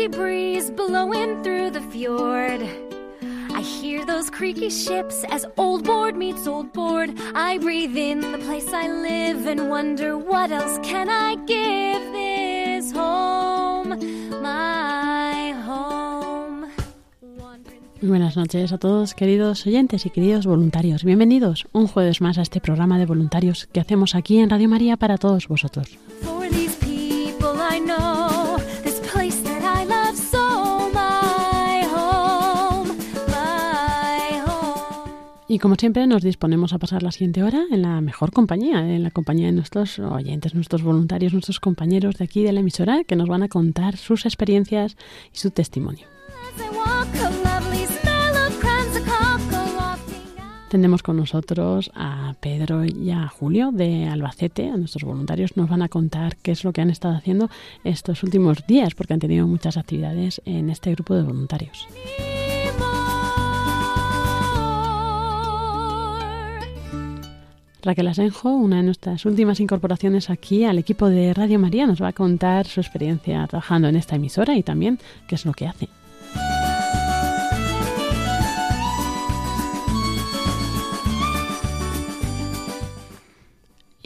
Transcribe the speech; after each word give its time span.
Salty 0.00 0.16
breeze 0.16 0.70
blowing 0.70 1.42
through 1.42 1.70
the 1.70 1.80
fjord. 1.92 2.62
I 3.52 3.60
hear 3.60 4.06
those 4.06 4.30
creaky 4.30 4.70
ships 4.70 5.24
as 5.30 5.46
old 5.56 5.84
board 5.84 6.16
meets 6.16 6.46
old 6.46 6.72
board. 6.72 7.10
I 7.34 7.58
breathe 7.58 7.96
in 7.96 8.20
the 8.20 8.38
place 8.38 8.72
I 8.72 8.88
live 8.88 9.46
and 9.46 9.68
wonder 9.68 10.16
what 10.16 10.50
else 10.52 10.78
can 10.82 11.08
I 11.10 11.36
give 11.46 12.12
this 12.12 12.92
home, 12.92 13.90
my 14.42 15.52
home. 15.66 16.66
Muy 18.00 18.08
buenas 18.08 18.36
noches 18.36 18.72
a 18.72 18.78
todos, 18.78 19.14
queridos 19.14 19.66
oyentes 19.66 20.06
y 20.06 20.10
queridos 20.10 20.46
voluntarios. 20.46 21.04
Bienvenidos 21.04 21.66
un 21.72 21.86
jueves 21.86 22.22
más 22.22 22.38
a 22.38 22.42
este 22.42 22.60
programa 22.60 22.98
de 22.98 23.04
voluntarios 23.04 23.66
que 23.66 23.80
hacemos 23.80 24.14
aquí 24.14 24.38
en 24.38 24.48
Radio 24.48 24.68
María 24.70 24.96
para 24.96 25.18
todos 25.18 25.48
vosotros. 25.48 25.98
For 26.22 26.48
these 26.48 26.89
Y 35.50 35.58
como 35.58 35.74
siempre 35.74 36.06
nos 36.06 36.22
disponemos 36.22 36.72
a 36.72 36.78
pasar 36.78 37.02
la 37.02 37.10
siguiente 37.10 37.42
hora 37.42 37.64
en 37.72 37.82
la 37.82 38.00
mejor 38.00 38.30
compañía, 38.30 38.88
en 38.88 39.02
la 39.02 39.10
compañía 39.10 39.46
de 39.46 39.52
nuestros 39.52 39.98
oyentes, 39.98 40.54
nuestros 40.54 40.84
voluntarios, 40.84 41.32
nuestros 41.32 41.58
compañeros 41.58 42.18
de 42.18 42.24
aquí 42.24 42.44
de 42.44 42.52
la 42.52 42.60
emisora 42.60 43.02
que 43.02 43.16
nos 43.16 43.28
van 43.28 43.42
a 43.42 43.48
contar 43.48 43.96
sus 43.96 44.26
experiencias 44.26 44.96
y 45.34 45.38
su 45.38 45.50
testimonio. 45.50 46.06
Tendremos 50.68 51.02
con 51.02 51.16
nosotros 51.16 51.90
a 51.96 52.36
Pedro 52.38 52.84
y 52.84 53.10
a 53.10 53.26
Julio 53.26 53.72
de 53.72 54.06
Albacete, 54.06 54.68
a 54.68 54.76
nuestros 54.76 55.02
voluntarios. 55.02 55.56
Nos 55.56 55.68
van 55.68 55.82
a 55.82 55.88
contar 55.88 56.36
qué 56.36 56.52
es 56.52 56.62
lo 56.62 56.72
que 56.72 56.80
han 56.80 56.90
estado 56.90 57.16
haciendo 57.16 57.50
estos 57.82 58.22
últimos 58.22 58.68
días, 58.68 58.94
porque 58.94 59.14
han 59.14 59.20
tenido 59.20 59.48
muchas 59.48 59.76
actividades 59.76 60.40
en 60.44 60.70
este 60.70 60.92
grupo 60.92 61.16
de 61.16 61.24
voluntarios. 61.24 61.88
Raquel 67.82 68.08
Asenjo, 68.08 68.50
una 68.50 68.76
de 68.76 68.82
nuestras 68.82 69.24
últimas 69.24 69.60
incorporaciones 69.60 70.30
aquí 70.30 70.64
al 70.64 70.78
equipo 70.78 71.08
de 71.08 71.32
Radio 71.32 71.58
María, 71.58 71.86
nos 71.86 72.02
va 72.02 72.08
a 72.08 72.12
contar 72.12 72.66
su 72.66 72.80
experiencia 72.80 73.46
trabajando 73.46 73.88
en 73.88 73.96
esta 73.96 74.16
emisora 74.16 74.54
y 74.56 74.62
también 74.62 74.98
qué 75.26 75.34
es 75.34 75.46
lo 75.46 75.52
que 75.52 75.66
hace. 75.66 75.88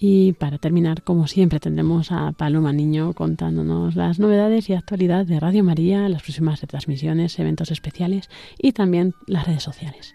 Y 0.06 0.32
para 0.34 0.58
terminar, 0.58 1.02
como 1.02 1.26
siempre, 1.26 1.60
tendremos 1.60 2.12
a 2.12 2.32
Paloma 2.32 2.74
Niño 2.74 3.14
contándonos 3.14 3.96
las 3.96 4.18
novedades 4.18 4.68
y 4.68 4.74
actualidad 4.74 5.24
de 5.24 5.40
Radio 5.40 5.64
María, 5.64 6.08
las 6.10 6.22
próximas 6.22 6.60
retransmisiones, 6.60 7.38
eventos 7.38 7.70
especiales 7.70 8.28
y 8.58 8.72
también 8.72 9.14
las 9.26 9.46
redes 9.46 9.62
sociales. 9.62 10.14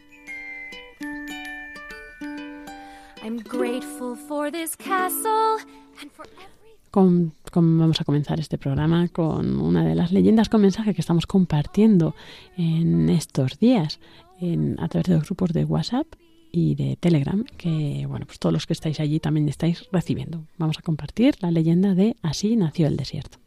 Con- 6.91 7.33
con- 7.51 7.77
vamos 7.77 8.01
a 8.01 8.03
comenzar 8.03 8.39
este 8.39 8.57
programa 8.57 9.07
con 9.09 9.59
una 9.59 9.85
de 9.85 9.93
las 9.95 10.11
leyendas 10.11 10.49
con 10.49 10.61
mensaje 10.61 10.93
que 10.95 11.01
estamos 11.01 11.27
compartiendo 11.27 12.15
en 12.57 13.09
estos 13.09 13.59
días 13.59 13.99
en- 14.39 14.75
a 14.79 14.87
través 14.87 15.07
de 15.07 15.15
los 15.15 15.25
grupos 15.25 15.51
de 15.53 15.65
WhatsApp 15.65 16.07
y 16.51 16.73
de 16.75 16.95
Telegram, 16.99 17.43
que 17.57 18.05
bueno, 18.07 18.25
pues 18.25 18.39
todos 18.39 18.53
los 18.53 18.65
que 18.65 18.73
estáis 18.73 18.99
allí 18.99 19.19
también 19.19 19.47
estáis 19.49 19.87
recibiendo. 19.91 20.45
Vamos 20.57 20.79
a 20.79 20.81
compartir 20.81 21.35
la 21.41 21.51
leyenda 21.51 21.93
de 21.93 22.15
Así 22.23 22.55
nació 22.55 22.87
el 22.87 22.97
desierto. 22.97 23.37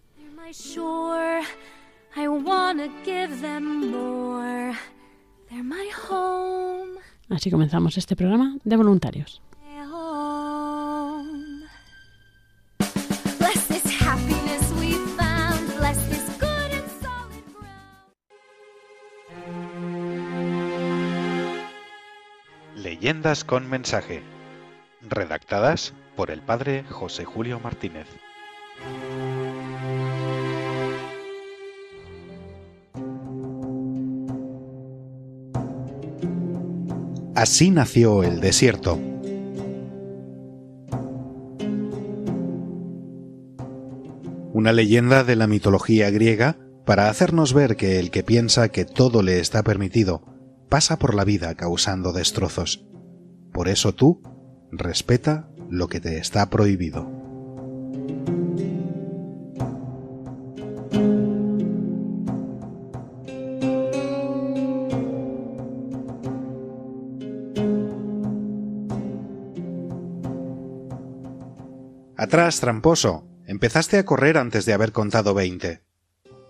Así 7.28 7.50
comenzamos 7.50 7.96
este 7.98 8.14
programa 8.14 8.56
de 8.62 8.76
voluntarios. 8.76 9.40
Leyendas 23.02 23.42
con 23.42 23.68
mensaje. 23.68 24.22
Redactadas 25.00 25.92
por 26.14 26.30
el 26.30 26.40
padre 26.40 26.84
José 26.88 27.24
Julio 27.24 27.58
Martínez. 27.58 28.06
Así 37.34 37.72
nació 37.72 38.22
el 38.22 38.40
desierto. 38.40 39.00
Una 44.52 44.70
leyenda 44.70 45.24
de 45.24 45.34
la 45.34 45.48
mitología 45.48 46.08
griega 46.10 46.56
para 46.86 47.08
hacernos 47.08 47.52
ver 47.52 47.74
que 47.74 47.98
el 47.98 48.12
que 48.12 48.22
piensa 48.22 48.68
que 48.68 48.84
todo 48.84 49.24
le 49.24 49.40
está 49.40 49.64
permitido 49.64 50.22
pasa 50.68 51.00
por 51.00 51.16
la 51.16 51.24
vida 51.24 51.56
causando 51.56 52.12
destrozos. 52.12 52.91
Por 53.52 53.68
eso 53.68 53.94
tú 53.94 54.22
respeta 54.70 55.48
lo 55.70 55.88
que 55.88 56.00
te 56.00 56.18
está 56.18 56.48
prohibido. 56.50 57.06
Atrás, 72.16 72.60
tramposo. 72.60 73.26
Empezaste 73.46 73.98
a 73.98 74.04
correr 74.04 74.38
antes 74.38 74.64
de 74.64 74.72
haber 74.72 74.92
contado 74.92 75.34
veinte. 75.34 75.82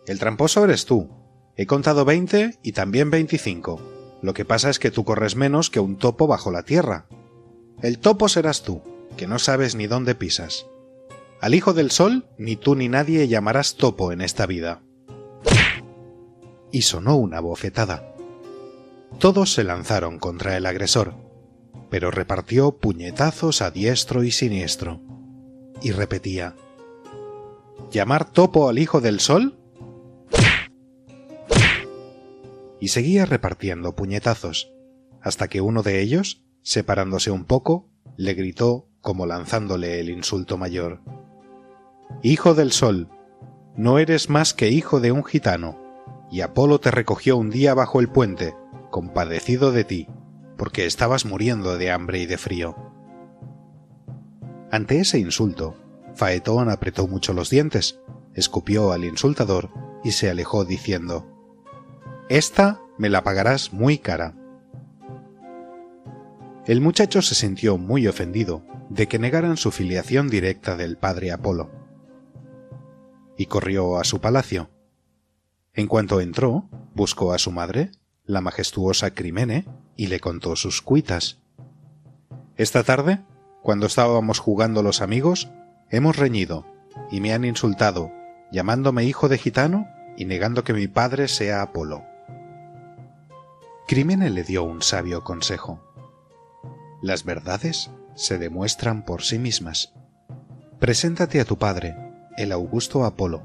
El 0.07 0.19
tramposo 0.19 0.65
eres 0.65 0.85
tú. 0.85 1.09
He 1.57 1.67
contado 1.67 2.05
veinte 2.05 2.59
y 2.63 2.73
también 2.73 3.11
veinticinco. 3.11 3.92
Lo 4.23 4.35
que 4.35 4.45
pasa 4.45 4.71
es 4.71 4.79
que 4.79 4.91
tú 4.91 5.05
corres 5.05 5.37
menos 5.37 5.69
que 5.69 5.81
un 5.81 5.97
topo 5.97 6.27
bajo 6.27 6.51
la 6.51 6.63
tierra. 6.63 7.07
El 7.83 7.99
topo 7.99 8.29
serás 8.29 8.63
tú, 8.63 8.81
que 9.17 9.27
no 9.27 9.39
sabes 9.39 9.75
ni 9.75 9.89
dónde 9.89 10.15
pisas. 10.15 10.67
Al 11.41 11.55
hijo 11.55 11.75
del 11.75 11.91
sol, 11.91 12.25
ni 12.39 12.55
tú 12.55 12.77
ni 12.77 12.89
nadie 12.89 13.27
llamarás 13.27 13.75
topo 13.75 14.13
en 14.13 14.21
esta 14.21 14.47
vida. 14.47 14.81
Y 16.71 16.83
sonó 16.83 17.17
una 17.17 17.41
bofetada. 17.41 18.15
Todos 19.19 19.53
se 19.53 19.65
lanzaron 19.65 20.19
contra 20.19 20.57
el 20.57 20.67
agresor, 20.67 21.15
pero 21.91 22.11
repartió 22.11 22.79
puñetazos 22.79 23.61
a 23.61 23.73
diestro 23.73 24.23
y 24.23 24.31
siniestro. 24.31 25.01
Y 25.83 25.91
repetía, 25.91 26.55
¿Llamar 27.91 28.25
topo 28.31 28.69
al 28.69 28.79
hijo 28.79 29.01
del 29.01 29.21
sol? 29.21 29.59
Y 32.83 32.89
seguía 32.89 33.27
repartiendo 33.27 33.95
puñetazos, 33.95 34.73
hasta 35.21 35.47
que 35.47 35.61
uno 35.61 35.85
de 35.85 36.01
ellos, 36.01 36.43
separándose 36.63 37.31
un 37.31 37.45
poco, 37.45 37.89
le 38.17 38.35
gritó 38.35 38.89
como 39.01 39.25
lanzándole 39.25 40.01
el 40.01 40.11
insulto 40.11 40.59
mayor. 40.59 41.01
Hijo 42.25 42.55
del 42.55 42.73
sol, 42.73 43.09
no 43.77 44.01
eres 44.01 44.29
más 44.29 44.53
que 44.53 44.71
hijo 44.71 44.99
de 44.99 45.13
un 45.13 45.23
gitano, 45.23 45.79
y 46.29 46.41
Apolo 46.41 46.81
te 46.81 46.91
recogió 46.91 47.37
un 47.37 47.51
día 47.51 47.73
bajo 47.73 48.01
el 48.01 48.09
puente, 48.09 48.57
compadecido 48.91 49.71
de 49.71 49.85
ti, 49.85 50.09
porque 50.57 50.85
estabas 50.85 51.25
muriendo 51.25 51.79
de 51.79 51.93
hambre 51.93 52.19
y 52.19 52.27
de 52.27 52.37
frío. 52.37 52.75
Ante 54.73 54.99
ese 54.99 55.21
insulto, 55.21 55.77
Faetón 56.17 56.69
apretó 56.69 57.07
mucho 57.07 57.33
los 57.33 57.49
dientes, 57.49 58.01
escupió 58.35 58.91
al 58.91 59.05
insultador 59.05 59.71
y 60.03 60.11
se 60.11 60.29
alejó 60.29 60.65
diciendo 60.65 61.32
Esta 62.33 62.81
me 62.97 63.11
la 63.11 63.25
pagarás 63.25 63.75
muy 63.75 63.99
cara. 63.99 64.33
El 66.65 66.81
muchacho 66.81 67.21
se 67.21 67.35
sintió 67.35 67.77
muy 67.77 68.07
ofendido 68.07 68.65
de 68.89 69.07
que 69.07 69.19
negaran 69.19 69.59
su 69.59 69.71
filiación 69.71 70.31
directa 70.31 70.75
del 70.75 70.97
padre 70.97 71.31
Apolo, 71.31 71.71
y 73.37 73.45
corrió 73.45 73.99
a 73.99 74.05
su 74.05 74.23
palacio. 74.23 74.71
En 75.75 75.89
cuanto 75.89 76.23
entró, 76.23 76.71
buscó 76.95 77.35
a 77.35 77.39
su 77.39 77.53
madre, 77.53 77.91
la 78.25 78.41
majestuosa 78.41 79.11
Crimene, 79.11 79.67
y 79.95 80.07
le 80.07 80.19
contó 80.19 80.57
sus 80.57 80.81
cuitas. 80.81 81.37
Esta 82.57 82.83
tarde, 82.83 83.21
cuando 83.61 83.85
estábamos 83.85 84.39
jugando 84.39 84.83
los 84.83 85.03
amigos, 85.03 85.51
hemos 85.91 86.17
reñido, 86.17 86.65
y 87.11 87.21
me 87.21 87.35
han 87.35 87.45
insultado, 87.45 88.11
llamándome 88.51 89.05
hijo 89.05 89.29
de 89.29 89.37
gitano 89.37 89.87
y 90.17 90.25
negando 90.25 90.65
que 90.65 90.73
mi 90.73 90.89
padre 90.89 91.29
sea 91.29 91.61
Apolo. 91.61 92.07
Crimene 93.87 94.31
le 94.31 94.45
dio 94.45 94.63
un 94.65 94.81
sabio 94.81 95.23
consejo. 95.25 95.81
Las 97.03 97.25
verdades 97.25 97.91
se 98.15 98.39
demuestran 98.39 99.05
por 99.05 99.23
sí 99.23 99.39
mismas. 99.39 99.93
Preséntate 100.79 101.41
a 101.41 101.45
tu 101.45 101.59
padre, 101.59 101.97
el 102.37 102.53
augusto 102.53 103.05
Apolo, 103.05 103.43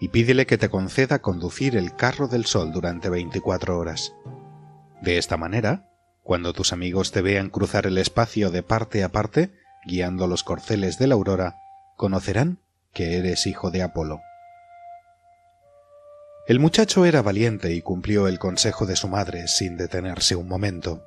y 0.00 0.08
pídele 0.08 0.46
que 0.46 0.58
te 0.58 0.68
conceda 0.68 1.20
conducir 1.20 1.76
el 1.76 1.94
carro 1.94 2.28
del 2.28 2.44
sol 2.44 2.72
durante 2.72 3.08
veinticuatro 3.08 3.78
horas. 3.78 4.14
De 5.00 5.16
esta 5.16 5.36
manera, 5.36 5.88
cuando 6.22 6.52
tus 6.52 6.72
amigos 6.72 7.12
te 7.12 7.22
vean 7.22 7.48
cruzar 7.48 7.86
el 7.86 7.98
espacio 7.98 8.50
de 8.50 8.62
parte 8.62 9.02
a 9.04 9.10
parte, 9.10 9.52
guiando 9.86 10.26
los 10.26 10.44
corceles 10.44 10.98
de 10.98 11.06
la 11.06 11.14
aurora, 11.14 11.56
conocerán 11.96 12.58
que 12.92 13.16
eres 13.16 13.46
hijo 13.46 13.70
de 13.70 13.82
Apolo. 13.82 14.20
El 16.48 16.60
muchacho 16.60 17.04
era 17.04 17.20
valiente 17.20 17.74
y 17.74 17.82
cumplió 17.82 18.26
el 18.26 18.38
consejo 18.38 18.86
de 18.86 18.96
su 18.96 19.06
madre 19.06 19.48
sin 19.48 19.76
detenerse 19.76 20.34
un 20.34 20.48
momento. 20.48 21.04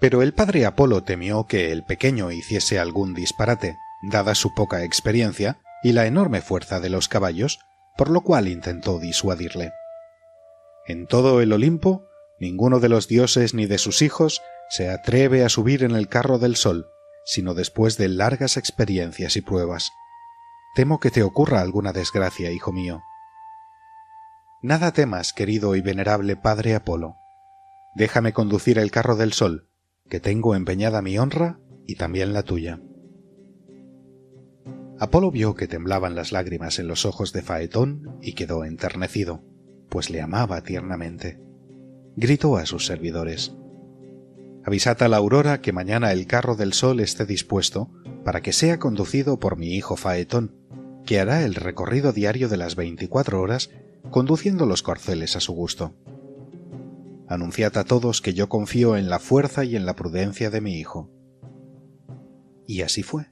Pero 0.00 0.22
el 0.22 0.32
padre 0.32 0.64
Apolo 0.64 1.02
temió 1.02 1.46
que 1.46 1.70
el 1.70 1.84
pequeño 1.84 2.32
hiciese 2.32 2.78
algún 2.78 3.12
disparate, 3.12 3.76
dada 4.10 4.34
su 4.34 4.54
poca 4.54 4.84
experiencia 4.84 5.60
y 5.82 5.92
la 5.92 6.06
enorme 6.06 6.40
fuerza 6.40 6.80
de 6.80 6.88
los 6.88 7.08
caballos, 7.08 7.58
por 7.98 8.08
lo 8.08 8.22
cual 8.22 8.48
intentó 8.48 8.98
disuadirle. 8.98 9.74
En 10.86 11.06
todo 11.06 11.42
el 11.42 11.52
Olimpo, 11.52 12.06
ninguno 12.40 12.80
de 12.80 12.88
los 12.88 13.06
dioses 13.06 13.52
ni 13.52 13.66
de 13.66 13.76
sus 13.76 14.00
hijos 14.00 14.40
se 14.70 14.88
atreve 14.88 15.44
a 15.44 15.50
subir 15.50 15.84
en 15.84 15.90
el 15.90 16.08
carro 16.08 16.38
del 16.38 16.56
sol, 16.56 16.88
sino 17.26 17.52
después 17.52 17.98
de 17.98 18.08
largas 18.08 18.56
experiencias 18.56 19.36
y 19.36 19.42
pruebas. 19.42 19.90
Temo 20.74 21.00
que 21.00 21.10
te 21.10 21.22
ocurra 21.22 21.60
alguna 21.60 21.92
desgracia, 21.92 22.50
hijo 22.50 22.72
mío. 22.72 23.02
Nada 24.64 24.94
temas, 24.94 25.34
querido 25.34 25.76
y 25.76 25.82
venerable 25.82 26.36
padre 26.36 26.74
Apolo. 26.74 27.16
Déjame 27.94 28.32
conducir 28.32 28.78
el 28.78 28.90
carro 28.90 29.14
del 29.14 29.34
sol, 29.34 29.68
que 30.08 30.20
tengo 30.20 30.54
empeñada 30.54 31.02
mi 31.02 31.18
honra 31.18 31.60
y 31.86 31.96
también 31.96 32.32
la 32.32 32.44
tuya. 32.44 32.80
Apolo 34.98 35.30
vio 35.30 35.54
que 35.54 35.68
temblaban 35.68 36.14
las 36.14 36.32
lágrimas 36.32 36.78
en 36.78 36.88
los 36.88 37.04
ojos 37.04 37.34
de 37.34 37.42
Faetón 37.42 38.16
y 38.22 38.32
quedó 38.32 38.64
enternecido, 38.64 39.44
pues 39.90 40.08
le 40.08 40.22
amaba 40.22 40.62
tiernamente. 40.62 41.38
Gritó 42.16 42.56
a 42.56 42.64
sus 42.64 42.86
servidores 42.86 43.54
Avisad 44.64 45.02
a 45.02 45.08
la 45.08 45.18
aurora 45.18 45.60
que 45.60 45.74
mañana 45.74 46.10
el 46.10 46.26
carro 46.26 46.56
del 46.56 46.72
sol 46.72 47.00
esté 47.00 47.26
dispuesto 47.26 47.90
para 48.24 48.40
que 48.40 48.54
sea 48.54 48.78
conducido 48.78 49.38
por 49.38 49.58
mi 49.58 49.74
hijo 49.74 49.96
Faetón, 49.96 50.56
que 51.04 51.20
hará 51.20 51.42
el 51.42 51.54
recorrido 51.54 52.14
diario 52.14 52.48
de 52.48 52.56
las 52.56 52.76
veinticuatro 52.76 53.42
horas 53.42 53.68
conduciendo 54.10 54.66
los 54.66 54.82
corceles 54.82 55.36
a 55.36 55.40
su 55.40 55.52
gusto. 55.52 55.94
Anunciad 57.28 57.76
a 57.78 57.84
todos 57.84 58.20
que 58.20 58.34
yo 58.34 58.48
confío 58.48 58.96
en 58.96 59.08
la 59.08 59.18
fuerza 59.18 59.64
y 59.64 59.76
en 59.76 59.86
la 59.86 59.96
prudencia 59.96 60.50
de 60.50 60.60
mi 60.60 60.78
hijo. 60.78 61.10
Y 62.66 62.82
así 62.82 63.02
fue. 63.02 63.26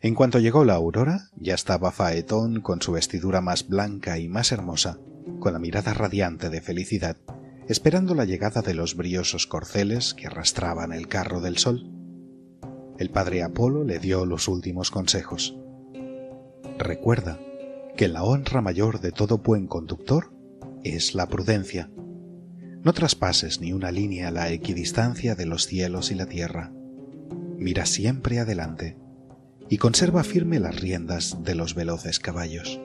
En 0.00 0.14
cuanto 0.14 0.38
llegó 0.38 0.64
la 0.64 0.74
aurora, 0.74 1.30
ya 1.36 1.54
estaba 1.54 1.90
Faetón 1.90 2.60
con 2.60 2.80
su 2.80 2.92
vestidura 2.92 3.40
más 3.40 3.66
blanca 3.66 4.18
y 4.18 4.28
más 4.28 4.52
hermosa, 4.52 4.98
con 5.40 5.52
la 5.52 5.58
mirada 5.58 5.94
radiante 5.94 6.50
de 6.50 6.60
felicidad, 6.60 7.16
esperando 7.68 8.14
la 8.14 8.24
llegada 8.24 8.62
de 8.62 8.74
los 8.74 8.94
briosos 8.94 9.46
corceles 9.46 10.14
que 10.14 10.28
arrastraban 10.28 10.92
el 10.92 11.08
carro 11.08 11.40
del 11.40 11.58
sol. 11.58 11.90
El 12.98 13.10
padre 13.10 13.42
Apolo 13.42 13.84
le 13.84 13.98
dio 13.98 14.24
los 14.24 14.48
últimos 14.48 14.90
consejos. 14.90 15.56
Recuerda 16.78 17.38
que 17.96 18.08
la 18.08 18.22
honra 18.24 18.60
mayor 18.60 19.00
de 19.00 19.10
todo 19.10 19.38
buen 19.38 19.66
conductor 19.66 20.30
es 20.84 21.14
la 21.14 21.28
prudencia. 21.28 21.90
No 22.84 22.92
traspases 22.92 23.62
ni 23.62 23.72
una 23.72 23.90
línea 23.90 24.30
la 24.30 24.50
equidistancia 24.50 25.34
de 25.34 25.46
los 25.46 25.66
cielos 25.66 26.10
y 26.10 26.14
la 26.14 26.26
tierra. 26.26 26.72
Mira 27.56 27.86
siempre 27.86 28.38
adelante 28.38 28.98
y 29.70 29.78
conserva 29.78 30.24
firme 30.24 30.60
las 30.60 30.78
riendas 30.78 31.42
de 31.42 31.54
los 31.54 31.74
veloces 31.74 32.20
caballos. 32.20 32.78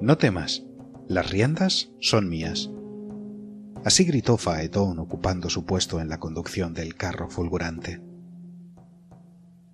No 0.00 0.18
temas, 0.18 0.64
las 1.06 1.30
riendas 1.30 1.90
son 2.00 2.28
mías. 2.28 2.70
Así 3.84 4.04
gritó 4.04 4.38
Faetón 4.38 4.98
ocupando 4.98 5.48
su 5.48 5.64
puesto 5.64 6.00
en 6.00 6.08
la 6.08 6.18
conducción 6.18 6.74
del 6.74 6.96
carro 6.96 7.30
fulgurante. 7.30 8.02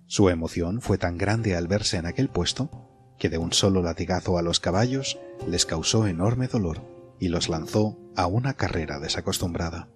Su 0.05 0.29
emoción 0.29 0.79
fue 0.79 0.99
tan 0.99 1.17
grande 1.17 1.55
al 1.55 1.67
verse 1.67 1.97
en 1.97 2.05
aquel 2.05 2.29
puesto 2.29 2.84
que 3.17 3.29
de 3.29 3.37
un 3.37 3.53
solo 3.53 3.81
latigazo 3.81 4.37
a 4.37 4.41
los 4.41 4.59
caballos 4.59 5.17
les 5.47 5.65
causó 5.65 6.07
enorme 6.07 6.47
dolor 6.47 6.81
y 7.19 7.29
los 7.29 7.49
lanzó 7.49 7.97
a 8.15 8.27
una 8.27 8.53
carrera 8.53 8.99
desacostumbrada. 8.99 9.87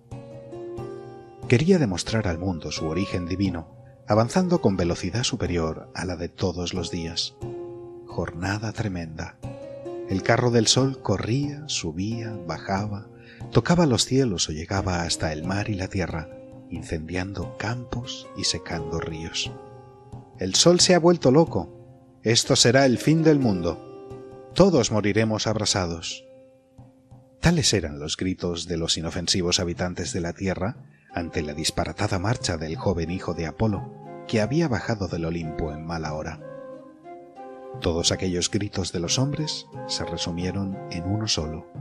Quería 1.48 1.80
demostrar 1.80 2.27
al 2.27 2.38
mundo 2.38 2.71
su 2.71 2.88
origen 2.88 3.25
divino, 3.25 3.68
avanzando 4.07 4.62
con 4.62 4.77
velocidad 4.77 5.24
superior 5.24 5.89
a 5.95 6.06
la 6.06 6.16
de 6.16 6.30
todos 6.30 6.74
los 6.74 6.92
días. 6.92 7.36
Jornada 8.06 8.71
tremenda. 8.71 9.38
El 10.10 10.24
carro 10.24 10.51
del 10.51 10.68
sol 10.68 11.01
corría, 11.01 11.63
subía, 11.68 12.36
bajaba, 12.48 13.07
tocaba 13.51 13.86
los 13.86 14.06
cielos 14.06 14.50
o 14.50 14.51
llegaba 14.51 15.04
hasta 15.04 15.33
el 15.33 15.44
mar 15.44 15.69
y 15.69 15.75
la 15.75 15.88
tierra, 15.88 16.30
incendiando 16.69 17.57
campos 17.57 18.27
y 18.38 18.44
secando 18.44 19.00
ríos. 19.00 19.51
El 20.39 20.56
sol 20.56 20.80
se 20.80 20.96
ha 20.96 21.00
vuelto 21.00 21.32
loco. 21.32 21.70
Esto 22.23 22.57
será 22.57 22.85
el 22.85 22.97
fin 22.97 23.23
del 23.23 23.39
mundo. 23.39 24.51
Todos 24.53 24.91
moriremos 24.91 25.47
abrasados. 25.47 26.25
Tales 27.39 27.73
eran 27.73 27.97
los 27.97 28.17
gritos 28.17 28.67
de 28.67 28.75
los 28.75 28.97
inofensivos 28.97 29.61
habitantes 29.61 30.11
de 30.11 30.19
la 30.19 30.33
tierra 30.33 30.75
ante 31.13 31.41
la 31.41 31.53
disparatada 31.53 32.19
marcha 32.19 32.57
del 32.57 32.75
joven 32.75 33.09
hijo 33.09 33.33
de 33.33 33.47
Apolo, 33.47 34.25
que 34.27 34.41
había 34.41 34.67
bajado 34.67 35.07
del 35.07 35.23
Olimpo 35.23 35.71
en 35.71 35.85
mala 35.85 36.13
hora. 36.13 36.41
Todos 37.79 38.11
aquellos 38.11 38.51
gritos 38.51 38.91
de 38.91 38.99
los 38.99 39.17
hombres 39.17 39.67
se 39.88 40.03
resumieron 40.03 40.77
en 40.91 41.05
uno 41.05 41.25
solo. 41.29 41.71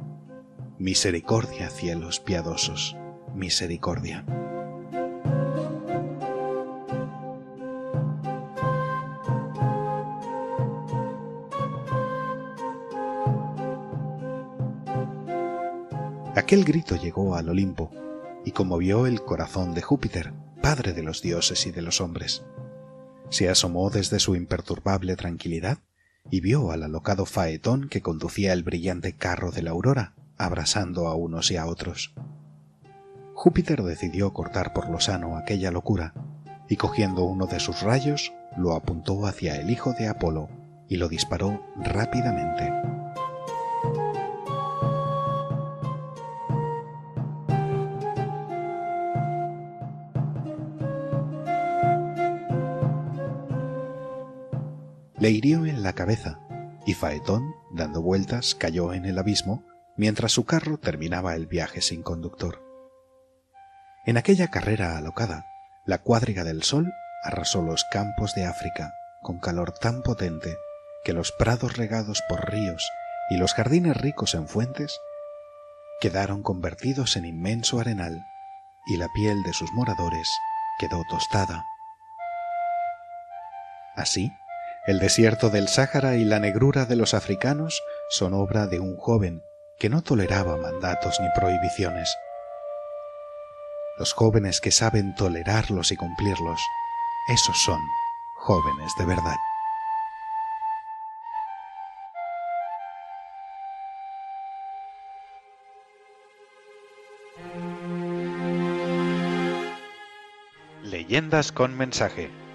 Misericordia, 0.78 1.68
cielos 1.68 2.21
piadosos, 2.21 2.97
misericordia. 3.35 4.25
Aquel 16.49 16.64
grito 16.64 16.97
llegó 16.97 17.35
al 17.35 17.50
Olimpo 17.50 17.90
y 18.43 18.52
conmovió 18.52 19.07
el 19.07 19.21
corazón 19.21 19.75
de 19.75 19.83
Júpiter, 19.83 20.33
padre 20.62 20.95
de 20.95 21.02
los 21.02 21.21
dioses 21.21 21.67
y 21.67 21.73
de 21.73 21.83
los 21.83 22.00
hombres. 22.00 22.43
Se 23.28 23.50
asomó 23.50 23.90
desde 23.90 24.19
su 24.19 24.35
imperturbable 24.35 25.14
tranquilidad 25.14 25.76
y 26.31 26.40
vio 26.40 26.71
al 26.71 26.85
alocado 26.85 27.26
Faetón 27.26 27.90
que 27.90 28.00
conducía 28.00 28.55
el 28.55 28.62
brillante 28.62 29.12
carro 29.12 29.50
de 29.50 29.61
la 29.61 29.73
aurora, 29.73 30.14
abrasando 30.38 31.09
a 31.09 31.14
unos 31.14 31.50
y 31.50 31.59
a 31.59 31.67
otros. 31.67 32.14
Júpiter 33.35 33.83
decidió 33.83 34.33
cortar 34.33 34.73
por 34.73 34.88
lo 34.88 35.00
sano 35.00 35.37
aquella 35.37 35.71
locura, 35.71 36.14
y 36.67 36.76
cogiendo 36.76 37.25
uno 37.25 37.45
de 37.45 37.61
sus 37.61 37.83
rayos, 37.83 38.33
lo 38.57 38.73
apuntó 38.73 39.26
hacia 39.26 39.61
el 39.61 39.69
hijo 39.69 39.93
de 39.93 40.09
Apolo 40.09 40.49
y 40.88 40.97
lo 40.97 41.11
disparó 41.11 41.62
rápidamente. 41.76 42.73
Le 55.21 55.31
hirió 55.31 55.67
en 55.67 55.83
la 55.83 55.95
cabeza, 55.95 56.39
y 56.87 56.95
Faetón, 56.95 57.55
dando 57.73 58.01
vueltas, 58.01 58.55
cayó 58.55 58.93
en 58.93 59.05
el 59.05 59.19
abismo 59.19 59.65
mientras 59.97 60.31
su 60.31 60.45
carro 60.45 60.79
terminaba 60.79 61.35
el 61.35 61.47
viaje 61.47 61.81
sin 61.81 62.03
conductor. 62.03 62.63
En 64.07 64.17
aquella 64.17 64.49
carrera 64.49 64.97
alocada, 64.97 65.45
la 65.85 65.99
cuadriga 65.99 66.45
del 66.45 66.63
sol 66.63 66.93
arrasó 67.25 67.63
los 67.63 67.85
campos 67.91 68.35
de 68.37 68.47
África 68.47 68.95
con 69.23 69.41
calor 69.41 69.73
tan 69.73 70.03
potente 70.03 70.57
que 71.05 71.13
los 71.13 71.33
prados 71.33 71.77
regados 71.77 72.23
por 72.29 72.49
ríos 72.51 72.89
y 73.29 73.39
los 73.39 73.55
jardines 73.55 73.97
ricos 73.97 74.35
en 74.35 74.47
fuentes 74.47 74.99
quedaron 76.01 76.43
convertidos 76.45 77.17
en 77.17 77.25
inmenso 77.25 77.81
arenal 77.81 78.25
y 78.87 78.97
la 78.99 79.09
piel 79.15 79.43
de 79.43 79.53
sus 79.53 79.73
moradores 79.73 80.29
quedó 80.79 81.03
tostada. 81.11 81.65
Así, 83.97 84.33
el 84.88 85.00
desierto 85.00 85.50
del 85.50 85.68
Sáhara 85.68 86.16
y 86.16 86.25
la 86.25 86.40
negrura 86.40 86.87
de 86.87 86.97
los 86.97 87.12
africanos 87.12 87.83
son 88.09 88.33
obra 88.33 88.66
de 88.66 88.80
un 88.80 88.97
joven 88.97 89.42
que 89.78 89.90
no 89.90 90.00
toleraba 90.00 90.57
mandatos 90.57 91.21
ni 91.21 91.28
prohibiciones. 91.38 92.09
Los 93.99 94.14
jóvenes 94.14 94.62
que 94.62 94.71
saben 94.71 95.14
tolerarlos 95.14 95.92
y 95.92 95.97
cumplirlos, 95.97 96.59
esos 97.28 97.59
son 97.59 97.78
jóvenes 98.38 98.90
de 98.99 99.04
verdad. 99.04 99.37
Leyendas 110.83 111.52
con 111.52 111.76
mensaje. 111.76 112.48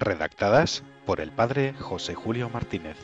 Redactadas 0.00 0.82
por 1.04 1.20
el 1.20 1.30
padre 1.30 1.74
José 1.74 2.14
Julio 2.14 2.48
Martínez. 2.48 2.96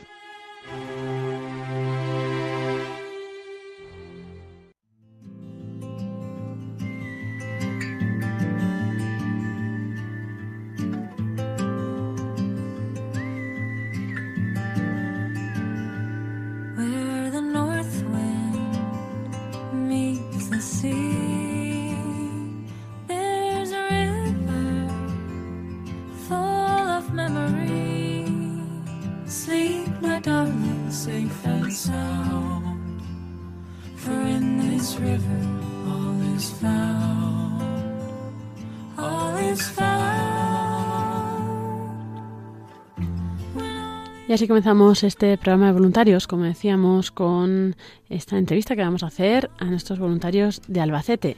Así 44.47 44.51
comenzamos 44.53 45.03
este 45.03 45.37
programa 45.37 45.67
de 45.67 45.73
voluntarios, 45.73 46.25
como 46.25 46.45
decíamos, 46.45 47.11
con 47.11 47.75
esta 48.07 48.37
entrevista 48.37 48.77
que 48.77 48.81
vamos 48.81 49.03
a 49.03 49.07
hacer 49.07 49.49
a 49.59 49.65
nuestros 49.65 49.99
voluntarios 49.99 50.61
de 50.69 50.79
Albacete. 50.79 51.35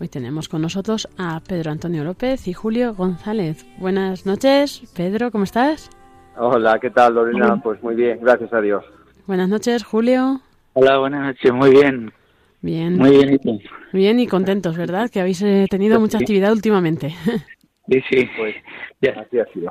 Hoy 0.00 0.06
tenemos 0.06 0.48
con 0.48 0.62
nosotros 0.62 1.08
a 1.18 1.40
Pedro 1.40 1.72
Antonio 1.72 2.04
López 2.04 2.46
y 2.46 2.52
Julio 2.52 2.94
González. 2.94 3.66
Buenas 3.78 4.24
noches, 4.24 4.82
Pedro, 4.94 5.32
¿cómo 5.32 5.42
estás? 5.42 5.90
Hola, 6.36 6.78
¿qué 6.78 6.90
tal, 6.90 7.14
Lorena? 7.14 7.60
Pues 7.60 7.82
muy 7.82 7.96
bien, 7.96 8.20
gracias 8.22 8.52
a 8.52 8.60
Dios. 8.60 8.84
Buenas 9.26 9.48
noches, 9.48 9.82
Julio. 9.82 10.40
Hola, 10.74 10.98
buenas 10.98 11.22
noches, 11.22 11.52
muy 11.52 11.70
bien. 11.70 12.12
Bien, 12.60 12.96
Muy 12.96 13.10
bien, 13.10 13.34
¿y 13.34 13.38
tú? 13.38 13.58
bien 13.92 14.20
y 14.20 14.28
contentos, 14.28 14.76
¿verdad? 14.76 15.10
Que 15.10 15.18
habéis 15.20 15.42
eh, 15.42 15.66
tenido 15.68 15.98
mucha 15.98 16.18
actividad 16.18 16.52
últimamente. 16.52 17.16
Sí, 17.86 18.00
sí. 18.10 18.28
Pues 18.38 18.54
Ya. 19.02 19.10
así 19.20 19.38
ha 19.38 19.44
sido. 19.52 19.70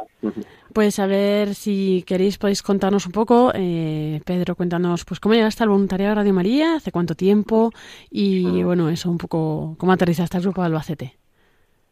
Pues 0.73 0.97
a 0.97 1.05
ver 1.05 1.53
si 1.53 2.03
queréis 2.07 2.39
podéis 2.39 2.63
contarnos 2.63 3.05
un 3.05 3.11
poco, 3.11 3.51
eh, 3.53 4.21
Pedro, 4.25 4.55
cuéntanos 4.55 5.05
pues 5.05 5.19
cómo 5.19 5.35
llegaste 5.35 5.61
al 5.61 5.69
voluntariado 5.69 6.11
de 6.11 6.15
Radio 6.15 6.33
María, 6.33 6.75
hace 6.75 6.91
cuánto 6.91 7.13
tiempo 7.13 7.71
y 8.09 8.63
bueno, 8.63 8.89
eso 8.89 9.11
un 9.11 9.19
poco, 9.19 9.75
cómo 9.77 9.91
aterrizaste 9.91 10.37
al 10.37 10.43
grupo 10.43 10.61
de 10.61 10.67
Albacete. 10.67 11.13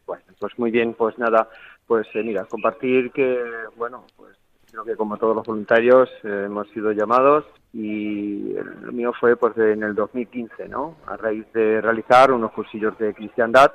Bueno, 0.04 0.24
pues 0.36 0.58
muy 0.58 0.72
bien, 0.72 0.94
pues 0.94 1.16
nada, 1.16 1.48
pues 1.86 2.08
eh, 2.14 2.24
mira, 2.24 2.44
compartir 2.46 3.12
que, 3.12 3.40
bueno, 3.76 4.04
pues 4.16 4.36
creo 4.68 4.84
que 4.84 4.96
como 4.96 5.16
todos 5.16 5.36
los 5.36 5.46
voluntarios 5.46 6.08
eh, 6.24 6.44
hemos 6.46 6.68
sido 6.70 6.90
llamados 6.90 7.44
y 7.72 8.56
el 8.56 8.92
mío 8.92 9.12
fue 9.20 9.36
pues 9.36 9.56
en 9.58 9.84
el 9.84 9.94
2015, 9.94 10.68
¿no? 10.68 10.96
A 11.06 11.16
raíz 11.16 11.46
de 11.52 11.80
realizar 11.80 12.32
unos 12.32 12.50
cursillos 12.50 12.98
de 12.98 13.14
cristiandad 13.14 13.70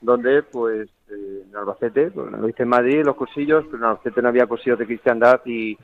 donde 0.00 0.42
pues 0.44 0.88
eh, 1.12 1.44
en 1.48 1.56
Albacete, 1.56 2.10
pues, 2.10 2.30
lo 2.32 2.48
hice 2.48 2.62
en 2.62 2.68
Madrid 2.68 3.02
los 3.04 3.16
cursillos, 3.16 3.64
pero 3.66 3.78
en 3.78 3.84
Albacete 3.84 4.22
no 4.22 4.28
había 4.28 4.46
cursillos 4.46 4.78
de 4.78 4.86
cristiandad 4.86 5.40
y, 5.44 5.76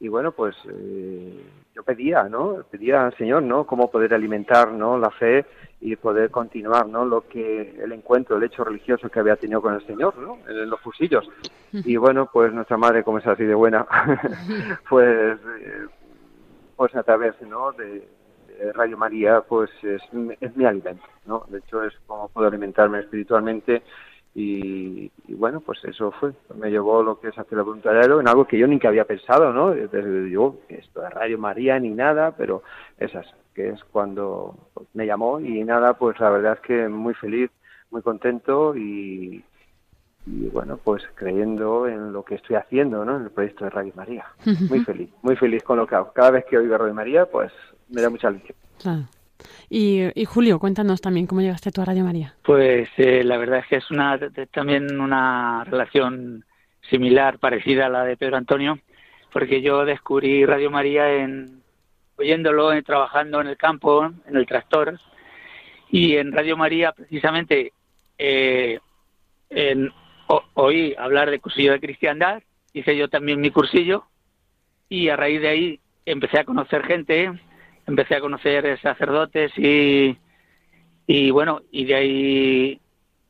y 0.00 0.08
bueno, 0.08 0.32
pues 0.32 0.56
eh, 0.66 1.44
yo 1.74 1.82
pedía, 1.82 2.24
¿no? 2.24 2.64
Pedía 2.70 3.06
al 3.06 3.16
Señor, 3.16 3.42
¿no? 3.42 3.66
Cómo 3.66 3.90
poder 3.90 4.14
alimentar, 4.14 4.72
¿no? 4.72 4.98
La 4.98 5.10
fe 5.10 5.44
y 5.80 5.94
poder 5.96 6.30
continuar, 6.30 6.86
¿no? 6.86 7.04
Lo 7.04 7.28
que 7.28 7.78
el 7.82 7.92
encuentro, 7.92 8.36
el 8.36 8.42
hecho 8.44 8.64
religioso 8.64 9.08
que 9.08 9.20
había 9.20 9.36
tenido 9.36 9.60
con 9.60 9.74
el 9.74 9.86
Señor, 9.86 10.16
¿no? 10.16 10.38
En 10.48 10.70
los 10.70 10.80
cursillos. 10.80 11.28
Y 11.72 11.96
bueno, 11.96 12.28
pues 12.32 12.52
nuestra 12.52 12.76
madre, 12.76 13.04
como 13.04 13.18
es 13.18 13.26
así 13.26 13.44
de 13.44 13.54
buena, 13.54 13.86
pues, 14.88 15.38
eh, 15.38 15.86
pues 16.76 16.94
a 16.96 17.02
través, 17.02 17.40
¿no? 17.42 17.72
De, 17.72 18.08
de 18.48 18.72
Radio 18.72 18.96
María, 18.96 19.42
pues 19.42 19.70
es, 19.82 20.02
es 20.40 20.56
mi 20.56 20.64
alimento, 20.64 21.04
¿no? 21.26 21.44
De 21.48 21.58
hecho 21.58 21.84
es 21.84 21.94
como 22.06 22.28
puedo 22.28 22.48
alimentarme 22.48 23.00
espiritualmente 23.00 23.82
y, 24.34 25.10
y 25.26 25.34
bueno, 25.34 25.60
pues 25.60 25.84
eso 25.84 26.12
fue. 26.12 26.32
Me 26.54 26.70
llevó 26.70 27.02
lo 27.02 27.18
que 27.18 27.28
es 27.28 27.38
hacer 27.38 27.58
el 27.58 27.64
voluntariado 27.64 28.20
en 28.20 28.28
algo 28.28 28.46
que 28.46 28.58
yo 28.58 28.66
nunca 28.66 28.88
había 28.88 29.04
pensado, 29.04 29.52
¿no? 29.52 29.70
Desde 29.70 30.30
yo, 30.30 30.56
esto 30.68 31.00
de 31.00 31.10
Radio 31.10 31.38
María 31.38 31.78
ni 31.78 31.90
nada, 31.90 32.36
pero 32.36 32.62
esas, 32.98 33.26
que 33.54 33.70
es 33.70 33.82
cuando 33.84 34.54
pues, 34.74 34.86
me 34.94 35.06
llamó 35.06 35.40
y 35.40 35.64
nada, 35.64 35.94
pues 35.94 36.18
la 36.20 36.30
verdad 36.30 36.54
es 36.54 36.60
que 36.60 36.88
muy 36.88 37.14
feliz, 37.14 37.50
muy 37.90 38.02
contento 38.02 38.76
y, 38.76 39.44
y 40.26 40.48
bueno, 40.48 40.78
pues 40.82 41.02
creyendo 41.16 41.88
en 41.88 42.12
lo 42.12 42.24
que 42.24 42.36
estoy 42.36 42.54
haciendo, 42.54 43.04
¿no? 43.04 43.16
En 43.16 43.24
el 43.24 43.30
proyecto 43.30 43.64
de 43.64 43.70
Radio 43.70 43.92
María. 43.96 44.26
Muy 44.68 44.84
feliz, 44.84 45.10
muy 45.22 45.34
feliz 45.36 45.62
con 45.62 45.78
lo 45.78 45.86
que 45.86 45.96
hago. 45.96 46.12
Cada 46.12 46.30
vez 46.30 46.44
que 46.44 46.56
oigo 46.56 46.78
Radio 46.78 46.94
María, 46.94 47.26
pues 47.26 47.50
me 47.88 48.00
da 48.00 48.10
mucha 48.10 48.28
alegría. 48.28 48.54
Claro. 48.80 49.02
Y, 49.68 50.02
y 50.20 50.24
Julio, 50.24 50.58
cuéntanos 50.58 51.00
también 51.00 51.26
cómo 51.26 51.40
llegaste 51.40 51.70
tú 51.70 51.80
a 51.80 51.84
Radio 51.84 52.04
María. 52.04 52.34
Pues 52.42 52.88
eh, 52.96 53.22
la 53.24 53.36
verdad 53.36 53.60
es 53.60 53.66
que 53.66 53.76
es 53.76 53.90
una 53.90 54.18
también 54.52 55.00
una 55.00 55.64
relación 55.64 56.44
similar, 56.88 57.38
parecida 57.38 57.86
a 57.86 57.90
la 57.90 58.04
de 58.04 58.16
Pedro 58.16 58.36
Antonio, 58.36 58.78
porque 59.32 59.62
yo 59.62 59.84
descubrí 59.84 60.44
Radio 60.44 60.70
María 60.70 61.12
en 61.22 61.60
oyéndolo, 62.16 62.72
eh, 62.72 62.82
trabajando 62.82 63.40
en 63.40 63.46
el 63.46 63.56
campo, 63.56 64.04
en 64.26 64.36
el 64.36 64.46
tractor, 64.46 64.98
y 65.90 66.16
en 66.16 66.32
Radio 66.32 66.56
María 66.56 66.92
precisamente 66.92 67.72
eh, 68.18 68.78
en- 69.48 69.90
oí 70.54 70.94
hablar 70.98 71.30
de 71.30 71.40
cursillo 71.40 71.72
de 71.72 71.80
cristiandad, 71.80 72.42
hice 72.72 72.96
yo 72.96 73.08
también 73.08 73.40
mi 73.40 73.50
cursillo, 73.50 74.04
y 74.88 75.08
a 75.08 75.16
raíz 75.16 75.40
de 75.40 75.48
ahí 75.48 75.80
empecé 76.04 76.38
a 76.40 76.44
conocer 76.44 76.84
gente, 76.84 77.32
empecé 77.90 78.14
a 78.16 78.20
conocer 78.20 78.78
sacerdotes 78.80 79.52
y, 79.58 80.16
y 81.06 81.30
bueno, 81.30 81.60
y 81.70 81.84
de 81.84 81.94
ahí 81.94 82.80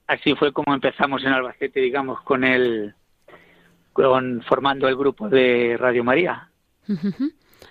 así 0.07 0.35
fue 0.35 0.52
como 0.52 0.75
empezamos 0.75 1.23
en 1.25 1.33
Albacete, 1.33 1.81
digamos, 1.81 2.21
con 2.23 2.45
el 2.45 2.95
con 3.93 4.43
formando 4.43 4.88
el 4.88 4.97
grupo 4.97 5.29
de 5.29 5.76
Radio 5.79 6.05
María. 6.05 6.50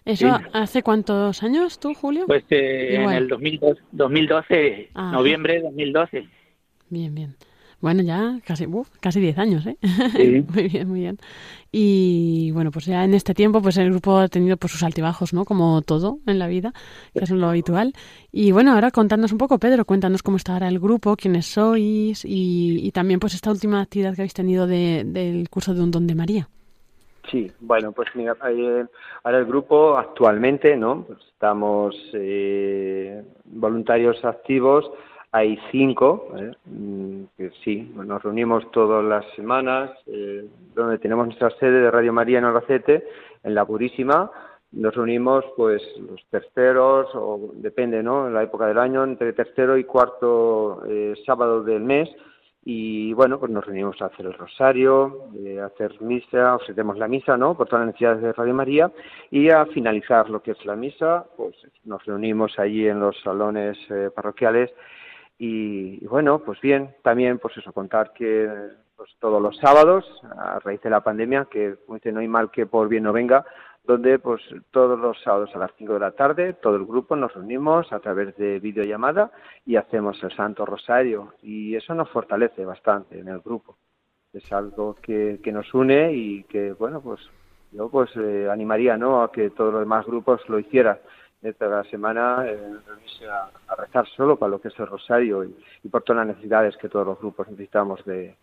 ¿Eso 0.05 0.38
Sí. 0.38 0.43
hace 0.53 0.84
cuántos 0.84 1.41
años 1.43 1.79
tú, 1.79 1.93
Julio? 1.93 2.25
Pues 2.27 2.43
eh, 2.50 2.96
en 2.96 3.10
el 3.12 3.27
2012, 3.27 3.81
2012 3.91 4.89
Ajá. 4.93 5.12
noviembre 5.12 5.55
de 5.55 5.62
2012. 5.62 6.27
Bien, 6.89 7.13
bien. 7.15 7.36
Bueno, 7.81 8.03
ya 8.03 8.39
casi, 8.45 8.65
uf, 8.65 8.89
casi 9.00 9.19
10 9.21 9.38
años, 9.38 9.65
¿eh? 9.65 9.77
Sí. 10.15 10.45
muy 10.53 10.67
bien, 10.67 10.88
muy 10.89 11.00
bien. 11.00 11.17
Y 11.71 12.51
bueno, 12.51 12.71
pues 12.71 12.86
ya 12.86 13.03
en 13.05 13.13
este 13.13 13.33
tiempo, 13.33 13.62
pues 13.62 13.77
el 13.77 13.89
grupo 13.91 14.17
ha 14.17 14.27
tenido 14.27 14.57
pues 14.57 14.74
sus 14.74 14.83
altibajos, 14.83 15.33
¿no? 15.33 15.45
Como 15.45 15.81
todo 15.81 16.17
en 16.25 16.39
la 16.39 16.48
vida, 16.48 16.74
que 17.13 17.24
es 17.24 17.29
lo 17.31 17.48
habitual. 17.48 17.93
Y 18.31 18.51
bueno, 18.51 18.74
ahora 18.74 18.91
contándonos 18.91 19.31
un 19.31 19.38
poco, 19.38 19.59
Pedro, 19.59 19.86
cuéntanos 19.86 20.24
cómo 20.24 20.38
está 20.38 20.53
ahora 20.53 20.67
el 20.67 20.79
grupo, 20.79 21.15
quiénes 21.15 21.45
sois 21.45 22.25
y, 22.25 22.79
y 22.86 22.91
también 22.91 23.19
pues 23.19 23.33
esta 23.36 23.51
última 23.51 23.81
actividad 23.81 24.13
que 24.15 24.21
habéis 24.24 24.33
tenido 24.33 24.67
de- 24.67 25.03
del 25.05 25.50
curso 25.50 25.74
de 25.74 25.81
un 25.81 25.91
don 25.91 26.07
de 26.07 26.15
María. 26.15 26.50
Sí, 27.29 27.51
bueno, 27.59 27.91
pues 27.91 28.09
mira, 28.15 28.36
eh, 28.50 28.86
ahora 29.24 29.38
el 29.38 29.45
grupo 29.45 29.95
actualmente, 29.98 30.75
¿no? 30.75 31.03
Pues 31.03 31.19
estamos 31.31 31.95
eh, 32.13 33.24
voluntarios 33.45 34.25
activos, 34.25 34.89
hay 35.31 35.59
cinco, 35.71 36.33
¿eh? 36.38 36.51
Mm, 36.65 37.24
que 37.38 37.51
sí, 37.63 37.91
nos 37.95 38.24
reunimos 38.24 38.69
todas 38.71 39.03
las 39.03 39.25
semanas, 39.36 39.91
eh, 40.07 40.45
donde 40.74 40.98
tenemos 40.98 41.27
nuestra 41.27 41.51
sede 41.51 41.81
de 41.81 41.91
Radio 41.91 42.13
María 42.13 42.39
en 42.39 42.45
Albacete, 42.45 43.07
en 43.43 43.55
La 43.55 43.65
Purísima, 43.65 44.31
nos 44.71 44.93
reunimos 44.93 45.45
pues 45.55 45.81
los 45.98 46.24
terceros, 46.29 47.09
o 47.15 47.51
depende, 47.55 48.03
¿no? 48.03 48.27
En 48.27 48.33
la 48.33 48.43
época 48.43 48.67
del 48.67 48.77
año, 48.77 49.03
entre 49.03 49.33
tercero 49.33 49.77
y 49.77 49.83
cuarto 49.83 50.83
eh, 50.88 51.15
sábado 51.25 51.63
del 51.63 51.81
mes, 51.81 52.09
y 52.65 53.13
bueno, 53.13 53.39
pues 53.39 53.51
nos 53.51 53.65
reunimos 53.65 54.00
a 54.01 54.07
hacer 54.07 54.27
el 54.27 54.33
rosario, 54.33 55.29
eh, 55.43 55.59
a 55.59 55.67
hacer 55.67 56.00
misa, 56.01 56.55
ofrecemos 56.55 56.98
la 56.98 57.07
misa, 57.07 57.36
¿no? 57.38 57.55
Por 57.55 57.67
todas 57.67 57.86
las 57.86 57.93
necesidades 57.93 58.21
de 58.21 58.33
Radio 58.33 58.53
María 58.53 58.91
y 59.31 59.50
a 59.50 59.65
finalizar 59.67 60.29
lo 60.29 60.41
que 60.43 60.51
es 60.51 60.65
la 60.65 60.75
misa, 60.75 61.25
pues 61.36 61.55
nos 61.86 62.05
reunimos 62.05 62.59
allí 62.59 62.88
en 62.88 63.00
los 63.00 63.19
salones 63.21 63.77
eh, 63.89 64.12
parroquiales 64.13 64.69
y, 65.41 66.05
bueno, 66.05 66.39
pues 66.39 66.60
bien, 66.60 66.93
también 67.01 67.39
pues 67.39 67.55
eso, 67.58 67.72
contar 67.72 68.12
que 68.12 68.50
pues 68.98 69.10
todos 69.19 69.41
los 69.41 69.55
sábados, 69.58 70.05
a 70.38 70.60
raíz 70.60 70.81
de 70.81 70.89
la 70.89 71.00
pandemia, 71.00 71.48
que 71.50 71.77
dice, 71.88 72.12
no 72.12 72.19
hay 72.19 72.27
mal 72.27 72.51
que 72.51 72.65
por 72.65 72.89
bien 72.89 73.03
no 73.03 73.13
venga, 73.13 73.46
donde 73.86 74.19
pues 74.19 74.41
todos 74.72 75.00
los 75.00 75.17
sábados 75.22 75.50
a 75.55 75.60
las 75.60 75.72
5 75.77 75.93
de 75.93 76.00
la 76.01 76.12
tarde 76.12 76.53
todo 76.53 76.75
el 76.75 76.86
grupo 76.86 77.15
nos 77.15 77.34
reunimos 77.34 77.91
a 77.93 78.00
través 78.01 78.36
de 78.36 78.60
videollamada 78.60 79.31
y 79.65 79.77
hacemos 79.77 80.22
el 80.22 80.36
Santo 80.36 80.65
Rosario. 80.65 81.34
Y 81.41 81.74
eso 81.75 81.96
nos 81.96 82.10
fortalece 82.10 82.65
bastante 82.65 83.17
en 83.17 83.29
el 83.29 83.39
grupo. 83.39 83.77
Es 84.34 84.51
algo 84.51 84.96
que, 84.96 85.39
que 85.41 85.51
nos 85.53 85.74
une 85.74 86.13
y 86.13 86.43
que 86.43 86.74
bueno 86.74 87.01
pues 87.01 87.22
yo 87.72 87.89
pues 87.89 88.12
eh, 88.17 88.48
animaría 88.51 88.98
no 88.98 89.24
a 89.24 89.31
que 89.31 89.50
todos 89.50 89.72
los 89.72 89.81
demás 89.81 90.05
grupos 90.05 90.48
lo 90.50 90.60
hicieran 90.60 91.00
esta 91.41 91.67
la 91.67 91.84
semana 91.86 92.43
eh, 92.46 92.58
reunirse 92.88 93.25
a, 93.29 93.50
a 93.67 93.75
rezar 93.75 94.08
solo 94.15 94.38
para 94.38 94.51
lo 94.51 94.60
que 94.62 94.67
es 94.69 94.79
el 94.79 94.88
rosario 94.88 95.43
y, 95.43 95.55
y 95.84 95.89
por 95.89 96.03
todas 96.03 96.25
las 96.25 96.36
necesidades 96.36 96.75
que 96.77 96.89
todos 96.89 97.05
los 97.08 97.19
grupos 97.19 97.48
necesitamos 97.50 98.03
de, 98.05 98.36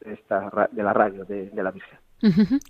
de 0.00 0.12
esta 0.14 0.50
de 0.72 0.82
la 0.82 0.92
radio 0.92 1.24
de, 1.24 1.50
de 1.50 1.62
la 1.62 1.70
Virgen. 1.70 1.98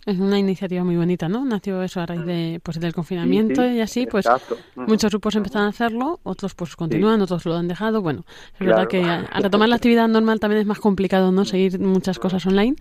Es 0.07 0.19
una 0.19 0.39
iniciativa 0.39 0.83
muy 0.83 0.97
bonita, 0.97 1.29
¿no? 1.29 1.45
Nació 1.45 1.83
eso 1.83 2.01
a 2.01 2.07
raíz 2.07 2.25
de, 2.25 2.59
pues, 2.63 2.81
del 2.81 2.95
confinamiento 2.95 3.61
Sí, 3.63 3.69
sí, 3.69 3.75
y 3.77 3.81
así, 3.83 4.07
pues 4.07 4.25
exacto. 4.25 4.57
Muchos 4.77 5.11
grupos 5.11 5.37
empezaron 5.37 5.67
a 5.67 5.69
hacerlo, 5.71 6.21
otros 6.23 6.55
pues 6.55 6.75
continúan, 6.75 7.21
otros 7.21 7.45
lo 7.45 7.55
han 7.57 7.69
dejado. 7.69 8.01
Bueno, 8.01 8.25
es 8.27 8.53
Claro. 8.59 8.77
verdad 8.77 8.89
que 8.89 9.03
al 9.05 9.43
retomar 9.43 9.69
la 9.69 9.77
actividad 9.77 10.09
normal 10.09 10.41
también 10.41 10.63
es 10.63 10.67
más 10.67 10.81
complicado, 10.81 11.33
¿no? 11.33 11.45
Seguir 11.45 11.79
muchas 11.81 12.19
cosas 12.19 12.47
online. 12.47 12.77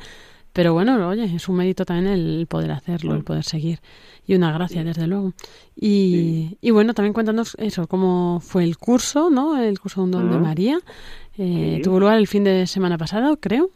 Pero 0.54 0.74
bueno, 0.74 1.08
oye, 1.08 1.24
es 1.24 1.48
un 1.48 1.56
mérito 1.56 1.86
también 1.86 2.08
el 2.12 2.46
poder 2.48 2.72
hacerlo, 2.72 3.16
el 3.16 3.24
poder 3.24 3.44
seguir. 3.44 3.80
Y 4.28 4.36
una 4.36 4.52
gracia, 4.52 4.84
desde 4.84 5.08
luego. 5.08 5.34
Y, 5.76 6.58
y 6.62 6.72
bueno, 6.72 6.94
también 6.94 7.14
cuéntanos 7.14 7.56
eso, 7.58 7.88
cómo 7.88 8.40
fue 8.42 8.64
el 8.64 8.78
curso, 8.78 9.30
¿no? 9.30 9.58
El 9.62 9.80
curso 9.80 10.02
de 10.02 10.06
un 10.06 10.12
don 10.12 10.32
de. 10.32 10.38
María. 10.38 10.78
Eh, 11.38 11.76
Sí. 11.78 11.82
Tuvo 11.82 12.00
lugar 12.00 12.18
el 12.18 12.28
fin 12.28 12.44
de 12.44 12.68
semana 12.68 12.98
pasado, 12.98 13.38
creo. 13.38 13.70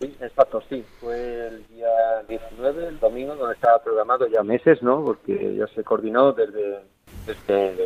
Sí, 0.00 0.14
exacto, 0.20 0.62
sí. 0.68 0.84
Fue 1.00 1.48
el 1.48 1.66
día 1.68 1.88
19, 2.28 2.86
el 2.86 3.00
domingo, 3.00 3.34
donde 3.34 3.54
estaba 3.54 3.82
programado 3.82 4.26
ya 4.28 4.42
meses, 4.42 4.82
¿no? 4.82 5.02
Porque 5.04 5.56
ya 5.56 5.66
se 5.68 5.82
coordinó 5.82 6.32
desde, 6.32 6.80
desde 7.26 7.76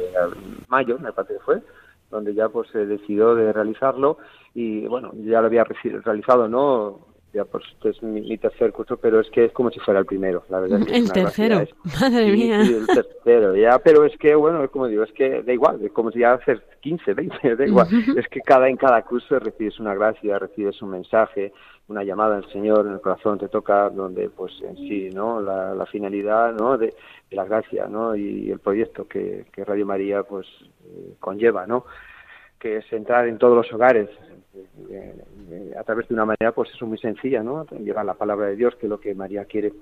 mayo, 0.68 0.98
me 0.98 1.12
parece 1.12 1.34
que 1.34 1.40
fue, 1.40 1.62
donde 2.10 2.34
ya 2.34 2.48
pues 2.48 2.68
se 2.70 2.84
decidió 2.84 3.34
de 3.34 3.52
realizarlo 3.52 4.18
y 4.54 4.86
bueno, 4.86 5.12
ya 5.14 5.40
lo 5.40 5.46
había 5.46 5.64
realizado, 6.04 6.48
¿no? 6.48 7.11
Ya 7.34 7.46
pues 7.46 7.64
este 7.72 7.88
es 7.90 8.02
mi, 8.02 8.20
mi 8.20 8.36
tercer 8.36 8.72
curso, 8.72 8.98
pero 8.98 9.18
es 9.20 9.30
que 9.30 9.46
es 9.46 9.52
como 9.52 9.70
si 9.70 9.80
fuera 9.80 10.00
el 10.00 10.04
primero, 10.06 10.44
la 10.50 10.60
verdad. 10.60 10.80
es 10.80 10.86
que 10.86 10.96
El 10.96 11.12
tercero, 11.12 11.62
madre 12.00 12.26
Sí, 12.26 12.32
mía. 12.32 12.64
sí, 12.64 12.74
el 12.74 12.86
tercero, 12.86 13.56
ya, 13.56 13.78
pero 13.78 14.04
es 14.04 14.14
que, 14.18 14.34
bueno, 14.34 14.62
es 14.64 14.70
como 14.70 14.86
digo, 14.86 15.02
es 15.02 15.12
que 15.12 15.42
da 15.42 15.50
igual, 15.52 15.82
es 15.82 15.92
como 15.92 16.10
si 16.10 16.18
ya 16.18 16.34
haces 16.34 16.60
15, 16.80 17.14
20, 17.14 17.56
da 17.56 17.66
igual. 17.66 17.88
Es 18.18 18.28
que 18.28 18.40
cada 18.42 18.68
en 18.68 18.76
cada 18.76 19.00
curso 19.02 19.38
recibes 19.38 19.80
una 19.80 19.94
gracia, 19.94 20.38
recibes 20.38 20.82
un 20.82 20.90
mensaje, 20.90 21.54
una 21.88 22.04
llamada 22.04 22.36
del 22.36 22.50
Señor 22.52 22.86
en 22.86 22.92
el 22.92 23.00
corazón 23.00 23.38
te 23.38 23.48
toca, 23.48 23.88
donde, 23.88 24.28
pues, 24.28 24.52
en 24.62 24.76
sí, 24.76 25.08
¿no? 25.14 25.40
La, 25.40 25.74
la 25.74 25.86
finalidad, 25.86 26.52
¿no? 26.52 26.76
De, 26.76 26.88
de 27.30 27.36
la 27.36 27.44
gracia, 27.44 27.86
¿no? 27.88 28.14
Y 28.14 28.50
el 28.50 28.58
proyecto 28.60 29.08
que, 29.08 29.46
que 29.52 29.64
Radio 29.64 29.86
María, 29.86 30.22
pues, 30.22 30.46
eh, 30.84 31.14
conlleva, 31.18 31.66
¿no? 31.66 31.86
Que 32.58 32.76
es 32.76 32.92
entrar 32.92 33.26
en 33.26 33.38
todos 33.38 33.56
los 33.56 33.72
hogares, 33.72 34.08
eh, 34.54 35.14
eh, 35.50 35.74
a 35.78 35.82
través 35.84 36.08
de 36.08 36.14
una 36.14 36.26
manera, 36.26 36.52
pues, 36.52 36.70
eso 36.70 36.86
muy 36.86 36.98
sencilla, 36.98 37.42
¿no? 37.42 37.64
Llevar 37.66 38.04
la 38.04 38.14
palabra 38.14 38.46
de 38.46 38.56
Dios, 38.56 38.74
que 38.76 38.86
es 38.86 38.90
lo 38.90 39.00
que 39.00 39.14
María 39.14 39.44
quiere. 39.44 39.72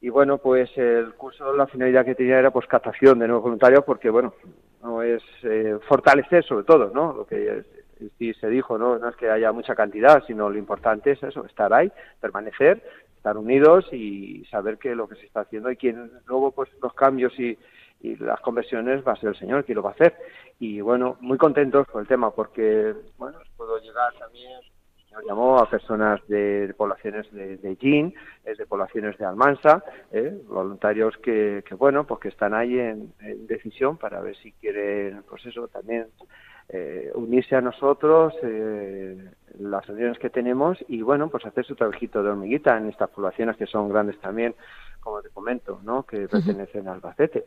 Y 0.00 0.08
bueno, 0.08 0.38
pues 0.38 0.70
el 0.76 1.14
curso, 1.14 1.54
la 1.54 1.66
finalidad 1.68 2.04
que 2.04 2.16
tenía 2.16 2.38
era 2.38 2.50
pues 2.50 2.66
captación 2.66 3.20
de 3.20 3.28
nuevos 3.28 3.44
voluntarios, 3.44 3.84
porque 3.84 4.10
bueno, 4.10 4.34
no 4.82 5.00
es 5.00 5.22
eh, 5.44 5.78
fortalecer 5.86 6.44
sobre 6.44 6.64
todo, 6.64 6.90
¿no? 6.92 7.12
Lo 7.12 7.24
que 7.24 7.62
sí 8.18 8.34
se 8.34 8.48
dijo, 8.48 8.76
¿no? 8.76 8.98
No 8.98 9.08
es 9.08 9.16
que 9.16 9.30
haya 9.30 9.52
mucha 9.52 9.76
cantidad, 9.76 10.24
sino 10.26 10.50
lo 10.50 10.58
importante 10.58 11.12
es 11.12 11.22
eso, 11.22 11.46
estar 11.46 11.72
ahí, 11.72 11.90
permanecer, 12.20 12.82
estar 13.16 13.36
unidos 13.36 13.86
y 13.92 14.44
saber 14.50 14.78
que 14.78 14.96
lo 14.96 15.08
que 15.08 15.14
se 15.14 15.26
está 15.26 15.42
haciendo 15.42 15.70
y 15.70 15.76
quien 15.76 16.10
luego 16.26 16.50
pues 16.50 16.68
los 16.82 16.92
cambios 16.94 17.38
y, 17.38 17.56
y 18.02 18.16
las 18.16 18.40
conversiones 18.40 19.06
va 19.06 19.12
a 19.12 19.16
ser 19.16 19.30
el 19.30 19.36
Señor 19.36 19.64
quien 19.64 19.76
lo 19.76 19.82
va 19.82 19.90
a 19.90 19.94
hacer. 19.94 20.14
Y 20.58 20.80
bueno, 20.80 21.16
muy 21.20 21.38
contentos 21.38 21.86
por 21.88 22.02
el 22.02 22.08
tema, 22.08 22.30
porque 22.30 22.94
bueno, 23.16 23.38
puedo 23.56 23.78
llegar 23.78 24.12
también 24.18 24.60
nos 25.12 25.24
llamó 25.26 25.58
a 25.58 25.68
personas 25.68 26.26
de, 26.26 26.68
de 26.68 26.74
poblaciones 26.74 27.30
de, 27.32 27.58
de 27.58 27.76
Gin, 27.76 28.14
eh, 28.44 28.54
de 28.56 28.66
poblaciones 28.66 29.18
de 29.18 29.26
Almansa, 29.26 29.84
eh, 30.10 30.40
voluntarios 30.48 31.16
que, 31.18 31.62
que, 31.66 31.74
bueno, 31.74 32.06
pues 32.06 32.20
que 32.20 32.28
están 32.28 32.54
ahí 32.54 32.78
en, 32.78 33.12
en 33.20 33.46
decisión 33.46 33.98
para 33.98 34.20
ver 34.20 34.36
si 34.36 34.52
quieren, 34.52 35.22
pues 35.28 35.44
eso, 35.46 35.68
también 35.68 36.06
eh, 36.68 37.10
unirse 37.14 37.54
a 37.56 37.60
nosotros, 37.60 38.34
eh, 38.42 39.30
las 39.58 39.86
reuniones 39.86 40.18
que 40.18 40.30
tenemos 40.30 40.78
y, 40.88 41.02
bueno, 41.02 41.28
pues 41.28 41.44
hacer 41.44 41.66
su 41.66 41.74
trabajito 41.74 42.22
de 42.22 42.30
hormiguita 42.30 42.76
en 42.78 42.88
estas 42.88 43.10
poblaciones 43.10 43.56
que 43.56 43.66
son 43.66 43.90
grandes 43.90 44.18
también, 44.20 44.54
como 45.00 45.20
te 45.20 45.28
comento, 45.30 45.80
¿no? 45.82 46.04
Que 46.04 46.28
pertenecen 46.28 46.88
a 46.88 46.92
Albacete. 46.92 47.44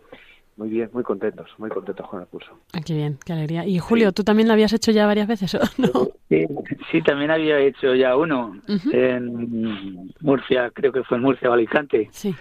Muy 0.57 0.69
bien, 0.69 0.89
muy 0.93 1.03
contentos, 1.03 1.49
muy 1.57 1.69
contentos 1.69 2.07
con 2.07 2.21
el 2.21 2.27
curso. 2.27 2.57
Ah, 2.71 2.79
qué 2.85 2.93
bien, 2.93 3.17
qué 3.25 3.33
alegría. 3.33 3.65
Y 3.65 3.77
Julio, 3.79 4.13
¿tú 4.13 4.23
también 4.23 4.47
lo 4.47 4.53
habías 4.53 4.71
hecho 4.71 4.91
ya 4.91 5.05
varias 5.05 5.27
veces 5.27 5.53
o 5.55 5.59
no? 5.77 6.07
Sí, 6.29 6.45
sí, 6.91 7.01
también 7.01 7.29
había 7.29 7.59
hecho 7.59 7.93
ya 7.93 8.15
uno 8.15 8.55
en 8.91 10.13
Murcia, 10.21 10.71
creo 10.71 10.93
que 10.93 11.03
fue 11.03 11.17
en 11.17 11.23
Murcia 11.23 11.49
o 11.49 11.53
Alicante. 11.53 12.07
Sí. 12.11 12.33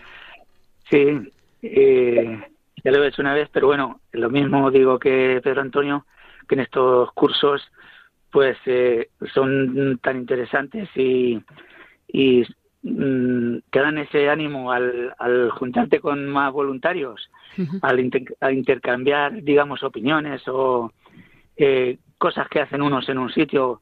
Sí, 0.88 1.32
eh, 1.62 2.40
ya 2.84 2.90
lo 2.92 3.02
he 3.02 3.08
hecho 3.08 3.22
una 3.22 3.34
vez, 3.34 3.48
pero 3.52 3.66
bueno, 3.66 4.00
lo 4.12 4.30
mismo 4.30 4.70
digo 4.70 4.98
que 4.98 5.40
Pedro 5.42 5.62
Antonio, 5.62 6.06
que 6.48 6.54
en 6.54 6.60
estos 6.60 7.10
cursos 7.12 7.62
pues 8.30 8.56
eh, 8.66 9.10
son 9.32 9.98
tan 10.02 10.18
interesantes 10.18 10.88
y, 10.96 11.40
y 12.08 12.44
te 12.84 13.80
dan 13.80 13.96
ese 13.98 14.28
ánimo 14.28 14.70
al, 14.70 15.14
al 15.18 15.50
juntarte 15.50 16.00
con 16.00 16.28
más 16.28 16.52
voluntarios, 16.52 17.30
al, 17.80 17.98
inter- 17.98 18.36
intercambiar, 18.52 19.42
digamos, 19.42 19.82
opiniones 19.82 20.42
o 20.48 20.92
eh, 21.56 21.98
cosas 22.18 22.46
que 22.48 22.60
hacen 22.60 22.82
unos 22.82 23.08
en 23.08 23.18
un 23.18 23.30
sitio, 23.30 23.80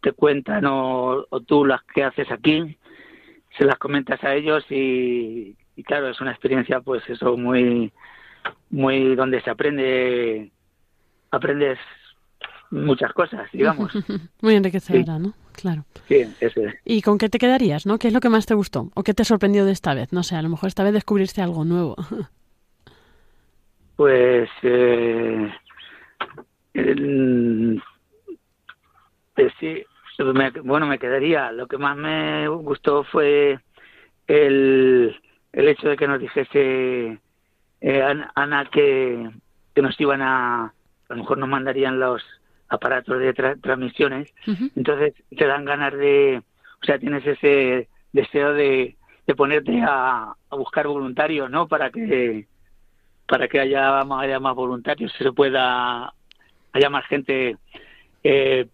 te 0.00 0.12
cuentan 0.12 0.66
o, 0.66 1.26
o 1.28 1.40
tú 1.40 1.64
las 1.64 1.82
que 1.82 2.04
haces 2.04 2.30
aquí, 2.30 2.76
se 3.58 3.64
las 3.64 3.78
comentas 3.78 4.22
a 4.22 4.34
ellos 4.34 4.64
y, 4.70 5.56
y 5.74 5.82
claro, 5.82 6.08
es 6.08 6.20
una 6.20 6.30
experiencia 6.30 6.80
pues 6.80 7.02
eso 7.08 7.36
muy, 7.36 7.92
muy 8.70 9.16
donde 9.16 9.40
se 9.42 9.50
aprende, 9.50 10.52
aprendes 11.30 11.78
muchas 12.70 13.12
cosas, 13.12 13.50
digamos. 13.52 13.92
Muy 14.42 14.54
enriquecedora, 14.56 15.18
¿no? 15.18 15.32
Claro. 15.54 15.84
Sí, 16.08 16.26
eso 16.40 16.60
es. 16.60 16.74
¿Y 16.84 17.00
con 17.02 17.16
qué 17.18 17.28
te 17.28 17.38
quedarías, 17.38 17.86
no? 17.86 17.98
¿Qué 17.98 18.08
es 18.08 18.14
lo 18.14 18.20
que 18.20 18.28
más 18.28 18.44
te 18.46 18.54
gustó? 18.54 18.90
¿O 18.94 19.02
qué 19.02 19.14
te 19.14 19.24
sorprendió 19.24 19.64
de 19.64 19.72
esta 19.72 19.94
vez? 19.94 20.12
No 20.12 20.22
sé, 20.22 20.36
a 20.36 20.42
lo 20.42 20.48
mejor 20.48 20.68
esta 20.68 20.82
vez 20.84 20.92
descubriste 20.92 21.40
algo 21.42 21.64
nuevo. 21.64 21.96
Pues, 23.96 24.50
eh, 24.64 25.52
el- 26.74 27.80
pues 29.34 29.52
sí, 29.60 29.84
me- 30.18 30.50
bueno, 30.50 30.86
me 30.86 30.98
quedaría. 30.98 31.52
Lo 31.52 31.66
que 31.68 31.78
más 31.78 31.96
me 31.96 32.48
gustó 32.48 33.04
fue 33.04 33.60
el, 34.26 35.16
el 35.52 35.68
hecho 35.68 35.88
de 35.88 35.96
que 35.96 36.08
nos 36.08 36.20
dijese 36.20 37.20
eh, 37.80 38.02
Ana, 38.02 38.32
Ana 38.34 38.68
que, 38.70 39.30
que 39.74 39.82
nos 39.82 39.98
iban 40.00 40.22
a, 40.22 40.64
a 40.64 40.72
lo 41.10 41.16
mejor 41.16 41.38
nos 41.38 41.48
mandarían 41.48 42.00
los 42.00 42.22
aparatos 42.68 43.18
de 43.18 43.34
tra- 43.34 43.60
transmisiones. 43.60 44.32
Entonces 44.76 45.14
te 45.36 45.46
dan 45.46 45.64
ganas 45.64 45.92
de, 45.94 46.42
o 46.82 46.84
sea, 46.84 46.98
tienes 46.98 47.26
ese 47.26 47.88
deseo 48.12 48.52
de, 48.54 48.96
de 49.26 49.34
ponerte 49.34 49.80
a, 49.82 50.32
a 50.50 50.56
buscar 50.56 50.86
voluntarios, 50.86 51.50
¿no? 51.50 51.66
Para 51.68 51.90
que 51.90 52.46
para 53.26 53.48
que 53.48 53.58
haya, 53.58 54.04
más- 54.04 54.22
haya 54.22 54.38
más 54.38 54.54
voluntarios, 54.54 55.12
se 55.16 55.32
pueda 55.32 56.12
haya 56.72 56.90
más 56.90 57.06
gente 57.06 57.56
eh, 58.22 58.66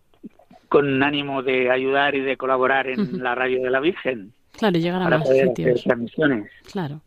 con 0.68 1.02
ánimo 1.02 1.42
de 1.42 1.70
ayudar 1.70 2.14
y 2.14 2.20
de 2.20 2.36
colaborar 2.36 2.88
en 2.88 3.22
la 3.22 3.34
radio 3.34 3.62
de 3.62 3.70
la 3.70 3.80
Virgen 3.80 4.32
Claro, 4.58 4.78
llegar 4.78 5.02
a 5.02 5.04
para 5.04 5.18
más 5.18 5.28
poder 5.28 5.48
hacer 5.50 5.74
transmisiones. 5.84 6.50
Claro. 6.72 7.00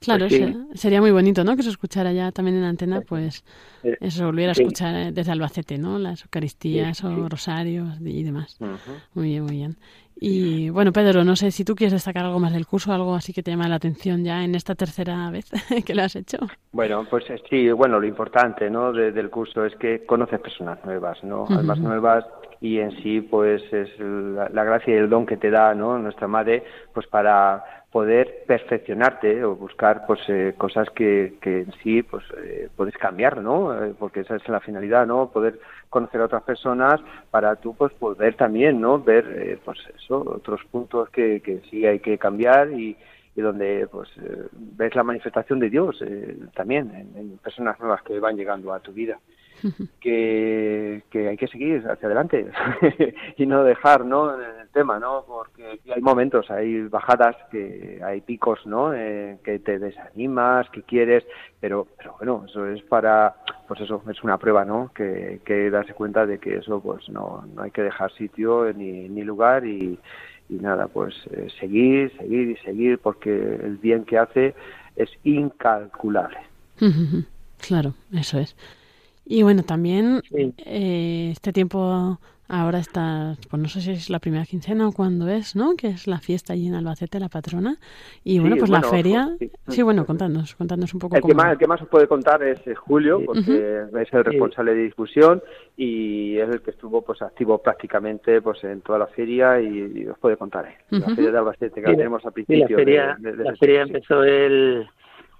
Claro, 0.00 0.26
Pues 0.28 0.34
sí. 0.40 0.56
sería 0.74 1.00
muy 1.00 1.10
bonito, 1.10 1.42
¿no? 1.44 1.56
Que 1.56 1.62
se 1.62 1.70
escuchara 1.70 2.12
ya 2.12 2.30
también 2.32 2.56
en 2.58 2.64
antena, 2.64 3.00
pues 3.00 3.44
Eh, 3.82 3.96
eso, 4.00 4.26
volviera 4.26 4.50
a 4.50 4.52
escuchar 4.52 4.94
eh, 4.94 5.12
desde 5.12 5.32
Albacete, 5.32 5.78
¿no? 5.78 5.98
Las 5.98 6.22
Eucaristías 6.22 6.98
Sí, 6.98 7.06
o 7.06 7.28
rosarios 7.28 7.96
y 8.00 8.22
demás. 8.22 8.56
Muy 9.14 9.28
bien, 9.30 9.44
muy 9.44 9.56
bien. 9.56 9.76
Y 10.20 10.68
bueno, 10.70 10.92
Pedro, 10.92 11.22
no 11.24 11.36
sé 11.36 11.52
si 11.52 11.64
tú 11.64 11.76
quieres 11.76 11.92
destacar 11.92 12.24
algo 12.24 12.40
más 12.40 12.52
del 12.52 12.66
curso, 12.66 12.92
algo 12.92 13.14
así 13.14 13.32
que 13.32 13.42
te 13.44 13.52
llama 13.52 13.68
la 13.68 13.76
atención 13.76 14.24
ya 14.24 14.42
en 14.44 14.56
esta 14.56 14.74
tercera 14.74 15.30
vez 15.30 15.48
que 15.86 15.94
lo 15.94 16.02
has 16.02 16.16
hecho. 16.16 16.38
Bueno, 16.72 17.04
pues 17.08 17.24
eh, 17.30 17.40
sí, 17.48 17.70
bueno, 17.70 18.00
lo 18.00 18.06
importante 18.06 18.68
¿no? 18.70 18.92
de- 18.92 19.12
del 19.12 19.30
curso 19.30 19.64
es 19.64 19.74
que 19.76 20.04
conoces 20.06 20.40
personas 20.40 20.84
nuevas, 20.84 21.22
¿no? 21.22 21.46
Almas 21.48 21.78
nuevas 21.78 22.24
y 22.60 22.78
en 22.78 22.90
sí 23.02 23.20
pues 23.20 23.62
es 23.72 23.88
la, 24.00 24.48
la 24.48 24.64
gracia 24.64 24.92
y 24.94 24.98
el 24.98 25.08
don 25.08 25.24
que 25.24 25.36
te 25.36 25.50
da 25.50 25.72
¿no? 25.76 25.96
nuestra 26.00 26.26
madre 26.26 26.64
pues 26.92 27.06
para 27.06 27.77
poder 27.92 28.44
perfeccionarte 28.46 29.42
o 29.44 29.56
buscar 29.56 30.04
pues 30.06 30.20
eh, 30.28 30.54
cosas 30.58 30.90
que, 30.90 31.34
que 31.40 31.60
en 31.60 31.72
sí 31.82 32.02
pues 32.02 32.22
eh, 32.44 32.68
puedes 32.76 32.96
cambiar 32.96 33.40
no 33.42 33.72
Eh, 33.82 33.94
porque 33.98 34.20
esa 34.20 34.36
es 34.36 34.46
la 34.48 34.60
finalidad 34.60 35.06
no 35.06 35.30
poder 35.30 35.58
conocer 35.88 36.20
a 36.20 36.26
otras 36.26 36.42
personas 36.42 37.00
para 37.30 37.56
tú 37.56 37.74
pues 37.74 37.92
poder 37.94 38.34
también 38.34 38.80
no 38.80 38.98
ver 39.00 39.24
eh, 39.34 39.58
pues 39.64 39.78
eso 39.96 40.18
otros 40.20 40.60
puntos 40.70 41.08
que, 41.10 41.40
que 41.40 41.60
sí 41.70 41.86
hay 41.86 42.00
que 42.00 42.18
cambiar 42.18 42.70
y, 42.72 42.94
y 43.34 43.40
donde 43.40 43.88
pues 43.90 44.08
eh, 44.18 44.48
ves 44.52 44.94
la 44.94 45.02
manifestación 45.02 45.58
de 45.58 45.70
Dios 45.70 45.96
eh, 46.02 46.36
también 46.54 46.90
en, 46.94 47.08
en 47.16 47.38
personas 47.38 47.80
nuevas 47.80 48.02
que 48.02 48.20
van 48.20 48.36
llegando 48.36 48.72
a 48.74 48.80
tu 48.80 48.92
vida 48.92 49.18
que, 50.00 51.02
hay 51.14 51.36
que 51.36 51.48
seguir 51.48 51.84
hacia 51.88 52.06
adelante 52.06 52.46
y 53.36 53.46
no 53.46 53.64
dejar 53.64 54.04
¿no? 54.04 54.34
el 54.34 54.68
tema, 54.72 54.98
¿no? 54.98 55.24
porque 55.26 55.80
hay 55.94 56.00
momentos, 56.00 56.50
hay 56.50 56.82
bajadas, 56.82 57.36
que 57.50 58.00
hay 58.04 58.20
picos, 58.20 58.66
¿no? 58.66 58.94
Eh, 58.94 59.38
que 59.44 59.58
te 59.58 59.78
desanimas, 59.78 60.68
que 60.70 60.82
quieres, 60.82 61.24
pero, 61.60 61.86
pero 61.96 62.14
bueno, 62.18 62.44
eso 62.48 62.66
es 62.66 62.82
para, 62.82 63.34
pues 63.66 63.80
eso, 63.80 64.02
es 64.10 64.22
una 64.22 64.38
prueba, 64.38 64.64
¿no? 64.64 64.90
que, 64.94 65.40
que 65.44 65.70
darse 65.70 65.94
cuenta 65.94 66.26
de 66.26 66.38
que 66.38 66.56
eso 66.56 66.80
pues 66.80 67.08
no, 67.08 67.44
no 67.54 67.62
hay 67.62 67.70
que 67.70 67.82
dejar 67.82 68.12
sitio 68.12 68.72
ni, 68.72 69.08
ni 69.08 69.22
lugar 69.22 69.64
y, 69.64 69.98
y 70.48 70.54
nada, 70.54 70.88
pues 70.88 71.14
eh, 71.30 71.48
seguir, 71.60 72.12
seguir 72.16 72.50
y 72.50 72.56
seguir, 72.56 72.98
porque 72.98 73.30
el 73.30 73.76
bien 73.76 74.04
que 74.04 74.18
hace 74.18 74.54
es 74.96 75.10
incalculable. 75.24 76.38
Claro, 77.58 77.94
eso 78.12 78.38
es. 78.38 78.54
Y 79.30 79.42
bueno, 79.42 79.62
también 79.62 80.22
Sí. 80.34 80.54
eh, 80.64 81.28
este 81.32 81.52
tiempo 81.52 82.18
ahora 82.50 82.78
está, 82.78 83.36
pues 83.50 83.60
no 83.60 83.68
sé 83.68 83.82
si 83.82 83.90
es 83.90 84.08
la 84.08 84.20
primera 84.20 84.46
quincena 84.46 84.88
o 84.88 84.92
cuándo 84.92 85.28
es, 85.28 85.54
¿no? 85.54 85.76
Que 85.76 85.88
es 85.88 86.06
la 86.06 86.18
fiesta 86.18 86.54
allí 86.54 86.66
en 86.66 86.74
Albacete, 86.74 87.20
la 87.20 87.28
patrona. 87.28 87.76
Y 88.24 88.38
bueno, 88.38 88.54
Sí, 88.56 88.60
pues 88.60 88.70
bueno, 88.70 88.86
la 88.86 88.90
feria. 88.90 89.36
sí. 89.38 89.50
Sí, 89.68 89.82
bueno, 89.82 90.06
contadnos, 90.06 90.54
contadnos 90.54 90.94
un 90.94 91.00
poco 91.00 91.16
El 91.16 91.20
que, 91.20 91.28
cómo. 91.28 91.42
más, 91.42 91.52
el 91.52 91.58
que 91.58 91.66
más 91.66 91.82
os 91.82 91.88
puede 91.88 92.08
contar 92.08 92.42
es 92.42 92.66
eh, 92.66 92.74
Julio, 92.74 93.20
porque 93.26 93.82
es 94.00 94.12
el 94.14 94.24
responsable 94.24 94.74
de 94.74 94.84
difusión 94.84 95.42
y 95.76 96.38
es 96.38 96.48
el 96.48 96.62
que 96.62 96.70
estuvo 96.70 97.02
pues 97.02 97.20
activo 97.20 97.58
prácticamente 97.60 98.40
pues 98.40 98.64
en 98.64 98.80
toda 98.80 98.98
la 98.98 99.08
feria 99.08 99.60
y, 99.60 99.92
y 99.94 100.06
os 100.06 100.18
puede 100.18 100.38
contar 100.38 100.64
él. 100.68 100.98
La 101.00 101.06
Ujú. 101.08 101.16
feria 101.16 101.32
de 101.32 101.38
Albacete 101.38 101.82
que 101.82 101.86
Sí, 101.86 101.92
la 101.92 101.96
tenemos 101.98 102.24
al 102.24 102.32
Sí, 102.32 102.40
la 102.40 102.46
principio. 102.46 102.76
de- 102.78 102.82
feria, 102.82 103.16
de- 103.20 103.36
de- 103.36 103.44
la 103.44 103.56
feria 103.56 103.82
empezó 103.82 104.24
el, 104.24 104.86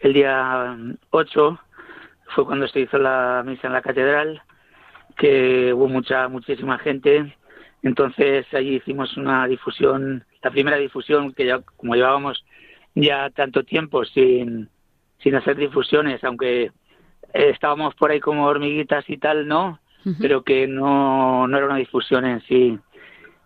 el 0.01 0.13
día 0.13 0.77
mm, 0.79 0.95
8, 1.09 1.59
fue 2.35 2.45
cuando 2.47 2.69
se 2.69 2.81
hizo 2.81 2.99
la 2.99 3.43
misa 3.45 3.67
en 3.67 3.73
la 3.73 3.83
catedral, 3.83 4.43
que 5.17 5.73
hubo 5.73 5.89
mucha, 5.89 6.29
muchísima 6.29 6.79
gente. 6.79 7.37
Entonces 7.83 8.47
allí 8.53 8.77
hicimos 8.77 9.17
una 9.17 9.47
difusión, 9.47 10.25
la 10.43 10.51
primera 10.51 10.77
difusión 10.77 11.33
que 11.33 11.47
ya, 11.47 11.61
como 11.77 11.95
llevábamos 11.95 12.45
ya 12.95 13.31
tanto 13.31 13.65
tiempo 13.65 14.05
sin, 14.05 14.69
sin 15.23 15.35
hacer 15.35 15.57
difusiones, 15.57 16.23
aunque 16.25 16.65
eh, 16.65 16.71
estábamos 17.51 17.95
por 17.95 18.11
ahí 18.11 18.21
como 18.21 18.47
hormiguitas 18.47 19.09
y 19.09 19.19
tal, 19.19 19.47
¿no? 19.47 19.81
Pero 20.21 20.43
que 20.43 20.67
no, 20.67 21.47
no 21.47 21.57
era 21.57 21.67
una 21.67 21.77
difusión 21.77 22.25
en 22.25 22.41
sí. 22.43 22.79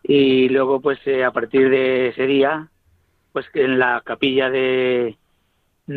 Y 0.05 0.49
luego, 0.49 0.81
pues 0.81 1.01
eh, 1.07 1.25
a 1.25 1.33
partir 1.33 1.69
de 1.71 2.09
ese 2.09 2.27
día, 2.27 2.69
pues 3.33 3.49
que 3.51 3.65
en 3.65 3.81
la 3.81 4.01
capilla 4.05 4.49
de, 4.49 5.17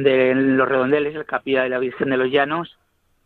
de 0.03 0.35
los 0.35 0.67
redondeles, 0.67 1.15
la 1.15 1.23
capilla 1.23 1.63
de 1.63 1.69
la 1.69 1.79
Virgen 1.79 2.09
de 2.09 2.17
los 2.17 2.31
Llanos, 2.31 2.77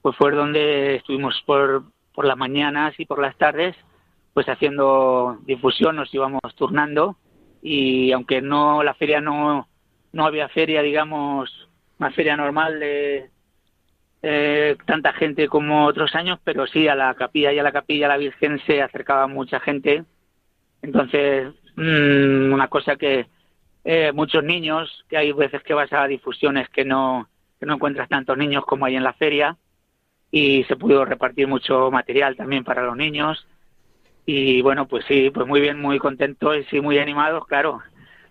pues 0.01 0.15
fue 0.15 0.31
donde 0.31 0.95
estuvimos 0.95 1.41
por, 1.45 1.83
por 2.13 2.25
las 2.25 2.37
mañanas 2.37 2.99
y 2.99 3.05
por 3.05 3.19
las 3.19 3.37
tardes, 3.37 3.75
pues 4.33 4.47
haciendo 4.47 5.39
difusión, 5.45 5.95
nos 5.95 6.13
íbamos 6.13 6.41
turnando 6.55 7.17
y 7.61 8.11
aunque 8.11 8.41
no 8.41 8.83
la 8.83 8.93
feria 8.93 9.19
no, 9.19 9.67
no 10.13 10.25
había 10.25 10.47
feria, 10.49 10.81
digamos, 10.81 11.69
una 11.99 12.11
feria 12.11 12.37
normal 12.37 12.79
de 12.79 13.29
eh, 14.21 14.77
tanta 14.85 15.13
gente 15.13 15.47
como 15.47 15.85
otros 15.85 16.13
años, 16.15 16.39
pero 16.43 16.67
sí 16.67 16.87
a 16.87 16.95
la 16.95 17.13
capilla 17.15 17.51
y 17.51 17.59
a 17.59 17.63
la 17.63 17.71
capilla 17.71 18.07
la 18.07 18.17
Virgen 18.17 18.59
se 18.65 18.81
acercaba 18.81 19.27
mucha 19.27 19.59
gente. 19.59 20.03
Entonces, 20.81 21.53
mm, 21.75 22.53
una 22.53 22.67
cosa 22.67 22.95
que 22.95 23.27
eh, 23.91 24.11
muchos 24.11 24.43
niños, 24.43 25.03
que 25.09 25.17
hay 25.17 25.31
veces 25.31 25.63
que 25.63 25.73
vas 25.73 25.91
a 25.91 26.05
difusiones 26.05 26.69
que 26.69 26.85
no, 26.85 27.27
que 27.59 27.65
no 27.65 27.73
encuentras 27.73 28.07
tantos 28.07 28.37
niños 28.37 28.63
como 28.63 28.85
hay 28.85 28.95
en 28.95 29.03
la 29.03 29.13
feria, 29.13 29.57
y 30.29 30.63
se 30.65 30.75
pudo 30.75 31.05
repartir 31.05 31.47
mucho 31.47 31.89
material 31.89 32.35
también 32.35 32.63
para 32.63 32.83
los 32.83 32.95
niños. 32.95 33.47
Y 34.27 34.61
bueno, 34.61 34.87
pues 34.87 35.05
sí, 35.07 35.31
pues 35.31 35.47
muy 35.47 35.59
bien, 35.59 35.81
muy 35.81 35.97
contentos 35.97 36.55
y 36.57 36.65
sí, 36.65 36.81
muy 36.81 36.99
animados, 36.99 37.47
claro, 37.47 37.81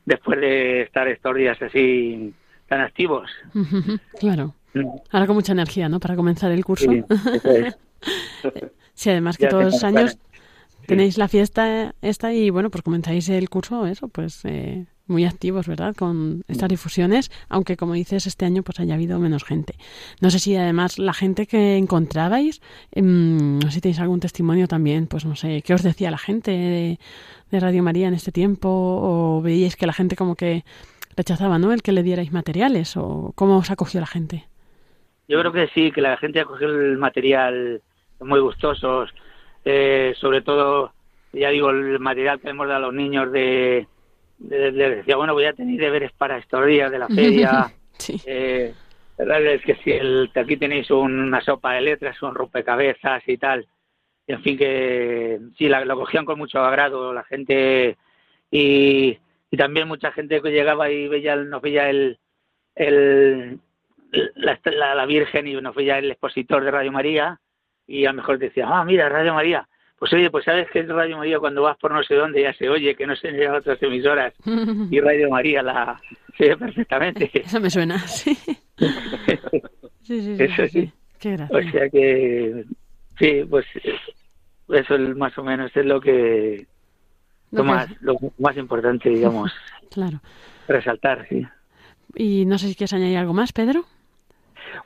después 0.05 0.41
de 0.41 0.83
estar 0.83 1.09
estos 1.09 1.35
días 1.35 1.61
así 1.61 2.33
tan 2.69 2.81
activos. 2.81 3.29
Claro. 4.21 4.55
Mm. 4.75 4.87
Ahora 5.11 5.27
con 5.27 5.35
mucha 5.35 5.55
energía, 5.55 5.89
¿no? 5.89 5.99
Para 5.99 6.15
comenzar 6.15 6.53
el 6.53 6.65
curso. 6.65 6.89
Sí, 6.89 7.05
eso 7.35 7.51
es. 7.51 7.79
Sí, 8.95 9.11
además 9.11 9.39
que 9.39 9.45
Ya 9.45 9.49
todos 9.49 9.65
los 9.65 9.83
años 9.83 10.19
tenéis 10.87 11.19
la 11.19 11.27
fiesta 11.27 11.95
esta 12.01 12.33
y 12.33 12.51
bueno, 12.51 12.71
pues 12.71 12.83
comenzáis 12.83 13.29
el 13.29 13.49
curso, 13.49 13.87
eso, 13.87 14.09
pues 14.09 14.45
eh, 14.45 14.87
muy 15.09 15.25
activos, 15.25 15.67
¿verdad? 15.67 15.95
Con 15.97 16.45
estas 16.49 16.69
difusiones, 16.69 17.31
aunque 17.49 17.77
como 17.77 17.95
dices, 17.95 18.27
este 18.27 18.45
año 18.45 18.63
pues 18.63 18.81
haya 18.81 18.95
habido 18.95 19.19
menos 19.19 19.45
gente. 19.45 19.75
No 20.21 20.31
sé 20.31 20.39
si 20.39 20.57
además 20.57 20.99
la 20.99 21.13
gente 21.13 21.47
que 21.47 21.77
encontrabais, 21.77 22.61
em, 22.93 23.59
no 23.59 23.69
sé 23.69 23.77
si 23.77 23.81
tenéis 23.81 24.01
algún 24.01 24.21
testimonio 24.21 24.69
también, 24.69 25.07
pues 25.07 25.25
no 25.25 25.37
sé, 25.37 25.63
¿qué 25.63 25.75
os 25.75 25.83
decía 25.83 26.11
la 26.11 26.19
gente 26.19 26.51
de, 26.51 26.99
de 27.51 27.61
Radio 27.61 27.83
María 27.83 28.09
en 28.09 28.15
este 28.15 28.33
tiempo? 28.33 28.69
¿O 28.69 29.43
veíais 29.43 29.77
que 29.77 29.87
la 29.87 29.93
gente 29.93 30.17
como 30.17 30.35
que 30.35 30.65
rechazaba, 31.17 31.59
¿no? 31.59 31.73
El 31.73 31.83
que 31.83 31.93
le 31.93 32.03
dierais 32.03 32.33
materiales 32.33 32.97
o 32.97 33.33
cómo 33.35 33.59
os 33.59 33.71
acogió 33.71 34.01
la 34.01 34.07
gente? 34.07 34.47
Yo 35.29 35.39
creo 35.41 35.53
que 35.53 35.69
sí, 35.75 35.93
que 35.93 36.01
la 36.01 36.17
gente 36.17 36.41
acogió 36.41 36.69
el 36.69 36.97
material 36.97 37.83
muy 38.21 38.41
gustosos, 38.41 39.11
eh, 39.65 40.15
sobre 40.19 40.41
todo, 40.41 40.93
ya 41.33 41.51
digo, 41.51 41.71
el 41.71 41.99
material 41.99 42.41
que 42.41 42.49
hemos 42.49 42.67
dado 42.67 42.79
a 42.79 42.87
los 42.87 42.95
niños 42.95 43.31
de, 43.33 43.87
les 44.41 44.75
decía, 44.75 45.17
bueno, 45.17 45.35
voy 45.35 45.45
a 45.45 45.53
tener 45.53 45.81
deberes 45.81 46.13
para 46.13 46.39
estos 46.39 46.67
días 46.67 46.91
de 46.91 46.99
la 46.99 47.09
feria, 47.09 47.67
Sí. 47.99 48.21
eh, 48.27 48.73
es 49.19 49.63
que 49.63 49.75
si 49.83 49.91
el, 49.91 50.31
aquí 50.35 50.57
tenéis 50.57 50.89
una 50.93 51.41
sopa 51.41 51.75
de 51.75 51.81
letras, 51.81 52.23
un 52.23 52.35
rompecabezas 52.35 53.23
y 53.27 53.37
tal, 53.37 53.67
en 54.29 54.41
fin 54.43 54.57
que 54.57 55.41
sí, 55.57 55.69
la, 55.69 55.85
lo 55.85 55.97
cogían 55.97 56.25
con 56.25 56.39
mucho 56.39 56.61
agrado 56.61 57.13
la 57.13 57.25
gente 57.25 57.97
y, 58.51 59.19
y 59.51 59.57
también 59.57 59.89
mucha 59.89 60.13
gente 60.13 60.41
que 60.41 60.51
llegaba 60.53 60.91
y 60.91 61.09
veía, 61.09 61.35
nos 61.35 61.61
veía 61.61 61.91
el, 61.91 62.19
el 62.77 63.59
la, 64.13 64.61
la, 64.65 64.95
la 64.95 65.07
Virgen 65.07 65.49
y 65.49 65.55
nos 65.55 65.75
veía 65.75 65.99
el 65.99 66.11
expositor 66.13 66.63
de 66.63 66.71
Radio 66.71 66.93
María 66.93 67.41
y 67.87 68.05
a 68.05 68.11
lo 68.11 68.17
mejor 68.19 68.39
decía, 68.39 68.67
ah, 68.69 68.85
mira, 68.85 69.09
Radio 69.09 69.35
María. 69.35 69.67
Pues 69.99 70.13
oye, 70.13 70.31
pues 70.31 70.45
sabes 70.45 70.69
que 70.71 70.81
es 70.81 70.89
Radio 70.89 71.17
María 71.19 71.39
cuando 71.41 71.63
vas 71.63 71.77
por 71.79 71.93
no 71.93 72.03
sé 72.05 72.15
dónde 72.15 72.43
ya 72.43 72.53
se 72.55 72.69
oye, 72.69 72.95
que 72.95 73.07
no 73.07 73.17
se 73.17 73.29
oye 73.29 73.47
a 73.49 73.55
otras 73.57 73.83
emisoras 73.83 74.33
y 74.91 75.01
Radio 75.01 75.29
María 75.31 75.63
la 75.63 76.01
se 76.37 76.51
ve 76.51 76.57
perfectamente. 76.57 77.31
Eso 77.45 77.61
me 77.61 77.69
suena, 77.71 77.99
sí. 77.99 78.35
Sí, 80.03 80.21
sí, 80.23 80.37
sí. 80.37 80.43
Eso 80.43 80.67
sí. 80.69 80.93
Qué 81.19 81.35
O 81.35 81.37
gracia. 81.37 81.71
sea 81.73 81.91
que 81.91 82.65
sí, 83.19 83.45
pues 83.51 83.67
eso 84.69 84.95
es 84.95 85.17
más 85.17 85.37
o 85.37 85.43
menos 85.43 85.77
es 85.77 85.85
lo 85.85 86.01
que 86.01 86.67
Lo 87.51 87.65
más 87.65 87.89
lo 88.03 88.17
más 88.39 88.57
importante, 88.57 89.09
digamos, 89.09 89.53
Claro. 89.91 90.21
resaltar, 90.69 91.27
sí. 91.29 91.45
Y 92.15 92.47
no 92.47 92.57
sé 92.59 92.69
si 92.69 92.75
quieres 92.77 92.93
añadir 92.93 93.19
algo 93.19 93.35
más, 93.35 93.53
Pedro. 93.53 93.85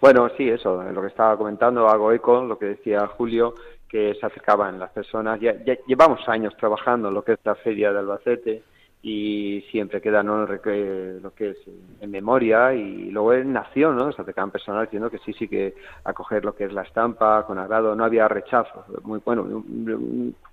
Bueno, 0.01 0.31
sí, 0.37 0.49
eso, 0.49 0.83
lo 0.91 1.03
que 1.03 1.09
estaba 1.09 1.37
comentando, 1.37 1.89
hago 1.89 2.13
eco, 2.13 2.43
lo 2.45 2.59
que 2.59 2.67
decía 2.67 3.07
Julio, 3.09 3.55
que 3.93 4.15
se 4.19 4.25
acercaban 4.25 4.79
las 4.79 4.91
personas. 4.91 5.39
Ya, 5.39 5.55
ya 5.65 5.77
llevamos 5.87 6.27
años 6.27 6.57
trabajando 6.57 7.09
en 7.09 7.15
lo 7.15 7.23
que 7.23 7.33
es 7.33 7.39
la 7.45 7.55
feria 7.55 7.93
de 7.93 7.99
Albacete 7.99 8.63
y 9.03 9.63
siempre 9.71 10.01
queda 10.01 10.23
¿no? 10.23 10.47
lo 10.47 10.63
que 10.63 11.51
es 11.51 11.59
en 12.01 12.11
memoria 12.11 12.73
y 12.73 13.11
luego 13.11 13.35
en 13.35 13.53
nación, 13.53 13.97
¿no? 13.97 14.11
Se 14.13 14.23
acercaban 14.23 14.51
personas 14.51 14.85
diciendo 14.85 15.11
que 15.11 15.19
sí, 15.19 15.35
sí 15.35 15.47
que 15.47 15.75
acoger 16.05 16.43
lo 16.43 16.55
que 16.57 16.65
es 16.65 16.73
la 16.73 16.83
estampa 16.83 17.45
con 17.45 17.59
agrado, 17.59 17.95
no 17.95 18.05
había 18.05 18.29
rechazo. 18.29 18.87
Muy 19.03 19.21
bueno, 19.23 19.63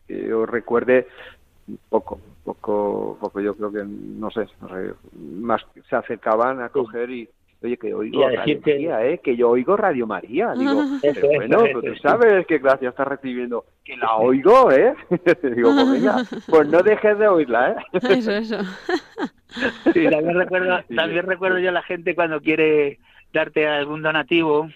yo 0.10 0.46
recuerde 0.46 1.08
poco, 1.88 2.20
poco, 2.44 3.18
poco 3.22 3.40
yo 3.40 3.56
creo 3.56 3.72
que, 3.72 3.86
no 3.86 4.30
sé, 4.32 4.48
no 4.60 4.68
sé, 4.68 4.94
más 5.18 5.66
se 5.90 5.96
acercaban 5.96 6.62
a 6.62 6.70
coger 6.70 7.10
y 7.10 7.30
oye, 7.62 7.78
que 7.78 7.94
oigo 7.94 8.20
Y 8.22 8.24
a 8.24 8.30
Radio 8.38 8.60
María, 8.66 9.06
¿eh? 9.08 9.20
Que 9.24 9.36
yo 9.36 9.50
oigo 9.50 9.76
Radio 9.78 10.08
María. 10.08 10.54
Digo, 10.54 10.82
Eso, 11.02 11.22
"Pero 11.22 11.28
bueno, 11.36 11.64
eso, 11.66 11.74
pues 11.80 11.86
tú 11.86 11.92
eso. 11.94 12.02
sabes 12.10 12.46
qué 12.48 12.58
gracia 12.60 12.90
estás 12.90 13.08
recibiendo. 13.08 13.66
Que 13.84 13.98
la 13.98 14.16
oigo, 14.16 14.72
¿eh? 14.72 14.94
Digo, 15.44 15.72
pues 15.74 15.92
venga, 15.92 16.16
pues 16.50 16.68
no 16.70 16.82
dejes 16.82 17.18
de 17.20 17.28
oírla, 17.28 17.72
¿eh? 17.72 17.76
Eso, 18.10 18.32
eso. 18.32 18.58
Sí, 19.94 20.08
también 20.10 20.36
recuerdo, 20.38 20.80
también 20.96 21.24
sí. 21.24 21.28
recuerdo 21.28 21.58
yo 21.58 21.70
a 21.70 21.74
la 21.74 21.82
gente 21.82 22.14
cuando 22.14 22.40
quiere 22.40 23.00
darte 23.34 23.68
algún 23.68 24.04
donativo 24.04 24.70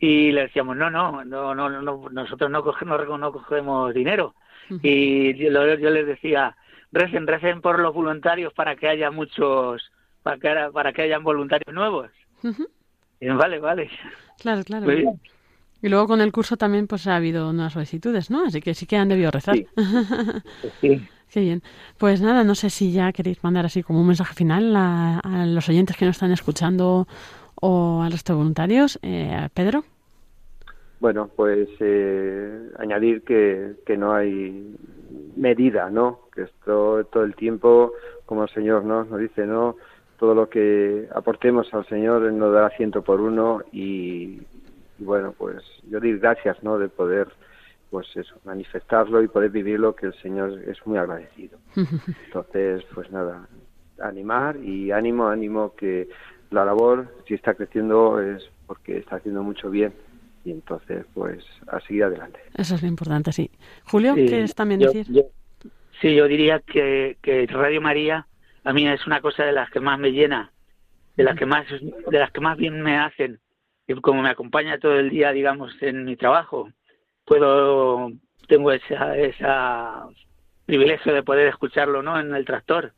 y 0.00 0.32
le 0.32 0.42
decíamos, 0.42 0.76
no, 0.76 0.90
no, 0.90 1.24
no, 1.24 1.54
no, 1.54 1.68
no 1.70 2.08
nosotros 2.10 2.50
no 2.50 2.64
cogemos, 2.64 3.00
no 3.18 3.32
cogemos 3.32 3.94
dinero. 3.94 4.34
Y 4.82 5.34
yo, 5.34 5.50
les 5.64 6.06
decía, 6.06 6.56
recen, 6.90 7.26
recen 7.28 7.60
por 7.60 7.78
los 7.78 7.94
voluntarios 7.94 8.52
para 8.52 8.74
que 8.74 8.88
haya 8.88 9.10
muchos, 9.12 9.90
para 10.24 10.36
que, 10.38 10.48
haya- 10.48 10.70
para 10.72 10.92
que 10.92 11.02
hayan 11.02 11.22
voluntarios 11.22 11.72
nuevos. 11.72 12.10
Y 13.20 13.28
vale, 13.28 13.58
vale. 13.58 13.90
Claro, 14.38 14.62
claro. 14.64 14.86
Muy 14.86 14.96
bien. 14.96 15.20
Y 15.82 15.88
luego 15.88 16.06
con 16.08 16.20
el 16.20 16.32
curso 16.32 16.56
también 16.56 16.86
pues 16.86 17.06
ha 17.06 17.16
habido 17.16 17.50
unas 17.50 17.72
solicitudes, 17.72 18.30
¿no? 18.30 18.44
Así 18.46 18.60
que 18.60 18.74
sí 18.74 18.86
que 18.86 18.96
han 18.96 19.08
debido 19.08 19.30
rezar. 19.30 19.56
Sí. 19.56 19.66
Sí. 20.80 21.08
Qué 21.30 21.40
bien. 21.40 21.62
Pues 21.98 22.22
nada, 22.22 22.42
no 22.42 22.54
sé 22.54 22.70
si 22.70 22.90
ya 22.90 23.12
queréis 23.12 23.44
mandar 23.44 23.66
así 23.66 23.82
como 23.82 24.00
un 24.00 24.06
mensaje 24.06 24.34
final 24.34 24.74
a, 24.74 25.18
a 25.18 25.46
los 25.46 25.68
oyentes 25.68 25.96
que 25.96 26.06
nos 26.06 26.16
están 26.16 26.32
escuchando 26.32 27.06
o 27.60 28.00
al 28.02 28.12
resto 28.12 28.32
de 28.32 28.36
voluntarios. 28.38 28.98
Eh, 29.02 29.48
Pedro. 29.52 29.84
Bueno, 31.00 31.30
pues 31.36 31.68
eh, 31.80 32.70
añadir 32.78 33.22
que, 33.22 33.74
que 33.86 33.96
no 33.96 34.14
hay 34.14 34.74
medida, 35.36 35.90
¿no? 35.90 36.20
Que 36.34 36.42
esto 36.42 37.04
todo 37.04 37.24
el 37.24 37.36
tiempo, 37.36 37.92
como 38.26 38.44
el 38.44 38.48
Señor 38.50 38.84
¿no? 38.84 39.04
nos 39.04 39.20
dice, 39.20 39.46
¿no? 39.46 39.76
Todo 40.18 40.34
lo 40.34 40.48
que 40.48 41.08
aportemos 41.14 41.72
al 41.72 41.86
Señor 41.86 42.32
nos 42.32 42.52
dará 42.52 42.70
ciento 42.70 43.02
por 43.02 43.20
uno 43.20 43.62
y, 43.72 44.40
y 44.98 45.04
bueno, 45.04 45.32
pues 45.36 45.62
yo 45.88 46.00
doy 46.00 46.18
gracias, 46.18 46.60
¿no? 46.62 46.78
De 46.78 46.88
poder, 46.88 47.28
pues 47.90 48.06
eso, 48.16 48.34
manifestarlo 48.44 49.22
y 49.22 49.28
poder 49.28 49.50
vivirlo, 49.50 49.94
que 49.94 50.06
el 50.06 50.14
Señor 50.20 50.58
es 50.66 50.84
muy 50.86 50.98
agradecido. 50.98 51.58
Entonces, 52.26 52.84
pues 52.94 53.10
nada, 53.12 53.46
animar 54.02 54.56
y 54.56 54.90
ánimo, 54.90 55.28
ánimo 55.28 55.74
que 55.76 56.08
la 56.50 56.64
labor, 56.64 57.08
si 57.26 57.34
está 57.34 57.54
creciendo, 57.54 58.20
es 58.20 58.42
porque 58.66 58.98
está 58.98 59.16
haciendo 59.16 59.42
mucho 59.42 59.70
bien 59.70 59.92
y 60.44 60.50
entonces, 60.52 61.04
pues 61.14 61.44
a 61.68 61.78
seguir 61.80 62.04
adelante. 62.04 62.40
Eso 62.56 62.74
es 62.74 62.82
lo 62.82 62.88
importante, 62.88 63.32
sí. 63.32 63.50
Julio, 63.84 64.14
Sí, 64.14 64.26
¿quieres 64.26 64.54
también 64.54 64.80
yo- 64.80 64.92
decir? 64.92 65.06
yo- 65.14 65.70
sí, 66.00 66.14
yo 66.14 66.26
diría 66.26 66.60
que, 66.60 67.18
que 67.22 67.46
Radio 67.46 67.80
María 67.80 68.26
a 68.68 68.72
mí 68.74 68.86
es 68.86 69.06
una 69.06 69.22
cosa 69.22 69.44
de 69.44 69.52
las 69.52 69.70
que 69.70 69.80
más 69.80 69.98
me 69.98 70.12
llena, 70.12 70.52
de 71.16 71.24
las 71.24 71.36
que 71.36 71.46
más, 71.46 71.64
de 71.70 72.18
las 72.18 72.30
que 72.30 72.40
más 72.42 72.58
bien 72.58 72.82
me 72.82 72.98
hacen. 72.98 73.40
Y 73.86 73.94
como 73.94 74.20
me 74.20 74.28
acompaña 74.28 74.78
todo 74.78 74.98
el 74.98 75.08
día, 75.08 75.32
digamos, 75.32 75.72
en 75.80 76.04
mi 76.04 76.16
trabajo, 76.16 76.68
puedo, 77.24 78.12
tengo 78.46 78.70
esa, 78.70 79.16
esa 79.16 80.06
privilegio 80.66 81.14
de 81.14 81.22
poder 81.22 81.48
escucharlo, 81.48 82.02
¿no? 82.02 82.20
En 82.20 82.34
el 82.34 82.44
tractor. 82.44 82.92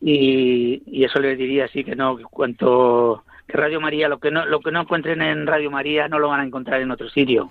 Y, 0.00 0.82
y 0.86 1.04
eso 1.04 1.20
les 1.20 1.36
diría 1.36 1.66
así 1.66 1.84
que 1.84 1.94
no 1.94 2.16
que 2.16 2.24
cuanto 2.24 3.22
que 3.46 3.58
Radio 3.58 3.82
María 3.82 4.08
lo 4.08 4.18
que 4.18 4.30
no 4.30 4.46
lo 4.46 4.60
que 4.60 4.70
no 4.72 4.80
encuentren 4.80 5.20
en 5.20 5.46
Radio 5.46 5.70
María 5.70 6.08
no 6.08 6.18
lo 6.18 6.28
van 6.28 6.40
a 6.40 6.44
encontrar 6.44 6.80
en 6.80 6.90
otro 6.90 7.08
sitio 7.08 7.48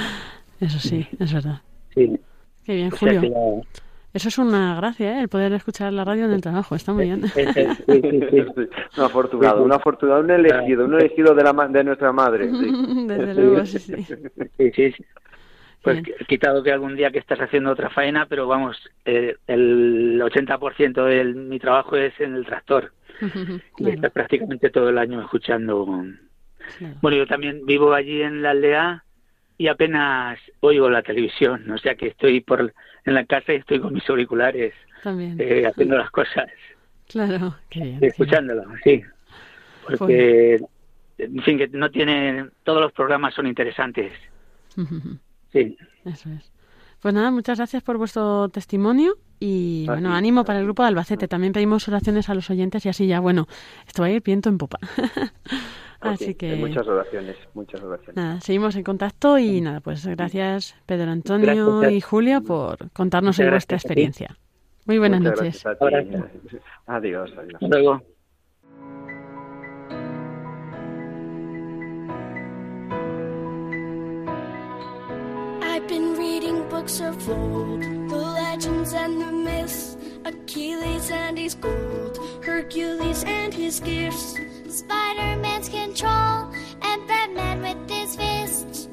Eso 0.60 0.78
sí, 0.78 1.06
es 1.18 1.32
verdad. 1.32 1.60
sí 1.94 2.18
Qué 2.64 2.74
bien, 2.74 2.92
O 2.92 2.96
sea 2.96 3.08
Julio. 3.08 3.20
que 3.20 3.78
Eso 4.16 4.28
es 4.28 4.38
una 4.38 4.74
gracia, 4.76 5.18
¿eh? 5.18 5.20
El 5.22 5.28
poder 5.28 5.52
escuchar 5.52 5.92
la 5.92 6.04
radio 6.04 6.24
en 6.24 6.32
el 6.32 6.40
trabajo. 6.40 6.74
Está 6.74 6.92
muy 6.94 7.04
bien. 7.04 7.24
es- 7.36 7.56
es- 7.56 7.76
sí, 7.86 8.00
sí, 8.02 8.20
sí. 8.30 8.68
Un 8.96 9.04
afortunado, 9.04 9.62
un 9.62 9.72
afortunado, 9.72 10.20
un 10.20 10.30
elegido, 10.30 10.86
un 10.86 10.94
elegido 10.94 11.34
de, 11.34 11.44
la, 11.44 11.52
ma- 11.52 11.68
de 11.68 11.84
nuestra 11.84 12.12
madre. 12.12 12.50
sí. 12.50 12.72
Desde 13.06 13.34
luego, 13.34 13.66
sí, 13.66 13.78
sí. 13.78 13.94
Sí, 14.56 14.70
sí, 14.74 14.92
sí. 14.92 15.04
Pues 15.82 16.02
quitado 16.26 16.62
que 16.62 16.72
algún 16.72 16.96
día 16.96 17.10
que 17.10 17.18
estás 17.18 17.38
haciendo 17.40 17.70
otra 17.70 17.90
faena, 17.90 18.26
pero 18.26 18.48
vamos, 18.48 18.76
eh, 19.04 19.36
el 19.46 20.18
80% 20.22 21.04
de 21.04 21.24
mi 21.24 21.58
trabajo 21.60 21.94
es 21.96 22.18
en 22.20 22.34
el 22.34 22.46
tractor. 22.46 22.92
Y 23.20 23.82
Claro, 23.84 23.94
estás 23.94 24.12
prácticamente 24.12 24.70
todo 24.70 24.88
el 24.88 24.96
año 24.98 25.20
escuchando. 25.20 25.84
claro. 26.78 26.94
Bueno, 27.02 27.18
yo 27.18 27.26
también 27.26 27.66
vivo 27.66 27.92
allí 27.92 28.22
en 28.22 28.42
la 28.42 28.50
aldea 28.50 29.04
y 29.58 29.68
apenas 29.68 30.38
oigo 30.60 30.88
la 30.90 31.02
televisión. 31.02 31.70
O 31.70 31.78
sea 31.78 31.94
que 31.94 32.08
estoy 32.08 32.40
por 32.40 32.72
en 33.04 33.14
la 33.14 33.24
casa 33.24 33.52
y 33.52 33.56
estoy 33.56 33.80
con 33.80 33.92
mis 33.94 34.08
auriculares 34.10 34.74
También. 35.02 35.36
eh, 35.38 35.64
haciendo 35.66 35.96
las 35.96 36.10
cosas, 36.10 36.48
Claro, 37.08 37.56
qué 37.70 37.80
bien. 37.80 37.98
escuchándolo, 38.02 38.64
sí. 38.82 39.02
Porque, 39.98 40.58
en 41.18 41.42
fin, 41.42 41.58
que 41.58 41.68
no 41.68 41.90
tiene. 41.90 42.46
Todos 42.64 42.80
los 42.80 42.92
programas 42.92 43.34
son 43.34 43.46
interesantes. 43.46 44.12
Sí. 45.52 45.76
Eso 46.04 46.28
es. 46.30 46.52
Pues 47.00 47.14
nada, 47.14 47.30
muchas 47.30 47.58
gracias 47.58 47.82
por 47.82 47.98
vuestro 47.98 48.48
testimonio 48.48 49.16
y 49.38 49.84
bueno, 49.86 50.12
ánimo 50.14 50.44
para 50.44 50.58
el 50.60 50.64
grupo 50.64 50.82
de 50.82 50.88
Albacete. 50.88 51.28
También 51.28 51.52
pedimos 51.52 51.86
oraciones 51.88 52.28
a 52.30 52.34
los 52.34 52.48
oyentes 52.50 52.84
y 52.86 52.88
así 52.88 53.06
ya, 53.06 53.20
bueno, 53.20 53.46
esto 53.86 54.02
va 54.02 54.08
a 54.08 54.10
ir 54.10 54.22
viento 54.22 54.48
en 54.48 54.58
popa. 54.58 54.78
así 56.00 56.34
que 56.34 56.56
Muchas 56.56 56.86
oraciones, 56.86 57.36
muchas 57.54 57.82
oraciones. 57.82 58.16
nada, 58.16 58.40
seguimos 58.40 58.76
en 58.76 58.84
contacto 58.84 59.38
y 59.38 59.60
nada, 59.60 59.80
pues 59.80 60.06
gracias 60.06 60.74
Pedro 60.86 61.10
Antonio 61.10 61.80
Gracias. 61.80 61.92
y 61.92 62.00
Julia 62.00 62.40
por 62.40 62.90
contarnos 62.92 63.38
Muchas 63.38 63.50
vuestra 63.50 63.76
experiencia. 63.76 64.36
Muy 64.86 64.98
buenas 64.98 65.20
Muchas 65.20 65.38
noches. 65.40 65.62
ti. 65.62 66.16
Adiós, 66.86 67.30
adiós. 67.36 67.54
Hasta 67.54 67.68
luego. 67.68 68.15
Of 76.86 77.28
old, 77.28 77.82
the 77.82 78.16
legends 78.16 78.92
and 78.92 79.20
the 79.20 79.32
myths, 79.32 79.96
Achilles 80.24 81.10
and 81.10 81.36
his 81.36 81.56
gold, 81.56 82.16
Hercules 82.44 83.24
and 83.24 83.52
his 83.52 83.80
gifts, 83.80 84.36
Spider 84.68 85.36
Man's 85.40 85.68
control 85.68 86.48
and 86.82 87.06
Batman 87.08 87.60
with 87.62 87.90
his 87.90 88.14
fists. 88.14 88.88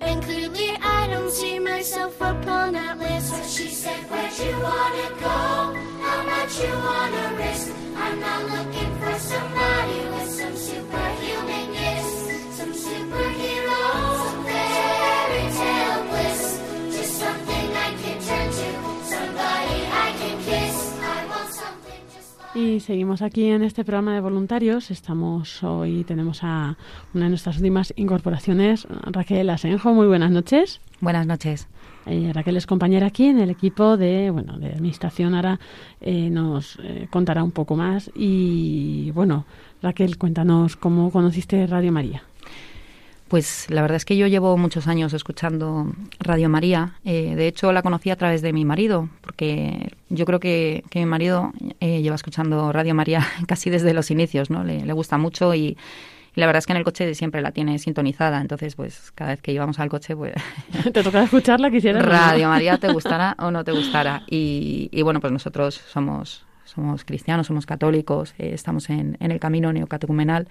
and 0.00 0.22
clearly 0.22 0.76
I 0.80 1.08
don't 1.08 1.32
see 1.32 1.58
myself 1.58 2.14
upon 2.20 2.74
that 2.74 3.00
list. 3.00 3.30
So 3.30 3.42
she 3.42 3.68
said, 3.68 3.98
Where'd 4.08 4.38
you 4.38 4.54
wanna 4.62 5.08
go? 5.18 5.74
How 6.06 6.22
much 6.22 6.60
you 6.60 6.72
wanna 6.72 7.34
risk? 7.36 7.72
I'm 7.96 8.20
not 8.20 8.42
looking 8.44 8.92
for 9.00 9.18
somebody 9.18 9.98
Y 22.54 22.78
seguimos 22.78 23.20
aquí 23.20 23.46
en 23.46 23.64
este 23.64 23.84
programa 23.84 24.14
de 24.14 24.20
voluntarios. 24.20 24.92
Estamos 24.92 25.64
hoy, 25.64 26.04
tenemos 26.04 26.44
a 26.44 26.76
una 27.12 27.24
de 27.24 27.30
nuestras 27.30 27.56
últimas 27.56 27.92
incorporaciones, 27.96 28.86
Raquel 29.06 29.50
Asenjo. 29.50 29.92
Muy 29.92 30.06
buenas 30.06 30.30
noches. 30.30 30.80
Buenas 31.00 31.26
noches. 31.26 31.66
Eh, 32.06 32.30
Raquel 32.32 32.56
es 32.56 32.66
compañera 32.66 33.08
aquí 33.08 33.24
en 33.24 33.40
el 33.40 33.50
equipo 33.50 33.96
de, 33.96 34.30
bueno, 34.30 34.56
de 34.58 34.68
administración. 34.68 35.34
Ahora 35.34 35.58
eh, 36.00 36.30
nos 36.30 36.78
eh, 36.84 37.08
contará 37.10 37.42
un 37.42 37.50
poco 37.50 37.74
más. 37.74 38.12
Y 38.14 39.10
bueno, 39.10 39.46
Raquel, 39.82 40.16
cuéntanos 40.16 40.76
cómo 40.76 41.10
conociste 41.10 41.66
Radio 41.66 41.90
María. 41.90 42.22
Pues 43.28 43.70
la 43.70 43.82
verdad 43.82 43.96
es 43.96 44.04
que 44.04 44.16
yo 44.16 44.26
llevo 44.26 44.56
muchos 44.56 44.86
años 44.86 45.12
escuchando 45.14 45.92
Radio 46.20 46.48
María. 46.48 46.94
Eh, 47.04 47.34
de 47.34 47.48
hecho, 47.48 47.72
la 47.72 47.82
conocí 47.82 48.10
a 48.10 48.16
través 48.16 48.42
de 48.42 48.52
mi 48.52 48.64
marido, 48.64 49.08
porque 49.22 49.92
yo 50.10 50.26
creo 50.26 50.40
que, 50.40 50.84
que 50.90 51.00
mi 51.00 51.06
marido 51.06 51.52
eh, 51.80 52.02
lleva 52.02 52.16
escuchando 52.16 52.70
Radio 52.72 52.94
María 52.94 53.26
casi 53.48 53.70
desde 53.70 53.94
los 53.94 54.10
inicios, 54.10 54.50
¿no? 54.50 54.62
Le, 54.62 54.84
le 54.84 54.92
gusta 54.92 55.16
mucho 55.18 55.54
y, 55.54 55.76
y 56.36 56.40
la 56.40 56.46
verdad 56.46 56.58
es 56.58 56.66
que 56.66 56.72
en 56.72 56.78
el 56.78 56.84
coche 56.84 57.14
siempre 57.14 57.40
la 57.42 57.52
tiene 57.52 57.78
sintonizada. 57.78 58.40
Entonces, 58.40 58.74
pues 58.74 59.12
cada 59.14 59.30
vez 59.30 59.40
que 59.40 59.52
íbamos 59.52 59.78
al 59.78 59.88
coche, 59.88 60.16
pues 60.16 60.34
¿Te 60.92 61.02
toca 61.02 61.22
escucharla? 61.22 61.70
Quisiera. 61.70 62.02
Radio 62.02 62.48
María 62.48 62.78
te 62.78 62.92
gustará 62.92 63.36
o 63.38 63.50
no 63.50 63.64
te 63.64 63.72
gustará. 63.72 64.22
Y, 64.28 64.88
y 64.92 65.02
bueno, 65.02 65.20
pues 65.20 65.32
nosotros 65.32 65.80
somos, 65.88 66.44
somos 66.64 67.04
cristianos, 67.04 67.46
somos 67.46 67.66
católicos, 67.66 68.34
eh, 68.38 68.50
estamos 68.52 68.90
en, 68.90 69.16
en 69.20 69.30
el 69.30 69.38
camino 69.38 69.72
neocatecumenal. 69.72 70.48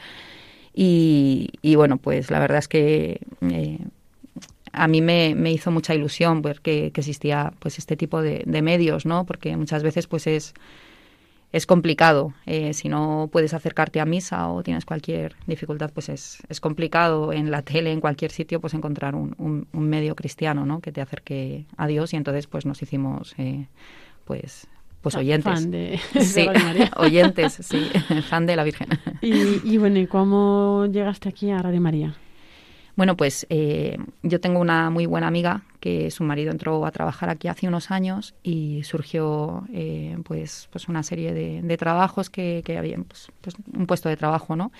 Y, 0.74 1.50
y 1.62 1.76
bueno, 1.76 1.98
pues 1.98 2.32
la 2.32 2.40
verdad 2.40 2.60
es 2.60 2.68
que 2.68 3.22
eh, 3.42 3.80
a 4.72 4.88
mí 4.88 5.02
me, 5.02 5.36
me 5.36 5.52
hizo 5.52 5.72
mucha 5.72 5.94
ilusión 5.94 6.42
ver 6.42 6.62
que, 6.62 6.88
existía 6.88 7.54
pues 7.60 7.78
este 7.78 7.96
tipo 7.96 8.22
de, 8.22 8.44
de 8.46 8.62
medios, 8.62 9.06
¿no? 9.06 9.26
Porque 9.26 9.56
muchas 9.56 9.84
veces 9.84 10.08
pues 10.08 10.28
es 10.28 10.54
es 11.54 11.68
complicado. 11.68 12.34
Eh, 12.48 12.74
si 12.74 12.90
no 12.90 13.30
puedes 13.32 13.54
acercarte 13.54 14.02
a 14.02 14.06
misa 14.06 14.50
o 14.50 14.64
tienes 14.64 14.86
cualquier 14.86 15.36
dificultad, 15.46 15.92
pues 15.94 16.10
es, 16.10 16.40
es 16.50 16.60
complicado 16.60 17.32
en 17.32 17.52
la 17.52 17.62
tele, 17.62 17.92
en 17.92 18.02
cualquier 18.02 18.32
sitio, 18.32 18.60
pues 18.60 18.74
encontrar 18.74 19.14
un, 19.16 19.36
un, 19.38 19.68
un 19.72 19.88
medio 19.88 20.16
cristiano, 20.16 20.66
¿no? 20.66 20.82
Que 20.82 20.92
te 20.92 21.00
acerque 21.00 21.66
a 21.78 21.86
Dios 21.86 22.12
y 22.14 22.18
entonces 22.18 22.48
pues 22.48 22.66
nos 22.66 22.82
hicimos, 22.82 23.36
eh, 23.38 23.68
pues 24.26 24.68
pues 25.04 25.14
Fan- 25.14 25.22
oyentes. 25.24 25.54
fan 25.54 25.70
de- 25.70 26.00
sí, 26.22 26.48
María. 26.48 26.90
oyentes, 26.98 27.54
sí, 27.62 27.90
fan 28.30 28.48
de 28.48 28.56
la 28.56 28.64
Virgen. 28.64 28.88
Y, 29.22 29.62
y 29.64 29.78
bueno, 29.78 30.00
¿y 30.00 30.08
cómo 30.08 30.88
llegaste 30.92 31.30
aquí 31.30 31.52
a 31.52 31.60
Radio 31.62 31.80
María? 31.82 32.16
Bueno, 32.96 33.18
pues 33.18 33.46
eh, 33.50 33.98
yo 34.22 34.40
tengo 34.40 34.60
una 34.60 34.90
muy 34.92 35.06
buena 35.08 35.26
amiga 35.28 35.64
que 35.80 36.12
su 36.12 36.24
marido 36.24 36.52
entró 36.52 36.86
a 36.86 36.92
trabajar 36.92 37.30
aquí 37.30 37.48
hace 37.48 37.68
unos 37.68 37.90
años 37.92 38.36
y 38.44 38.84
surgió 38.84 39.64
eh, 39.74 40.16
pues, 40.24 40.70
pues 40.72 40.88
una 40.88 41.02
serie 41.04 41.34
de, 41.34 41.62
de 41.64 41.78
trabajos 41.78 42.30
que, 42.30 42.62
que 42.64 42.78
habían, 42.78 43.04
pues, 43.06 43.30
pues 43.42 43.56
un 43.76 43.88
puesto 43.88 44.10
de 44.10 44.16
trabajo, 44.18 44.56
¿no? 44.56 44.72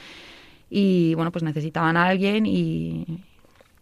Y 0.70 1.14
bueno, 1.16 1.32
pues 1.32 1.44
necesitaban 1.44 1.98
a 1.98 2.06
alguien 2.06 2.46
y, 2.46 3.24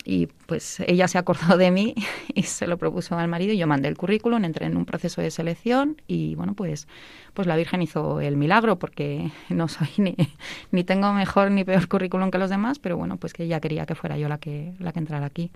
y 0.04 0.28
pues 0.48 0.80
ella 0.88 1.08
se 1.08 1.18
acordó 1.18 1.58
de 1.58 1.72
mí 1.72 1.96
y 2.34 2.44
se 2.44 2.68
lo 2.68 2.78
propuso 2.78 3.18
al 3.18 3.28
marido 3.28 3.54
y 3.54 3.58
yo 3.58 3.68
mandé 3.68 3.88
el 3.88 3.98
currículum, 3.98 4.44
entré 4.44 4.66
en 4.66 4.78
un 4.78 4.86
proceso 4.86 5.22
de 5.22 5.32
selección 5.32 6.02
y 6.08 6.36
bueno, 6.36 6.54
pues, 6.54 6.88
pues 7.34 7.48
la 7.48 7.56
Virgen 7.56 7.82
hizo 7.82 8.22
el 8.22 8.38
milagro 8.38 8.78
porque 8.78 9.32
no 9.50 9.68
soy 9.68 9.88
ni, 9.98 10.16
ni 10.72 10.84
tengo 10.84 11.14
mejor 11.14 11.52
ni 11.52 11.64
peor 11.64 11.88
currículum 11.88 12.32
que 12.32 12.38
los 12.38 12.50
demás, 12.50 12.80
pero 12.80 12.98
bueno, 12.98 13.18
pues 13.18 13.34
que 13.34 13.44
ella 13.44 13.60
quería 13.60 13.86
que 13.86 13.96
fuera 13.96 14.18
yo 14.18 14.28
la 14.28 14.38
que, 14.38 14.74
la 14.80 14.92
que 14.92 15.00
entrara 15.00 15.26
aquí. 15.26 15.52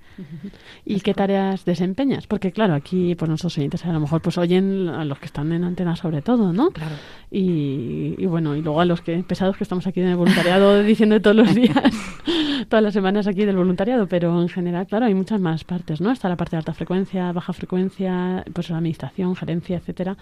¿Y 0.85 1.01
qué 1.01 1.13
tareas 1.13 1.65
desempeñas? 1.65 2.27
Porque 2.27 2.51
claro, 2.51 2.73
aquí 2.73 3.15
pues 3.15 3.29
nuestros 3.29 3.57
oyentes 3.57 3.85
a 3.85 3.93
lo 3.93 3.99
mejor 3.99 4.21
pues 4.21 4.37
oyen 4.37 4.89
a 4.89 5.05
los 5.05 5.19
que 5.19 5.25
están 5.25 5.51
en 5.51 5.63
antena 5.63 5.95
sobre 5.95 6.21
todo, 6.21 6.53
¿no? 6.53 6.71
Claro. 6.71 6.95
Y, 7.31 8.15
y 8.17 8.25
bueno, 8.25 8.55
y 8.55 8.61
luego 8.61 8.81
a 8.81 8.85
los 8.85 9.01
que 9.01 9.15
pesados 9.23 9.57
que 9.57 9.63
estamos 9.63 9.87
aquí 9.87 10.01
en 10.01 10.07
el 10.07 10.15
voluntariado 10.15 10.83
diciendo 10.83 11.21
todos 11.21 11.35
los 11.35 11.53
días, 11.53 11.75
todas 12.69 12.83
las 12.83 12.93
semanas 12.93 13.27
aquí 13.27 13.45
del 13.45 13.55
voluntariado, 13.55 14.07
pero 14.07 14.41
en 14.41 14.49
general, 14.49 14.87
claro, 14.87 15.05
hay 15.05 15.13
muchas 15.13 15.39
más 15.39 15.63
partes, 15.63 16.01
¿no? 16.01 16.11
Está 16.11 16.29
la 16.29 16.37
parte 16.37 16.51
de 16.51 16.57
alta 16.57 16.73
frecuencia, 16.73 17.31
baja 17.31 17.53
frecuencia, 17.53 18.43
pues 18.53 18.69
la 18.69 18.77
administración, 18.77 19.35
gerencia, 19.35 19.77
etcétera. 19.77 20.17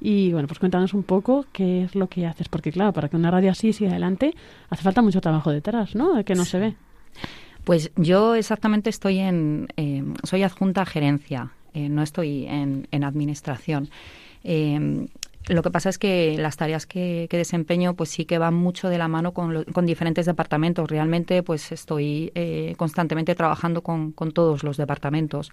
Y 0.00 0.32
bueno, 0.32 0.46
pues 0.46 0.58
cuéntanos 0.58 0.92
un 0.96 1.04
poco 1.04 1.46
qué 1.52 1.84
es 1.84 1.94
lo 1.94 2.08
que 2.08 2.26
haces, 2.26 2.48
porque 2.48 2.72
claro, 2.72 2.92
para 2.92 3.08
que 3.08 3.16
una 3.16 3.30
radio 3.30 3.50
así 3.52 3.72
siga 3.72 3.90
adelante, 3.90 4.34
hace 4.70 4.82
falta 4.82 5.02
mucho 5.02 5.20
trabajo 5.20 5.50
detrás, 5.52 5.94
¿no? 5.94 6.24
Que 6.24 6.34
no 6.34 6.44
se 6.44 6.58
ve. 6.58 6.74
Pues 7.64 7.90
yo 7.96 8.34
exactamente 8.34 8.90
estoy 8.90 9.18
en, 9.18 9.68
eh, 9.76 10.02
soy 10.24 10.42
adjunta 10.42 10.82
a 10.82 10.86
gerencia, 10.86 11.50
eh, 11.74 11.88
no 11.88 12.02
estoy 12.02 12.46
en, 12.46 12.86
en 12.90 13.04
administración. 13.04 13.88
Eh, 14.44 15.06
lo 15.48 15.62
que 15.62 15.70
pasa 15.70 15.88
es 15.90 15.98
que 15.98 16.36
las 16.38 16.56
tareas 16.56 16.86
que, 16.86 17.28
que 17.30 17.36
desempeño 17.36 17.94
pues 17.94 18.10
sí 18.10 18.24
que 18.24 18.38
van 18.38 18.54
mucho 18.54 18.88
de 18.88 18.98
la 18.98 19.06
mano 19.08 19.32
con, 19.32 19.54
lo- 19.54 19.64
con 19.66 19.86
diferentes 19.86 20.26
departamentos. 20.26 20.88
Realmente 20.90 21.42
pues 21.44 21.70
estoy 21.70 22.32
eh, 22.34 22.74
constantemente 22.76 23.34
trabajando 23.36 23.82
con, 23.82 24.10
con 24.12 24.32
todos 24.32 24.64
los 24.64 24.76
departamentos 24.76 25.52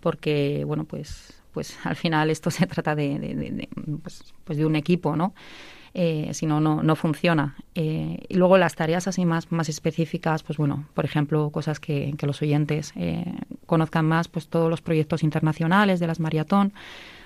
porque 0.00 0.62
bueno 0.66 0.84
pues 0.84 1.35
pues 1.56 1.78
al 1.84 1.96
final 1.96 2.28
esto 2.28 2.50
se 2.50 2.66
trata 2.66 2.94
de, 2.94 3.18
de- 3.18 3.68
pues, 4.02 4.34
pues 4.44 4.58
de 4.58 4.66
un 4.66 4.76
equipo, 4.76 5.16
¿no? 5.16 5.32
Eh, 5.94 6.28
si 6.34 6.44
no, 6.44 6.60
no, 6.60 6.82
no 6.82 6.94
funciona. 6.96 7.56
Eh, 7.74 8.18
y 8.28 8.34
luego 8.34 8.58
las 8.58 8.74
tareas 8.74 9.08
así 9.08 9.24
más, 9.24 9.50
más 9.50 9.70
específicas, 9.70 10.42
pues 10.42 10.58
bueno, 10.58 10.84
por 10.92 11.06
ejemplo, 11.06 11.48
cosas 11.48 11.80
que, 11.80 12.12
que 12.18 12.26
los 12.26 12.42
oyentes 12.42 12.92
eh, 12.96 13.24
conozcan 13.64 14.04
más, 14.04 14.28
pues 14.28 14.48
todos 14.48 14.68
los 14.68 14.82
proyectos 14.82 15.22
internacionales 15.22 15.98
de 15.98 16.06
las 16.06 16.20
maratón, 16.20 16.74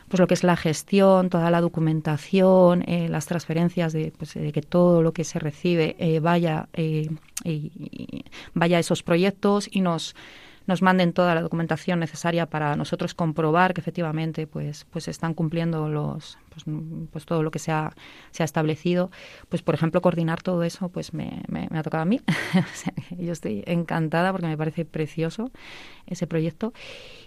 pues 0.06 0.20
lo 0.20 0.28
que 0.28 0.34
es 0.34 0.44
la 0.44 0.54
gestión, 0.56 1.30
toda 1.30 1.50
la 1.50 1.60
documentación, 1.60 2.84
eh, 2.88 3.08
las 3.08 3.26
transferencias 3.26 3.92
de, 3.92 4.12
pues, 4.16 4.34
de 4.34 4.52
que 4.52 4.62
todo 4.62 5.02
lo 5.02 5.10
que 5.12 5.24
se 5.24 5.40
recibe 5.40 5.96
eh, 5.98 6.20
vaya, 6.20 6.68
y 6.76 7.10
vaya 8.54 8.76
a 8.76 8.80
esos 8.80 9.02
proyectos 9.02 9.68
y 9.72 9.80
nos 9.80 10.14
nos 10.66 10.82
manden 10.82 11.12
toda 11.12 11.34
la 11.34 11.42
documentación 11.42 12.00
necesaria 12.00 12.46
para 12.46 12.76
nosotros 12.76 13.14
comprobar 13.14 13.74
que 13.74 13.80
efectivamente 13.80 14.46
pues 14.46 14.86
pues 14.90 15.08
están 15.08 15.34
cumpliendo 15.34 15.88
los 15.88 16.38
pues, 16.50 16.66
mm, 16.66 17.06
pues 17.06 17.24
todo 17.24 17.42
lo 17.42 17.50
que 17.50 17.58
se 17.58 17.72
ha, 17.72 17.94
se 18.30 18.42
ha 18.42 18.44
establecido. 18.44 19.10
Pues 19.48 19.62
por 19.62 19.74
ejemplo 19.74 20.00
coordinar 20.02 20.42
todo 20.42 20.62
eso 20.62 20.88
pues 20.88 21.14
me, 21.14 21.42
me, 21.48 21.68
ha 21.70 21.82
tocado 21.82 22.02
a 22.02 22.06
mí. 22.06 22.20
Yo 23.18 23.32
estoy 23.32 23.62
encantada 23.66 24.32
porque 24.32 24.46
me 24.46 24.56
parece 24.56 24.84
precioso 24.84 25.50
ese 26.06 26.26
proyecto. 26.26 26.72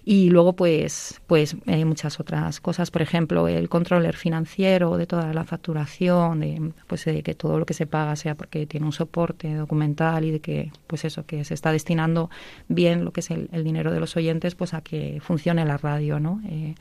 Y 0.06 0.30
luego 0.30 0.54
pues 0.54 1.22
pues 1.28 1.56
eh, 1.66 1.86
muchas 1.86 2.20
otras 2.20 2.60
cosas. 2.60 2.92
Por 2.92 3.02
ejemplo 3.02 3.48
el 3.48 3.70
controller 3.70 4.16
financiero 4.16 4.98
de 4.98 5.08
toda 5.08 5.34
la 5.34 5.44
facturación 5.44 6.42
de 6.42 6.72
pues 6.88 7.06
de 7.06 7.24
que 7.24 7.34
todo 7.34 7.60
lo 7.60 7.66
que 7.66 7.74
se 7.74 7.88
paga 7.88 8.16
sea 8.16 8.36
porque 8.36 8.66
tiene 8.68 8.86
un 8.86 8.94
soporte 8.94 9.54
documental 9.56 10.26
y 10.26 10.32
de 10.32 10.40
que 10.40 10.72
pues 10.88 11.06
eso 11.06 11.26
que 11.26 11.44
se 11.44 11.54
está 11.54 11.72
destinando 11.72 12.30
bien 12.68 13.06
lo 13.06 13.12
que 13.14 13.22
es 13.22 13.32
el, 13.32 13.50
el 13.52 13.64
dinero 13.64 13.92
de 13.92 14.00
los 14.00 14.16
oyentes 14.18 14.56
pues 14.56 14.74
a 14.74 14.82
que 14.82 15.20
funcione 15.22 15.66
la 15.66 15.78
radio 15.78 16.20
no 16.20 16.42
Eh, 16.50 16.76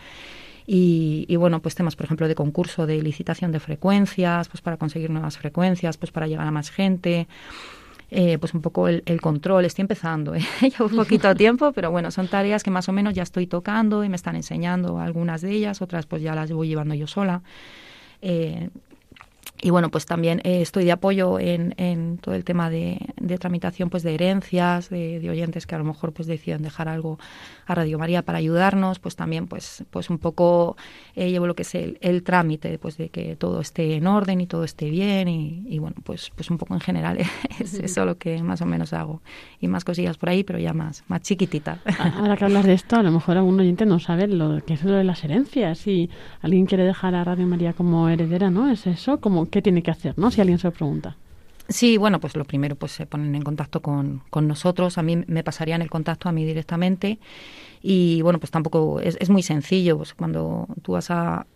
y, 0.67 1.25
y, 1.29 1.37
bueno, 1.37 1.61
pues 1.61 1.75
temas, 1.75 1.97
por 1.97 2.05
ejemplo, 2.07 2.29
de 2.29 2.35
concurso, 2.35 2.87
de 2.87 3.03
licitación 3.03 3.53
de 3.53 3.61
frecuencias, 3.61 4.49
pues 4.49 4.61
para 4.61 4.77
conseguir 4.77 5.11
nuevas 5.11 5.39
frecuencias, 5.39 5.97
pues 5.97 6.13
para 6.13 6.27
llegar 6.27 6.47
a 6.47 6.51
más 6.51 6.71
gente. 6.71 7.27
Eh, 8.15 8.37
pues 8.37 8.53
un 8.53 8.61
poco 8.61 8.89
el, 8.89 9.21
control, 9.23 9.65
estoy 9.65 9.83
empezando, 9.83 10.35
¿eh? 10.35 10.43
llevo 10.61 10.85
un 10.85 10.97
poquito 10.97 11.35
tiempo, 11.35 11.73
pero 11.73 11.91
bueno, 11.91 12.11
son 12.11 12.29
tareas 12.29 12.63
que 12.63 12.71
más 12.71 12.87
o 12.91 12.93
menos 12.93 13.15
ya 13.15 13.23
estoy 13.23 13.47
tocando 13.47 14.05
y 14.05 14.11
me 14.11 14.17
están 14.17 14.37
enseñando 14.37 14.99
algunas 14.99 15.41
de 15.41 15.53
ellas, 15.53 15.81
otras 15.81 16.05
pues 16.05 16.21
ya 16.21 16.35
las 16.35 16.53
voy 16.53 16.69
llevando 16.69 16.95
yo 16.95 17.07
sola. 17.07 17.41
Eh, 18.21 18.69
y 19.65 19.71
bueno, 19.71 19.91
pues 19.91 20.07
también 20.07 20.41
eh, 20.43 20.61
estoy 20.61 20.85
de 20.85 20.91
apoyo 20.91 21.39
en, 21.39 21.73
en 21.77 22.19
todo 22.19 22.35
el 22.35 22.45
tema 22.45 22.69
de, 22.69 22.99
de 23.21 23.39
tramitación 23.39 23.91
pues 23.91 24.03
de 24.03 24.13
herencias, 24.13 24.91
de, 24.91 25.21
de 25.21 25.31
oyentes 25.31 25.69
que 25.69 25.77
a 25.77 25.79
lo 25.79 25.85
mejor 25.85 26.13
pues 26.13 26.27
deciden 26.27 26.63
dejar 26.63 26.89
algo 26.89 27.21
a 27.67 27.77
Radio 27.77 27.97
María 27.97 28.23
para 28.23 28.39
ayudarnos, 28.39 28.99
pues 28.99 29.15
también 29.15 29.47
pues 29.47 29.85
pues 29.91 30.11
un 30.11 30.19
poco 30.19 30.77
eh, 31.15 31.31
llevo 31.31 31.47
lo 31.47 31.55
que 31.55 31.63
es 31.63 31.77
el, 31.77 31.97
el 32.01 32.25
trámite 32.25 32.77
pues 32.79 32.97
de 32.97 33.09
que 33.09 33.37
todo 33.37 33.61
esté 33.61 33.95
en 33.95 34.09
orden 34.09 34.41
y 34.41 34.49
todo 34.49 34.65
esté 34.65 34.91
bien 34.91 35.29
y, 35.29 35.63
y 35.69 35.79
bueno, 35.79 35.95
pues 36.03 36.33
pues 36.35 36.51
un 36.51 36.59
poco 36.59 36.75
en 36.75 36.81
general 36.81 37.19
es 37.61 37.75
eso 37.75 38.05
lo 38.05 38.19
que 38.19 38.43
más 38.43 38.61
o 38.63 38.67
menos 38.67 38.93
hago 38.93 39.23
y 39.61 39.69
más 39.69 39.85
cosillas 39.85 40.19
por 40.19 40.29
ahí, 40.29 40.43
pero 40.43 40.59
ya 40.59 40.73
más 40.73 41.05
más 41.07 41.23
chiquitita. 41.23 41.79
Ahora 42.17 42.37
que 42.37 42.45
hablas 42.47 42.67
de 42.67 42.73
esto, 42.73 42.97
a 42.97 43.03
lo 43.05 43.13
mejor 43.13 43.37
algún 43.37 43.61
oyente 43.61 43.87
no 43.87 44.01
sabe 44.01 44.27
lo 44.27 44.61
que 44.65 44.75
es 44.75 44.83
lo 44.83 44.97
de 44.97 45.05
las 45.05 45.23
herencias. 45.23 45.79
Si 45.79 46.11
alguien 46.41 46.67
quiere 46.67 46.85
dejar 46.85 47.15
a 47.15 47.23
Radio 47.23 47.47
María 47.47 47.75
como 47.75 48.09
heredera, 48.09 48.51
¿no? 48.51 48.69
¿Es 48.69 48.89
eso? 48.89 49.21
Como, 49.21 49.52
¿Qué 49.53 49.61
tiene 49.63 49.83
que 49.83 49.91
hacer, 49.91 50.19
no? 50.19 50.31
Si 50.31 50.41
alguien 50.41 50.59
se 50.59 50.67
lo 50.67 50.73
pregunta. 50.73 51.17
Sí, 51.69 51.97
bueno, 51.97 52.19
pues 52.21 52.35
lo 52.37 52.45
primero 52.45 52.75
pues 52.75 52.93
se 52.93 53.07
ponen 53.07 53.35
en 53.35 53.43
contacto 53.43 53.81
con, 53.81 54.23
con 54.31 54.49
nosotros, 54.49 54.99
a 54.99 55.03
mí 55.03 55.23
me 55.27 55.45
pasarían 55.45 55.81
el 55.81 55.91
contacto 55.91 56.29
a 56.29 56.33
mí 56.33 56.45
directamente 56.45 57.19
y 57.83 58.21
bueno, 58.23 58.41
pues 58.41 58.51
tampoco 58.51 58.99
es, 59.01 59.17
es 59.21 59.31
muy 59.31 59.43
sencillo, 59.43 59.97
pues 59.99 60.15
cuando 60.15 60.67
tú 60.83 60.93
vas 60.93 61.11
a, 61.11 61.47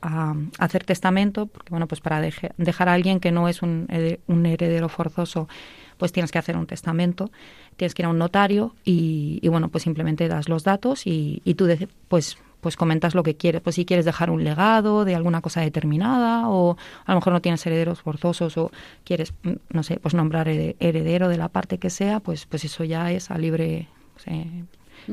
hacer 0.59 0.85
testamento, 0.85 1.47
porque 1.47 1.71
bueno, 1.71 1.89
pues 1.89 2.01
para 2.01 2.21
deje- 2.21 2.53
dejar 2.57 2.89
a 2.89 2.93
alguien 2.95 3.19
que 3.19 3.33
no 3.33 3.49
es 3.49 3.63
un, 3.63 3.89
un 4.29 4.47
heredero 4.47 4.89
forzoso, 4.89 5.49
pues 5.97 6.13
tienes 6.13 6.31
que 6.31 6.39
hacer 6.39 6.57
un 6.57 6.67
testamento, 6.67 7.31
tienes 7.77 7.95
que 7.95 8.03
ir 8.03 8.07
a 8.07 8.11
un 8.11 8.19
notario 8.19 8.75
y, 8.85 9.39
y 9.43 9.49
bueno, 9.49 9.69
pues 9.71 9.85
simplemente 9.85 10.29
das 10.29 10.49
los 10.49 10.63
datos 10.65 11.07
y, 11.07 11.41
y 11.45 11.55
tú 11.55 11.65
de- 11.65 11.89
pues 12.09 12.39
pues 12.67 12.77
comentas 12.77 13.15
lo 13.15 13.23
que 13.23 13.37
quieres, 13.37 13.63
pues 13.63 13.77
si 13.77 13.85
quieres 13.85 14.05
dejar 14.05 14.29
un 14.29 14.43
legado 14.43 15.05
de 15.05 15.15
alguna 15.15 15.41
cosa 15.41 15.61
determinada 15.61 16.49
o 16.49 16.77
a 17.05 17.13
lo 17.13 17.19
mejor 17.21 17.33
no 17.33 17.41
tienes 17.41 17.65
herederos 17.65 18.01
forzosos 18.03 18.59
o 18.59 18.73
quieres, 19.05 19.35
mm, 19.45 19.53
no 19.71 19.85
sé, 19.85 20.01
pues 20.01 20.15
nombrar 20.15 20.49
herede- 20.49 20.75
heredero 20.81 21.29
de 21.29 21.37
la 21.37 21.49
parte 21.49 21.79
que 21.79 21.91
sea, 21.91 22.19
pues 22.19 22.45
pues 22.47 22.65
eso 22.65 22.83
ya 22.83 23.13
es 23.13 23.31
a 23.31 23.39
libre 23.39 23.87
pues, 24.15 24.27
eh, 24.27 24.65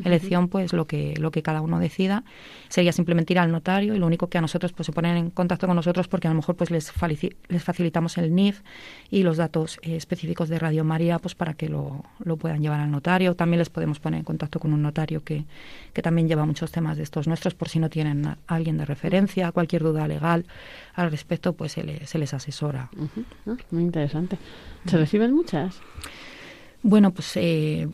elección, 0.04 0.48
pues 0.48 0.74
lo 0.74 0.86
que 0.88 1.14
lo 1.18 1.32
que 1.32 1.42
cada 1.44 1.62
uno 1.62 1.80
decida. 1.80 2.24
Sería 2.70 2.92
simplemente 2.92 3.34
ir 3.34 3.40
al 3.40 3.52
notario 3.52 3.94
y 3.96 4.00
lo 4.00 4.08
único 4.08 4.28
que 4.28 4.38
a 4.38 4.42
nosotros 4.42 4.74
pues 4.74 4.86
se 4.88 4.92
ponen 4.92 5.18
en 5.18 5.30
contacto 5.30 5.68
con 5.68 5.76
nosotros 5.76 6.08
porque 6.08 6.28
a 6.28 6.32
lo 6.32 6.36
mejor 6.38 6.56
pues 6.56 6.72
les, 6.72 6.92
les 7.50 7.64
facilitamos 7.64 8.18
el 8.18 8.34
NIF 8.34 8.62
y 9.12 9.24
los 9.24 9.38
datos 9.38 9.78
eh, 9.84 9.96
específicos 9.96 10.50
de 10.50 10.58
Radio 10.60 10.84
María 10.84 11.20
pues 11.20 11.36
para 11.36 11.54
que 11.54 11.70
lo, 11.70 12.04
lo 12.24 12.38
puedan 12.38 12.62
llevar 12.62 12.80
al 12.80 12.90
notario. 12.92 13.36
También 13.36 13.60
les 13.60 13.70
podemos 13.70 14.00
poner 14.00 14.20
en 14.20 14.24
contacto 14.26 14.60
con 14.60 14.74
un 14.74 14.82
notario 14.82 15.24
que, 15.24 15.46
que 15.94 16.02
también 16.02 16.28
lleva 16.28 16.46
muchos 16.46 16.72
temas 16.72 16.98
de 16.98 17.04
estos 17.04 17.28
nuestros 17.28 17.54
por 17.54 17.70
si 17.70 17.80
no 17.80 17.90
tienen 17.90 18.26
a 18.26 18.38
alguien 18.48 18.78
de 18.78 18.86
referencia, 18.86 19.52
cualquier 19.52 19.84
duda 19.84 20.08
legal 20.08 20.46
al 20.96 21.12
respecto 21.12 21.54
pues 21.54 21.72
se, 21.74 21.84
le- 21.84 22.06
se 22.08 22.18
les 22.18 22.34
asesora. 22.34 22.90
Ah, 23.48 23.56
Muy 23.72 23.84
interesante. 23.84 24.38
¿Se 24.86 24.98
reciben 24.98 25.34
muchas? 25.34 25.80
Bueno, 26.84 27.12
pues 27.12 27.32
eh, 27.38 27.88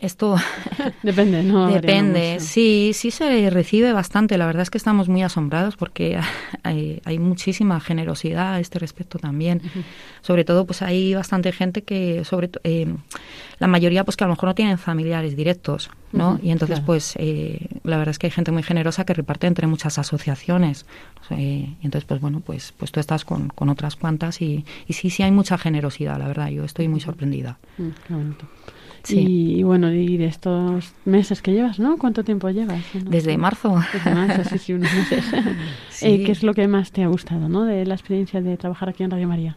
esto 0.00 0.36
Depende, 1.02 1.42
¿no? 1.42 1.68
Depende, 1.68 2.40
sí, 2.40 2.92
sí 2.94 3.10
se 3.10 3.50
recibe 3.50 3.92
bastante. 3.92 4.38
La 4.38 4.46
verdad 4.46 4.62
es 4.62 4.70
que 4.70 4.78
estamos 4.78 5.08
muy 5.08 5.22
asombrados 5.22 5.76
porque 5.76 6.18
hay, 6.62 7.00
hay 7.04 7.18
muchísima 7.18 7.78
generosidad 7.80 8.54
a 8.54 8.60
este 8.60 8.78
respecto 8.78 9.18
también. 9.18 9.60
Sobre 10.22 10.44
todo, 10.44 10.66
pues 10.66 10.82
hay 10.82 11.14
bastante 11.14 11.52
gente 11.52 11.82
que, 11.82 12.24
sobre 12.24 12.50
eh, 12.64 12.94
la 13.58 13.66
mayoría, 13.66 14.04
pues 14.04 14.16
que 14.16 14.24
a 14.24 14.26
lo 14.26 14.32
mejor 14.32 14.48
no 14.48 14.54
tienen 14.54 14.78
familiares 14.78 15.36
directos, 15.36 15.90
¿no? 16.12 16.38
Y 16.42 16.50
entonces, 16.50 16.76
claro. 16.78 16.86
pues 16.86 17.14
eh, 17.16 17.68
la 17.84 17.96
verdad 17.96 18.10
es 18.10 18.18
que 18.18 18.26
hay 18.26 18.30
gente 18.30 18.50
muy 18.50 18.62
generosa 18.62 19.04
que 19.04 19.14
reparte 19.14 19.46
entre 19.46 19.66
muchas 19.66 19.98
asociaciones. 19.98 20.86
Eh, 21.30 21.76
y 21.80 21.84
entonces, 21.84 22.04
pues 22.04 22.20
bueno, 22.20 22.40
pues, 22.40 22.72
pues 22.76 22.92
tú 22.92 23.00
estás 23.00 23.24
con, 23.24 23.48
con 23.48 23.68
otras 23.68 23.96
cuantas 23.96 24.42
y, 24.42 24.64
y 24.86 24.94
sí, 24.94 25.10
sí 25.10 25.22
hay 25.22 25.30
mucha 25.30 25.58
generosidad, 25.58 26.18
la 26.18 26.26
verdad. 26.26 26.48
Yo 26.48 26.64
estoy 26.64 26.88
muy 26.88 27.00
sorprendida. 27.00 27.58
Mm, 27.78 27.90
Sí. 29.02 29.18
Y, 29.18 29.60
y 29.60 29.62
bueno, 29.64 29.92
y 29.92 30.16
de 30.16 30.26
estos 30.26 30.92
meses 31.04 31.42
que 31.42 31.52
llevas, 31.52 31.78
¿no? 31.78 31.98
¿Cuánto 31.98 32.22
tiempo 32.22 32.48
llevas? 32.50 32.82
No 32.94 33.10
Desde 33.10 33.36
marzo. 33.36 33.80
Desde 33.92 34.14
marzo, 34.14 34.48
sí, 34.48 34.58
sí, 34.58 34.72
unos 34.72 34.92
meses. 34.94 35.24
Sí. 35.90 36.06
Eh, 36.06 36.24
¿Qué 36.24 36.32
es 36.32 36.42
lo 36.42 36.54
que 36.54 36.66
más 36.68 36.90
te 36.90 37.02
ha 37.02 37.06
gustado, 37.08 37.48
¿no? 37.48 37.64
De 37.64 37.84
la 37.84 37.94
experiencia 37.94 38.40
de 38.40 38.56
trabajar 38.56 38.88
aquí 38.88 39.02
en 39.02 39.10
Radio 39.10 39.28
María. 39.28 39.56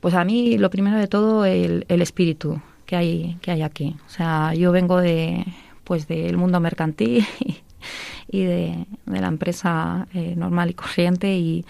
Pues 0.00 0.14
a 0.14 0.24
mí 0.24 0.58
lo 0.58 0.70
primero 0.70 0.98
de 0.98 1.06
todo 1.06 1.44
el, 1.44 1.86
el 1.88 2.02
espíritu 2.02 2.60
que 2.86 2.96
hay 2.96 3.38
que 3.40 3.52
hay 3.52 3.62
aquí. 3.62 3.96
O 4.06 4.10
sea, 4.10 4.54
yo 4.54 4.72
vengo 4.72 5.00
de 5.00 5.46
pues 5.84 6.08
del 6.08 6.36
mundo 6.36 6.60
mercantil 6.60 7.24
y 8.28 8.42
de, 8.42 8.86
de 9.06 9.20
la 9.20 9.28
empresa 9.28 10.08
eh, 10.14 10.34
normal 10.36 10.70
y 10.70 10.74
corriente 10.74 11.34
y, 11.36 11.64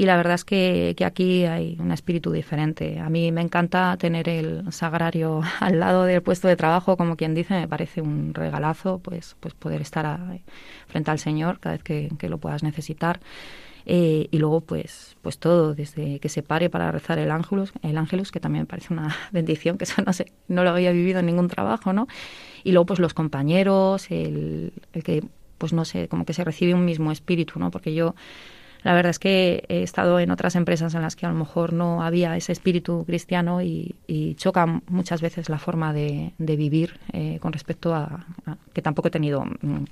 y 0.00 0.06
la 0.06 0.16
verdad 0.16 0.32
es 0.32 0.46
que, 0.46 0.94
que 0.96 1.04
aquí 1.04 1.44
hay 1.44 1.76
un 1.78 1.92
espíritu 1.92 2.32
diferente. 2.32 2.98
A 3.00 3.10
mí 3.10 3.32
me 3.32 3.42
encanta 3.42 3.98
tener 3.98 4.30
el 4.30 4.72
sagrario 4.72 5.42
al 5.60 5.78
lado 5.78 6.04
del 6.04 6.22
puesto 6.22 6.48
de 6.48 6.56
trabajo, 6.56 6.96
como 6.96 7.16
quien 7.16 7.34
dice, 7.34 7.52
me 7.52 7.68
parece 7.68 8.00
un 8.00 8.32
regalazo, 8.32 9.00
pues, 9.00 9.36
pues 9.40 9.52
poder 9.52 9.82
estar 9.82 10.18
frente 10.86 11.10
al 11.10 11.18
Señor 11.18 11.60
cada 11.60 11.74
vez 11.74 11.82
que, 11.82 12.08
que 12.18 12.30
lo 12.30 12.38
puedas 12.38 12.62
necesitar. 12.62 13.20
Eh, 13.84 14.28
y 14.30 14.38
luego, 14.38 14.62
pues, 14.62 15.18
pues 15.20 15.38
todo, 15.38 15.74
desde 15.74 16.18
que 16.18 16.30
se 16.30 16.42
pare 16.42 16.70
para 16.70 16.90
rezar 16.90 17.18
el 17.18 17.30
ángelus, 17.30 17.70
el 17.82 17.98
ángelus, 17.98 18.32
que 18.32 18.40
también 18.40 18.62
me 18.62 18.68
parece 18.68 18.94
una 18.94 19.14
bendición, 19.32 19.76
que 19.76 19.84
eso 19.84 20.00
no 20.00 20.14
sé, 20.14 20.32
no 20.48 20.64
lo 20.64 20.70
había 20.70 20.92
vivido 20.92 21.20
en 21.20 21.26
ningún 21.26 21.48
trabajo, 21.48 21.92
¿no? 21.92 22.08
Y 22.64 22.72
luego, 22.72 22.86
pues 22.86 23.00
los 23.00 23.12
compañeros, 23.12 24.10
el, 24.10 24.72
el 24.94 25.02
que, 25.02 25.22
pues 25.58 25.74
no 25.74 25.84
sé, 25.84 26.08
como 26.08 26.24
que 26.24 26.32
se 26.32 26.42
recibe 26.42 26.72
un 26.72 26.86
mismo 26.86 27.12
espíritu, 27.12 27.58
¿no? 27.58 27.70
Porque 27.70 27.92
yo, 27.92 28.14
la 28.82 28.94
verdad 28.94 29.10
es 29.10 29.18
que 29.18 29.64
he 29.68 29.82
estado 29.82 30.20
en 30.20 30.30
otras 30.30 30.56
empresas 30.56 30.94
en 30.94 31.02
las 31.02 31.16
que 31.16 31.26
a 31.26 31.28
lo 31.28 31.34
mejor 31.34 31.72
no 31.72 32.02
había 32.02 32.36
ese 32.36 32.52
espíritu 32.52 33.04
cristiano 33.04 33.60
y, 33.62 33.94
y 34.06 34.34
choca 34.34 34.80
muchas 34.88 35.20
veces 35.20 35.48
la 35.48 35.58
forma 35.58 35.92
de, 35.92 36.32
de 36.38 36.56
vivir 36.56 36.98
eh, 37.12 37.38
con 37.40 37.52
respecto 37.52 37.94
a, 37.94 38.26
que 38.72 38.82
tampoco 38.82 39.08
he 39.08 39.10
tenido 39.10 39.44
mm, 39.44 39.84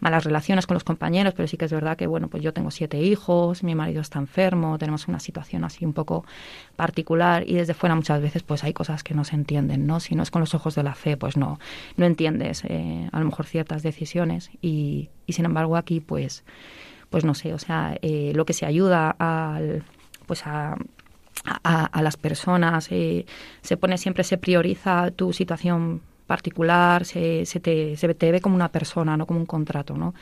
malas 0.00 0.24
relaciones 0.24 0.66
con 0.66 0.74
los 0.74 0.84
compañeros, 0.84 1.34
pero 1.34 1.46
sí 1.46 1.56
que 1.56 1.66
es 1.66 1.72
verdad 1.72 1.96
que 1.96 2.06
bueno, 2.06 2.28
pues 2.28 2.42
yo 2.42 2.52
tengo 2.52 2.70
siete 2.70 3.00
hijos, 3.00 3.62
mi 3.62 3.74
marido 3.74 4.00
está 4.00 4.18
enfermo, 4.18 4.78
tenemos 4.78 5.08
una 5.08 5.20
situación 5.20 5.64
así 5.64 5.84
un 5.84 5.92
poco 5.92 6.24
particular 6.76 7.44
y 7.46 7.54
desde 7.54 7.74
fuera 7.74 7.94
muchas 7.94 8.20
veces 8.20 8.42
pues 8.42 8.64
hay 8.64 8.72
cosas 8.72 9.04
que 9.04 9.14
no 9.14 9.24
se 9.24 9.36
entienden, 9.36 9.86
¿no? 9.86 10.00
Si 10.00 10.14
no 10.14 10.22
es 10.22 10.30
con 10.30 10.40
los 10.40 10.54
ojos 10.54 10.74
de 10.74 10.82
la 10.82 10.94
fe, 10.94 11.16
pues 11.16 11.36
no, 11.36 11.60
no 11.96 12.06
entiendes 12.06 12.64
eh, 12.64 13.08
a 13.12 13.18
lo 13.18 13.26
mejor 13.26 13.46
ciertas 13.46 13.82
decisiones 13.82 14.50
y, 14.60 15.10
y 15.26 15.34
sin 15.34 15.44
embargo 15.44 15.76
aquí 15.76 16.00
pues 16.00 16.44
pues 17.12 17.24
no 17.24 17.34
sé, 17.34 17.54
o 17.54 17.58
sea, 17.58 17.96
eh, 18.02 18.32
lo 18.34 18.44
que 18.46 18.54
se 18.54 18.66
ayuda 18.66 19.14
al, 19.18 19.84
pues 20.26 20.46
a, 20.46 20.76
a, 21.44 22.02
las 22.02 22.16
personas, 22.16 22.88
eh, 22.90 23.26
se 23.60 23.76
pone 23.76 23.98
siempre, 23.98 24.24
se 24.24 24.38
prioriza 24.38 25.10
tu 25.10 25.32
situación 25.32 26.00
particular, 26.26 27.04
se, 27.04 27.46
se, 27.46 27.60
te, 27.60 27.96
se 27.96 28.12
te 28.14 28.32
ve 28.32 28.40
como 28.40 28.54
una 28.54 28.70
persona, 28.70 29.16
no 29.16 29.26
como 29.26 29.40
un 29.40 29.46
contrato, 29.46 29.96
¿no? 29.96 30.14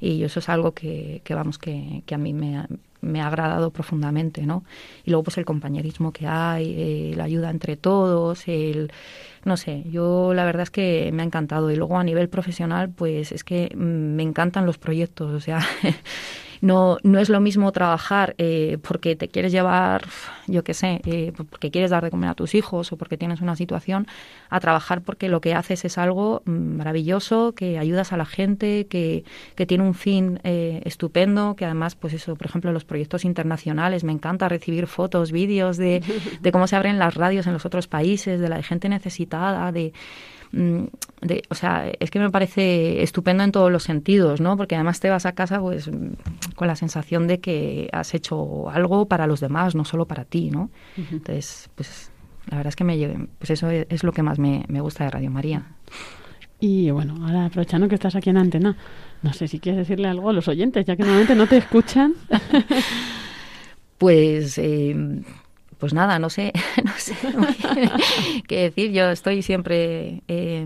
Y 0.00 0.22
eso 0.24 0.40
es 0.40 0.48
algo 0.48 0.72
que, 0.72 1.20
que 1.24 1.34
vamos, 1.34 1.58
que, 1.58 2.02
que 2.06 2.14
a 2.14 2.18
mí 2.18 2.32
me 2.32 2.56
ha, 2.56 2.68
me 3.02 3.20
ha 3.20 3.26
agradado 3.26 3.70
profundamente, 3.70 4.46
¿no? 4.46 4.64
Y 5.04 5.10
luego 5.10 5.24
pues 5.24 5.36
el 5.36 5.44
compañerismo 5.44 6.12
que 6.12 6.26
hay, 6.26 6.74
eh, 6.76 7.14
la 7.16 7.24
ayuda 7.24 7.50
entre 7.50 7.76
todos, 7.76 8.48
el 8.48 8.90
no 9.44 9.56
sé, 9.56 9.84
yo 9.90 10.32
la 10.34 10.44
verdad 10.44 10.62
es 10.62 10.70
que 10.70 11.10
me 11.12 11.22
ha 11.22 11.26
encantado 11.26 11.70
y 11.70 11.76
luego 11.76 11.98
a 11.98 12.04
nivel 12.04 12.28
profesional 12.28 12.90
pues 12.90 13.32
es 13.32 13.42
que 13.42 13.70
mm, 13.74 13.80
me 13.80 14.22
encantan 14.22 14.66
los 14.66 14.78
proyectos, 14.78 15.32
o 15.32 15.40
sea, 15.40 15.60
no, 16.62 16.96
no 17.02 17.18
es 17.18 17.28
lo 17.28 17.40
mismo 17.40 17.72
trabajar 17.72 18.36
eh, 18.38 18.78
porque 18.82 19.16
te 19.16 19.28
quieres 19.28 19.50
llevar, 19.50 20.04
yo 20.46 20.62
qué 20.62 20.74
sé, 20.74 21.02
eh, 21.04 21.32
porque 21.36 21.72
quieres 21.72 21.90
dar 21.90 22.04
de 22.04 22.10
comer 22.10 22.30
a 22.30 22.34
tus 22.34 22.54
hijos 22.54 22.92
o 22.92 22.96
porque 22.96 23.18
tienes 23.18 23.40
una 23.40 23.56
situación, 23.56 24.06
a 24.48 24.60
trabajar 24.60 25.02
porque 25.02 25.28
lo 25.28 25.40
que 25.40 25.54
haces 25.54 25.84
es 25.84 25.98
algo 25.98 26.42
mm, 26.44 26.76
maravilloso, 26.76 27.52
que 27.52 27.78
ayudas 27.78 28.12
a 28.12 28.16
la 28.16 28.26
gente, 28.26 28.86
que, 28.86 29.24
que 29.56 29.66
tiene 29.66 29.82
un 29.82 29.94
fin 29.94 30.38
eh, 30.44 30.80
estupendo, 30.84 31.56
que 31.56 31.64
además, 31.64 31.96
pues 31.96 32.14
eso, 32.14 32.36
por 32.36 32.46
ejemplo, 32.46 32.72
los 32.72 32.84
proyectos 32.84 33.24
internacionales, 33.24 34.04
me 34.04 34.12
encanta 34.12 34.48
recibir 34.48 34.86
fotos, 34.86 35.32
vídeos 35.32 35.76
de, 35.76 36.00
de 36.40 36.52
cómo 36.52 36.68
se 36.68 36.76
abren 36.76 37.00
las 37.00 37.14
radios 37.14 37.48
en 37.48 37.54
los 37.54 37.66
otros 37.66 37.88
países, 37.88 38.40
de 38.40 38.48
la 38.48 38.62
gente 38.62 38.88
necesitada, 38.88 39.72
de 39.72 39.92
de, 40.52 41.42
o 41.48 41.54
sea, 41.54 41.90
es 41.98 42.10
que 42.10 42.18
me 42.18 42.30
parece 42.30 43.02
estupendo 43.02 43.42
en 43.42 43.52
todos 43.52 43.72
los 43.72 43.82
sentidos, 43.82 44.40
¿no? 44.40 44.56
Porque 44.56 44.74
además 44.74 45.00
te 45.00 45.08
vas 45.08 45.24
a 45.24 45.32
casa 45.32 45.60
pues 45.60 45.88
mm, 45.88 46.54
con 46.54 46.68
la 46.68 46.76
sensación 46.76 47.26
de 47.26 47.40
que 47.40 47.88
has 47.92 48.14
hecho 48.14 48.68
algo 48.70 49.06
para 49.06 49.26
los 49.26 49.40
demás, 49.40 49.74
no 49.74 49.84
solo 49.84 50.06
para 50.06 50.24
ti, 50.24 50.50
¿no? 50.50 50.70
Entonces, 50.96 51.70
pues 51.74 52.10
la 52.50 52.58
verdad 52.58 52.68
es 52.68 52.76
que 52.76 52.84
me 52.84 53.28
pues 53.38 53.50
eso 53.50 53.70
es, 53.70 53.86
es 53.88 54.04
lo 54.04 54.12
que 54.12 54.22
más 54.22 54.38
me, 54.38 54.64
me 54.68 54.80
gusta 54.80 55.04
de 55.04 55.10
Radio 55.10 55.30
María. 55.30 55.64
Y 56.60 56.90
bueno, 56.90 57.16
ahora 57.26 57.46
aprovechando 57.46 57.88
que 57.88 57.96
estás 57.96 58.14
aquí 58.14 58.30
en 58.30 58.36
antena, 58.36 58.76
no 59.22 59.32
sé 59.32 59.48
si 59.48 59.58
quieres 59.58 59.80
decirle 59.80 60.08
algo 60.08 60.30
a 60.30 60.32
los 60.32 60.46
oyentes, 60.48 60.84
ya 60.86 60.94
que 60.94 61.02
normalmente 61.02 61.34
no 61.34 61.46
te 61.46 61.56
escuchan. 61.56 62.14
Pues, 64.02 64.58
eh, 64.58 64.96
pues 65.82 65.94
nada, 65.94 66.20
no 66.20 66.30
sé, 66.30 66.52
no 66.84 66.92
sé 66.96 67.16
qué 68.46 68.56
decir. 68.56 68.92
Yo 68.92 69.10
estoy 69.10 69.42
siempre 69.42 70.22
eh, 70.28 70.64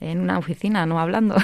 en 0.00 0.20
una 0.20 0.36
oficina, 0.36 0.84
no 0.84 1.00
hablando. 1.00 1.36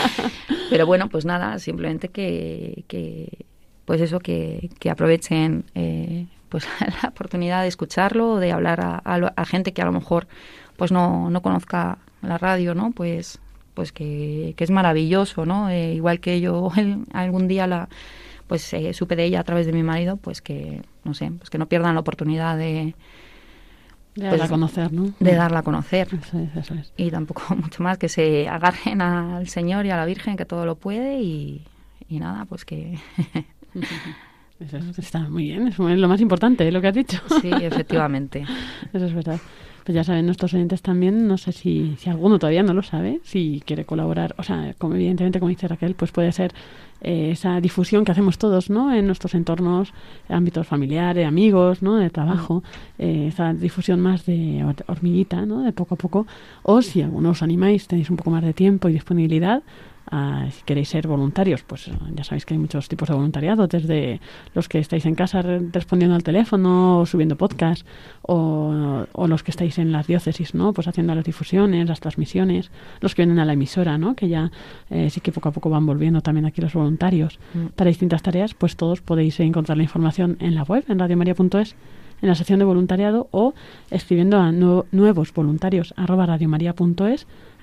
Pero 0.70 0.86
bueno, 0.86 1.10
pues 1.10 1.26
nada, 1.26 1.58
simplemente 1.58 2.08
que, 2.08 2.84
que 2.88 3.44
pues 3.84 4.00
eso, 4.00 4.18
que, 4.18 4.70
que 4.78 4.88
aprovechen 4.88 5.66
eh, 5.74 6.26
pues 6.48 6.66
la 7.02 7.10
oportunidad 7.10 7.60
de 7.60 7.68
escucharlo, 7.68 8.36
de 8.36 8.52
hablar 8.52 8.80
a, 8.80 9.02
a 9.04 9.16
a 9.36 9.44
gente 9.44 9.74
que 9.74 9.82
a 9.82 9.84
lo 9.84 9.92
mejor 9.92 10.26
pues 10.78 10.92
no, 10.92 11.28
no 11.28 11.42
conozca 11.42 11.98
la 12.22 12.38
radio, 12.38 12.74
¿no? 12.74 12.92
Pues 12.92 13.40
pues 13.74 13.92
que, 13.92 14.54
es 14.56 14.70
maravilloso, 14.70 15.44
¿no? 15.44 15.68
Eh, 15.68 15.92
igual 15.92 16.20
que 16.20 16.40
yo 16.40 16.72
algún 17.12 17.46
día 17.46 17.66
la 17.66 17.90
pues 18.46 18.72
eh, 18.72 18.94
supe 18.94 19.16
de 19.16 19.24
ella 19.24 19.40
a 19.40 19.44
través 19.44 19.66
de 19.66 19.72
mi 19.74 19.82
marido, 19.82 20.16
pues 20.16 20.40
que 20.40 20.80
no 21.04 21.14
sé, 21.14 21.30
pues 21.38 21.50
que 21.50 21.58
no 21.58 21.66
pierdan 21.66 21.94
la 21.94 22.00
oportunidad 22.00 22.56
de 22.58 22.94
De 24.14 24.22
darla 24.24 24.38
pues, 24.38 24.42
a 24.42 24.48
conocer, 24.48 24.92
¿no? 24.92 25.12
de 25.18 25.34
darla 25.34 25.60
a 25.60 25.62
conocer. 25.62 26.08
Eso 26.12 26.38
es, 26.38 26.56
eso 26.56 26.74
es. 26.74 26.92
Y 26.96 27.10
tampoco 27.10 27.42
mucho 27.56 27.82
más, 27.82 27.98
que 27.98 28.08
se 28.08 28.48
agarren 28.48 29.00
al 29.02 29.48
Señor 29.48 29.86
y 29.86 29.90
a 29.90 29.96
la 29.96 30.04
Virgen, 30.04 30.36
que 30.36 30.44
todo 30.44 30.66
lo 30.66 30.74
puede, 30.76 31.20
y, 31.20 31.64
y 32.08 32.18
nada, 32.18 32.44
pues 32.44 32.64
que... 32.64 32.98
Eso 34.60 34.76
es- 34.76 34.98
está 34.98 35.20
muy 35.20 35.44
bien, 35.44 35.68
es 35.68 35.78
lo 35.78 36.08
más 36.08 36.20
importante, 36.20 36.68
¿eh? 36.68 36.72
lo 36.72 36.82
que 36.82 36.88
has 36.88 36.94
dicho. 36.94 37.18
Sí, 37.40 37.50
efectivamente. 37.50 38.44
Eso 38.92 39.06
es 39.06 39.14
verdad. 39.14 39.38
Pues 39.90 39.96
ya 39.96 40.04
saben 40.04 40.24
nuestros 40.26 40.54
oyentes 40.54 40.82
también, 40.82 41.26
no 41.26 41.36
sé 41.36 41.50
si, 41.50 41.96
si 41.98 42.08
alguno 42.10 42.38
todavía 42.38 42.62
no 42.62 42.74
lo 42.74 42.82
sabe, 42.84 43.18
si 43.24 43.60
quiere 43.66 43.84
colaborar, 43.84 44.36
o 44.38 44.44
sea, 44.44 44.72
como 44.78 44.94
evidentemente 44.94 45.40
como 45.40 45.48
dice 45.48 45.66
Raquel, 45.66 45.96
pues 45.96 46.12
puede 46.12 46.30
ser 46.30 46.52
eh, 47.00 47.30
esa 47.32 47.60
difusión 47.60 48.04
que 48.04 48.12
hacemos 48.12 48.38
todos, 48.38 48.70
¿no? 48.70 48.94
En 48.94 49.08
nuestros 49.08 49.34
entornos, 49.34 49.92
ámbitos 50.28 50.68
familiares, 50.68 51.26
amigos, 51.26 51.82
¿no? 51.82 51.96
De 51.96 52.08
trabajo, 52.08 52.62
eh, 53.00 53.26
esa 53.32 53.52
difusión 53.52 53.98
más 53.98 54.26
de 54.26 54.62
hor- 54.64 54.84
hormiguita, 54.86 55.44
¿no? 55.44 55.62
De 55.62 55.72
poco 55.72 55.96
a 55.96 55.98
poco. 55.98 56.24
O 56.62 56.82
si 56.82 57.02
algunos 57.02 57.38
os 57.38 57.42
animáis, 57.42 57.88
tenéis 57.88 58.10
un 58.10 58.16
poco 58.16 58.30
más 58.30 58.44
de 58.44 58.52
tiempo 58.52 58.88
y 58.88 58.92
disponibilidad, 58.92 59.64
Ah, 60.12 60.46
si 60.50 60.62
queréis 60.64 60.88
ser 60.88 61.06
voluntarios, 61.06 61.62
pues 61.62 61.86
eh, 61.86 61.92
ya 62.16 62.24
sabéis 62.24 62.44
que 62.44 62.54
hay 62.54 62.58
muchos 62.58 62.88
tipos 62.88 63.08
de 63.08 63.14
voluntariado, 63.14 63.68
desde 63.68 64.20
los 64.54 64.68
que 64.68 64.80
estáis 64.80 65.06
en 65.06 65.14
casa 65.14 65.40
re- 65.40 65.60
respondiendo 65.72 66.16
al 66.16 66.24
teléfono 66.24 66.98
o 66.98 67.06
subiendo 67.06 67.36
podcast, 67.36 67.86
o, 68.22 69.06
o 69.12 69.28
los 69.28 69.42
que 69.42 69.50
estáis 69.52 69.78
en 69.78 69.92
las 69.92 70.06
diócesis, 70.06 70.54
¿no? 70.54 70.72
Pues 70.72 70.88
haciendo 70.88 71.14
las 71.14 71.24
difusiones, 71.24 71.88
las 71.88 72.00
transmisiones, 72.00 72.70
los 73.00 73.14
que 73.14 73.22
vienen 73.22 73.38
a 73.38 73.44
la 73.44 73.52
emisora, 73.52 73.98
¿no? 73.98 74.14
Que 74.16 74.28
ya 74.28 74.50
eh, 74.90 75.10
sí 75.10 75.20
que 75.20 75.30
poco 75.32 75.50
a 75.50 75.52
poco 75.52 75.70
van 75.70 75.86
volviendo 75.86 76.20
también 76.22 76.44
aquí 76.46 76.60
los 76.60 76.74
voluntarios 76.74 77.38
Mm. 77.54 77.66
para 77.76 77.88
distintas 77.88 78.22
tareas, 78.22 78.54
pues 78.54 78.76
todos 78.76 79.00
podéis 79.00 79.38
encontrar 79.40 79.76
la 79.76 79.82
información 79.84 80.36
en 80.40 80.54
la 80.54 80.62
web, 80.64 80.84
en 80.88 80.98
radiomaria.es, 80.98 81.74
en 82.22 82.28
la 82.28 82.34
sección 82.34 82.58
de 82.58 82.64
voluntariado 82.64 83.28
o 83.30 83.54
escribiendo 83.90 84.38
a 84.38 84.52
nu- 84.52 84.84
nuevos 84.92 85.32
voluntarios. 85.32 85.94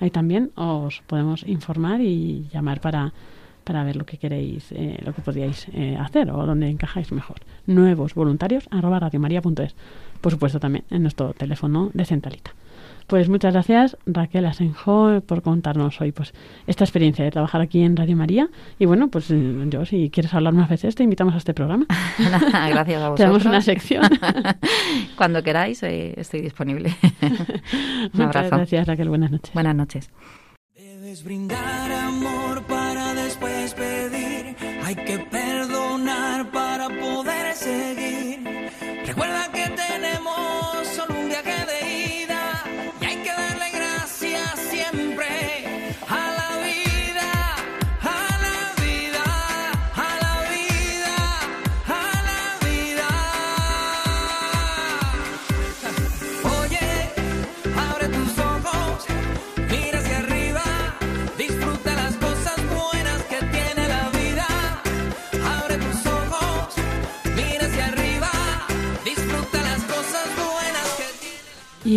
Ahí 0.00 0.10
también 0.10 0.50
os 0.56 1.02
podemos 1.06 1.42
informar 1.46 2.00
y 2.00 2.46
llamar 2.52 2.80
para, 2.80 3.12
para 3.64 3.84
ver 3.84 3.96
lo 3.96 4.06
que 4.06 4.16
queréis, 4.18 4.70
eh, 4.72 4.98
lo 5.04 5.12
que 5.12 5.22
podríais 5.22 5.66
eh, 5.72 5.96
hacer 5.98 6.30
o 6.30 6.46
dónde 6.46 6.68
encajáis 6.68 7.10
mejor. 7.12 7.38
Nuevos 7.66 8.14
voluntarios. 8.14 8.68
Por 10.20 10.32
supuesto 10.32 10.58
también 10.60 10.84
en 10.90 11.02
nuestro 11.02 11.32
teléfono 11.34 11.90
de 11.94 12.04
centralita. 12.04 12.52
Pues 13.08 13.30
muchas 13.30 13.54
gracias 13.54 13.96
Raquel 14.04 14.44
Asenjo 14.44 15.22
por 15.22 15.40
contarnos 15.40 15.98
hoy 16.02 16.12
pues 16.12 16.34
esta 16.66 16.84
experiencia 16.84 17.24
de 17.24 17.30
trabajar 17.30 17.62
aquí 17.62 17.80
en 17.82 17.96
Radio 17.96 18.16
María 18.16 18.50
y 18.78 18.84
bueno 18.84 19.08
pues 19.08 19.30
eh, 19.30 19.64
yo 19.68 19.86
si 19.86 20.10
quieres 20.10 20.34
hablar 20.34 20.52
más 20.52 20.68
veces 20.68 20.94
te 20.94 21.04
invitamos 21.04 21.32
a 21.34 21.38
este 21.38 21.54
programa. 21.54 21.86
Gracias 22.18 23.02
a 23.02 23.08
vosotros. 23.08 23.16
Te 23.16 23.22
damos 23.22 23.44
una 23.46 23.62
sección. 23.62 24.02
Cuando 25.16 25.42
queráis, 25.42 25.82
eh, 25.84 26.12
estoy 26.18 26.42
disponible. 26.42 26.94
Un 27.22 28.10
Muchas 28.12 28.36
abrazo. 28.36 28.56
gracias 28.56 28.86
Raquel, 28.86 29.08
buenas 29.08 29.30
noches. 29.30 29.54
Buenas 29.54 29.74
noches. 29.74 30.10
Debes 30.76 31.24
brindar 31.24 31.90
amor 31.90 32.62
para 32.64 33.14
después 33.14 33.72
pedir. 33.72 34.54
Hay 34.84 34.94
que 34.94 35.18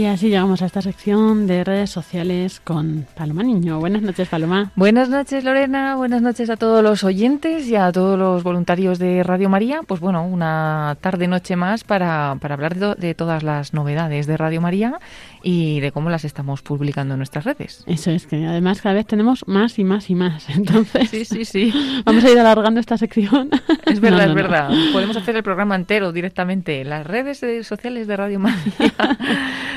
Y 0.02 0.08
así 0.08 0.30
llegamos 0.30 0.64
a 0.64 0.66
esta 0.66 0.82
sección 0.82 1.46
de 1.46 1.64
redes 1.64 1.92
sociales 1.92 2.60
con 2.60 3.06
Paloma 3.16 3.44
Niño. 3.44 3.80
Buenas 3.80 4.02
noches, 4.02 4.28
Paloma. 4.28 4.72
Buenas 4.76 5.10
noches, 5.10 5.44
Lorena. 5.44 5.96
Buenas 5.96 6.24
noches 6.24 6.50
a 6.50 6.58
todos 6.58 6.84
los 6.84 7.04
oyentes 7.04 7.68
y 7.68 7.76
a 7.76 7.92
todos 7.92 8.18
los 8.18 8.42
voluntarios 8.42 8.98
de 8.98 9.22
Radio 9.22 9.48
María. 9.48 9.82
Pues 9.86 10.00
bueno, 10.00 10.26
una 10.26 10.98
tarde-noche 11.02 11.56
más 11.56 11.84
para, 11.84 12.36
para 12.42 12.56
hablar 12.56 12.78
de, 12.78 12.96
de 12.96 13.14
todas 13.14 13.44
las 13.44 13.76
novedades 13.76 14.26
de 14.26 14.38
Radio 14.38 14.60
María 14.60 15.00
y 15.44 15.80
de 15.80 15.92
cómo 15.92 16.10
las 16.10 16.26
estamos 16.26 16.62
publicando 16.62 17.14
en 17.16 17.20
nuestras 17.20 17.46
redes. 17.46 17.84
Eso 17.88 18.12
es, 18.12 18.28
que 18.28 18.46
además 18.46 18.82
cada 18.82 18.96
vez 18.96 19.06
tenemos 19.06 19.48
más 19.48 19.80
y 19.80 19.84
más 19.84 20.10
y 20.10 20.16
más. 20.16 20.50
Entonces, 20.56 21.10
Sí, 21.10 21.26
sí, 21.26 21.46
sí. 21.46 21.74
vamos 22.06 22.24
a 22.24 22.30
ir 22.30 22.40
alargando 22.40 22.80
esta 22.80 22.98
sección. 22.98 23.50
Es 23.86 24.00
verdad, 24.00 24.18
No, 24.18 24.24
no, 24.24 24.24
es 24.24 24.30
no. 24.30 24.36
verdad. 24.36 24.72
Podemos 24.94 25.18
hacer 25.18 25.36
el 25.36 25.44
programa 25.44 25.76
entero 25.76 26.12
directamente 26.12 26.82
en 26.82 26.90
las 26.90 27.06
redes 27.06 27.42
eh, 27.44 27.64
sociales 27.64 28.08
de 28.08 28.18
Radio 28.18 28.40
María. 28.40 28.58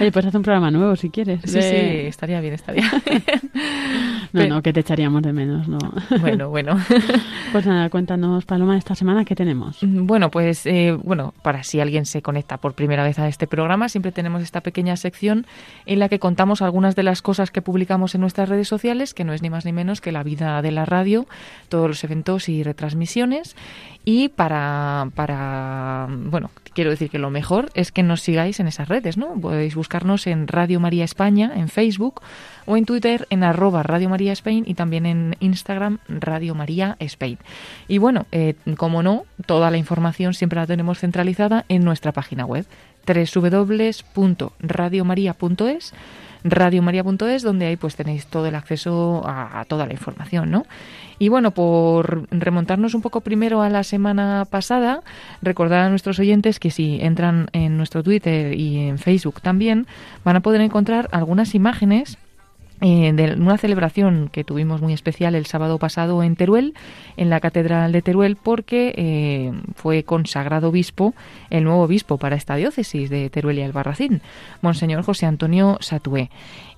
Oye, 0.00 0.12
pues 0.12 0.26
haz 0.26 0.34
un 0.34 0.42
programa 0.42 0.70
nuevo 0.70 0.96
si 0.96 1.10
quieres. 1.10 1.40
Sí, 1.44 1.52
de- 1.52 1.62
sí, 1.62 2.06
estaría 2.08 2.40
bien, 2.40 2.54
estaría 2.54 2.90
bien. 3.06 3.22
No, 4.32 4.46
no, 4.48 4.62
que 4.62 4.72
te 4.72 4.80
echaríamos 4.80 5.22
de 5.22 5.32
menos, 5.32 5.68
no. 5.68 5.78
Bueno, 6.20 6.48
bueno. 6.50 6.78
Pues 7.52 7.66
nada, 7.66 7.88
cuéntanos, 7.90 8.44
Paloma, 8.44 8.76
esta 8.76 8.94
semana 8.94 9.24
qué 9.24 9.34
tenemos. 9.36 9.78
Bueno, 9.82 10.30
pues 10.30 10.66
eh, 10.66 10.96
bueno, 11.02 11.34
para 11.42 11.62
si 11.62 11.80
alguien 11.80 12.04
se 12.06 12.20
conecta 12.22 12.56
por 12.58 12.74
primera 12.74 13.04
vez 13.04 13.18
a 13.18 13.28
este 13.28 13.46
programa, 13.46 13.88
siempre 13.88 14.12
tenemos 14.12 14.42
esta 14.42 14.60
pequeña 14.60 14.96
sección 14.96 15.46
en 15.86 15.98
la 15.98 16.08
que 16.08 16.18
contamos 16.18 16.62
algunas 16.62 16.96
de 16.96 17.02
las 17.02 17.22
cosas 17.22 17.50
que 17.50 17.62
publicamos 17.62 18.14
en 18.14 18.20
nuestras 18.20 18.48
redes 18.48 18.68
sociales, 18.68 19.14
que 19.14 19.24
no 19.24 19.32
es 19.32 19.42
ni 19.42 19.50
más 19.50 19.64
ni 19.64 19.72
menos 19.72 20.00
que 20.00 20.12
la 20.12 20.22
vida 20.22 20.62
de 20.62 20.70
la 20.70 20.84
radio, 20.84 21.26
todos 21.68 21.88
los 21.88 22.02
eventos 22.04 22.48
y 22.48 22.62
retransmisiones. 22.62 23.56
Y 24.04 24.28
para, 24.28 25.08
bueno, 26.08 26.50
quiero 26.74 26.90
decir 26.90 27.10
que 27.10 27.18
lo 27.18 27.30
mejor 27.30 27.70
es 27.74 27.92
que 27.92 28.02
nos 28.02 28.20
sigáis 28.20 28.60
en 28.60 28.68
esas 28.68 28.88
redes, 28.88 29.16
¿no? 29.16 29.34
Podéis 29.40 29.74
buscarnos 29.74 30.26
en 30.26 30.46
Radio 30.46 30.80
María 30.80 31.04
España, 31.04 31.52
en 31.54 31.68
Facebook, 31.68 32.20
o 32.66 32.76
en 32.76 32.84
Twitter 32.84 33.26
en 33.30 33.44
arroba 33.44 33.82
Radio 33.82 34.08
María 34.08 34.32
Spain 34.32 34.64
y 34.66 34.74
también 34.74 35.06
en 35.06 35.36
Instagram 35.40 35.98
Radio 36.08 36.54
María 36.54 36.96
Spain. 37.00 37.38
Y 37.88 37.98
bueno, 37.98 38.26
eh, 38.32 38.54
como 38.76 39.02
no, 39.02 39.24
toda 39.46 39.70
la 39.70 39.76
información 39.76 40.34
siempre 40.34 40.58
la 40.58 40.66
tenemos 40.66 40.98
centralizada 40.98 41.64
en 41.68 41.84
nuestra 41.84 42.12
página 42.12 42.46
web 42.46 42.66
www.radiomaria.es 43.06 45.94
radiomaria.es 46.44 47.42
donde 47.42 47.66
ahí 47.66 47.76
pues 47.76 47.96
tenéis 47.96 48.26
todo 48.26 48.46
el 48.46 48.54
acceso 48.54 49.22
a, 49.24 49.60
a 49.60 49.64
toda 49.64 49.86
la 49.86 49.94
información, 49.94 50.50
¿no? 50.50 50.66
Y 51.18 51.28
bueno, 51.28 51.52
por 51.52 52.28
remontarnos 52.30 52.94
un 52.94 53.00
poco 53.00 53.22
primero 53.22 53.62
a 53.62 53.70
la 53.70 53.82
semana 53.82 54.46
pasada, 54.50 55.00
recordar 55.40 55.80
a 55.80 55.88
nuestros 55.88 56.18
oyentes 56.18 56.58
que 56.58 56.70
si 56.70 56.98
entran 57.00 57.48
en 57.52 57.76
nuestro 57.76 58.02
Twitter 58.02 58.58
y 58.58 58.88
en 58.88 58.98
Facebook 58.98 59.40
también, 59.40 59.86
van 60.24 60.36
a 60.36 60.40
poder 60.40 60.60
encontrar 60.60 61.08
algunas 61.12 61.54
imágenes 61.54 62.18
eh, 62.80 63.12
de 63.12 63.34
una 63.34 63.56
celebración 63.56 64.28
que 64.32 64.44
tuvimos 64.44 64.82
muy 64.82 64.92
especial 64.92 65.34
el 65.34 65.46
sábado 65.46 65.78
pasado 65.78 66.22
en 66.22 66.36
Teruel, 66.36 66.74
en 67.16 67.30
la 67.30 67.40
Catedral 67.40 67.92
de 67.92 68.02
Teruel, 68.02 68.36
porque 68.36 68.92
eh, 68.96 69.52
fue 69.76 70.02
consagrado 70.02 70.68
obispo, 70.68 71.14
el 71.50 71.64
nuevo 71.64 71.82
obispo 71.82 72.18
para 72.18 72.36
esta 72.36 72.56
diócesis 72.56 73.10
de 73.10 73.30
Teruel 73.30 73.58
y 73.58 73.62
Albarracín, 73.62 74.22
Monseñor 74.60 75.02
José 75.04 75.26
Antonio 75.26 75.78
Satué. 75.80 76.30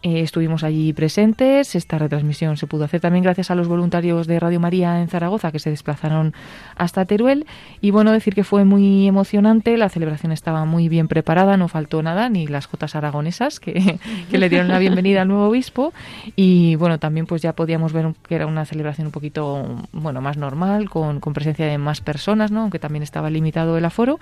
Eh, 0.07 0.21
estuvimos 0.21 0.63
allí 0.63 0.93
presentes, 0.93 1.75
esta 1.75 1.99
retransmisión 1.99 2.57
se 2.57 2.69
pudo 2.69 2.85
hacer 2.85 3.01
también 3.01 3.25
gracias 3.25 3.51
a 3.51 3.57
los 3.57 3.67
voluntarios 3.67 4.29
de 4.29 4.39
Radio 4.39 4.61
María 4.61 5.01
en 5.01 5.09
Zaragoza 5.09 5.51
que 5.51 5.59
se 5.59 5.71
desplazaron 5.71 6.33
hasta 6.77 7.07
Teruel. 7.07 7.45
Y 7.81 7.91
bueno, 7.91 8.13
decir 8.13 8.33
que 8.33 8.45
fue 8.45 8.65
muy 8.65 9.09
emocionante, 9.09 9.77
la 9.77 9.89
celebración 9.89 10.31
estaba 10.31 10.65
muy 10.65 10.89
bien 10.89 11.09
preparada, 11.09 11.57
no 11.57 11.67
faltó 11.67 12.05
nada, 12.05 12.29
ni 12.29 12.47
las 12.47 12.67
jotas 12.67 12.95
aragonesas 12.95 13.59
que, 13.59 13.99
que 14.31 14.39
le 14.39 14.49
dieron 14.49 14.69
la 14.69 14.79
bienvenida 14.79 15.23
al 15.23 15.29
nuevo 15.29 15.49
obispo. 15.49 15.93
Y 16.37 16.77
bueno, 16.77 17.01
también 17.01 17.27
pues 17.27 17.43
ya 17.43 17.55
podíamos 17.55 17.93
ver 17.93 18.15
que 18.29 18.37
era 18.37 18.47
una 18.47 18.65
celebración 18.65 19.09
un 19.09 19.13
poquito 19.13 19.67
bueno, 19.91 20.21
más 20.21 20.37
normal, 20.37 20.89
con, 20.89 21.19
con 21.19 21.33
presencia 21.33 21.67
de 21.67 21.79
más 21.79 22.01
personas, 22.01 22.53
¿no? 22.53 22.61
aunque 22.61 22.79
también 22.79 23.03
estaba 23.03 23.29
limitado 23.29 23.77
el 23.77 23.85
aforo. 23.85 24.21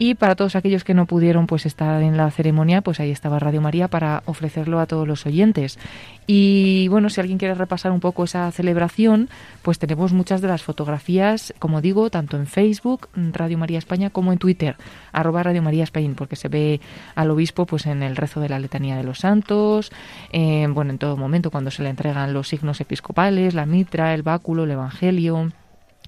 Y 0.00 0.14
para 0.14 0.36
todos 0.36 0.54
aquellos 0.54 0.84
que 0.84 0.94
no 0.94 1.06
pudieron 1.06 1.48
pues 1.48 1.66
estar 1.66 2.02
en 2.02 2.16
la 2.16 2.30
ceremonia, 2.30 2.82
pues 2.82 3.00
ahí 3.00 3.10
estaba 3.10 3.40
Radio 3.40 3.60
María 3.60 3.88
para 3.88 4.22
ofrecerlo 4.26 4.78
a 4.78 4.86
todos 4.86 5.08
los 5.08 5.17
oyentes. 5.26 5.78
Y 6.26 6.88
bueno, 6.88 7.08
si 7.08 7.20
alguien 7.20 7.38
quiere 7.38 7.54
repasar 7.54 7.90
un 7.90 8.00
poco 8.00 8.24
esa 8.24 8.50
celebración, 8.52 9.30
pues 9.62 9.78
tenemos 9.78 10.12
muchas 10.12 10.42
de 10.42 10.48
las 10.48 10.62
fotografías, 10.62 11.54
como 11.58 11.80
digo, 11.80 12.10
tanto 12.10 12.36
en 12.36 12.46
Facebook, 12.46 13.08
Radio 13.32 13.56
María 13.56 13.78
España, 13.78 14.10
como 14.10 14.30
en 14.30 14.38
Twitter, 14.38 14.76
arroba 15.12 15.42
Radio 15.42 15.62
María 15.62 15.84
España, 15.84 16.12
porque 16.14 16.36
se 16.36 16.48
ve 16.48 16.80
al 17.14 17.30
obispo 17.30 17.64
pues 17.64 17.86
en 17.86 18.02
el 18.02 18.14
rezo 18.14 18.40
de 18.40 18.50
la 18.50 18.58
letanía 18.58 18.96
de 18.96 19.04
los 19.04 19.20
santos, 19.20 19.90
eh, 20.30 20.66
bueno, 20.68 20.90
en 20.90 20.98
todo 20.98 21.16
momento 21.16 21.50
cuando 21.50 21.70
se 21.70 21.82
le 21.82 21.88
entregan 21.88 22.34
los 22.34 22.48
signos 22.48 22.80
episcopales, 22.82 23.54
la 23.54 23.64
mitra, 23.64 24.12
el 24.12 24.22
báculo, 24.22 24.64
el 24.64 24.72
evangelio. 24.72 25.50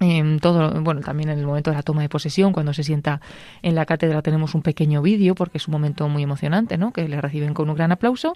En 0.02 0.40
todo, 0.40 0.80
bueno, 0.80 1.02
también 1.02 1.28
en 1.28 1.38
el 1.38 1.46
momento 1.46 1.70
de 1.70 1.76
la 1.76 1.82
toma 1.82 2.00
de 2.00 2.08
posesión, 2.08 2.54
cuando 2.54 2.72
se 2.72 2.82
sienta 2.82 3.20
en 3.60 3.74
la 3.74 3.84
cátedra, 3.84 4.22
tenemos 4.22 4.54
un 4.54 4.62
pequeño 4.62 5.02
vídeo 5.02 5.34
porque 5.34 5.58
es 5.58 5.68
un 5.68 5.72
momento 5.72 6.08
muy 6.08 6.22
emocionante, 6.22 6.78
¿no? 6.78 6.90
Que 6.90 7.06
le 7.06 7.20
reciben 7.20 7.52
con 7.52 7.68
un 7.68 7.76
gran 7.76 7.92
aplauso. 7.92 8.32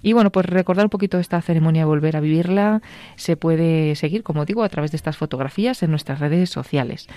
Y 0.00 0.14
bueno, 0.14 0.32
pues 0.32 0.46
recordar 0.46 0.86
un 0.86 0.90
poquito 0.90 1.18
esta 1.18 1.42
ceremonia, 1.42 1.84
volver 1.84 2.16
a 2.16 2.20
vivirla, 2.20 2.80
se 3.16 3.36
puede 3.36 3.94
seguir, 3.94 4.22
como 4.22 4.46
digo, 4.46 4.62
a 4.62 4.70
través 4.70 4.90
de 4.90 4.96
estas 4.96 5.18
fotografías 5.18 5.82
en 5.82 5.90
nuestras 5.90 6.18
redes 6.18 6.48
sociales. 6.48 7.08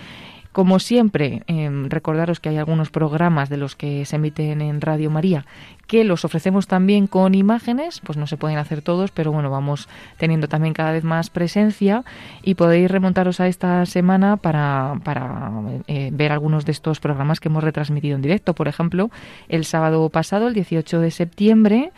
Como 0.55 0.79
siempre, 0.79 1.43
em, 1.47 1.89
recordaros 1.89 2.39
que 2.39 2.47
hay 2.47 2.55
algunos 2.55 2.89
programas 2.89 3.49
de 3.49 3.57
los 3.57 3.75
que 3.75 4.05
se 4.05 4.15
emiten 4.15 4.61
en 4.61 4.79
Radio 4.79 5.11
María 5.11 5.43
que 5.85 6.05
los 6.05 6.23
ofrecemos 6.23 6.65
también 6.65 7.07
con 7.07 7.35
imágenes, 7.35 7.99
pues 7.99 8.17
no 8.17 8.25
se 8.25 8.37
pueden 8.37 8.57
hacer 8.57 8.81
todos, 8.81 9.11
pero 9.11 9.33
bueno, 9.33 9.49
vamos 9.49 9.89
teniendo 10.15 10.47
también 10.47 10.73
cada 10.73 10.93
vez 10.93 11.03
más 11.03 11.29
presencia 11.29 12.05
y 12.41 12.55
podéis 12.55 12.89
remontaros 12.89 13.41
a 13.41 13.47
esta 13.47 13.85
semana 13.85 14.37
para, 14.37 15.01
para 15.03 15.51
eh, 15.87 16.09
ver 16.13 16.31
algunos 16.31 16.65
de 16.65 16.71
estos 16.71 17.01
programas 17.01 17.41
que 17.41 17.49
hemos 17.49 17.61
retransmitido 17.61 18.15
en 18.15 18.21
directo. 18.21 18.53
Por 18.53 18.69
ejemplo, 18.69 19.11
el 19.49 19.65
sábado 19.65 20.07
pasado, 20.07 20.47
el 20.47 20.53
18 20.53 21.01
de 21.01 21.11
septiembre, 21.11 21.91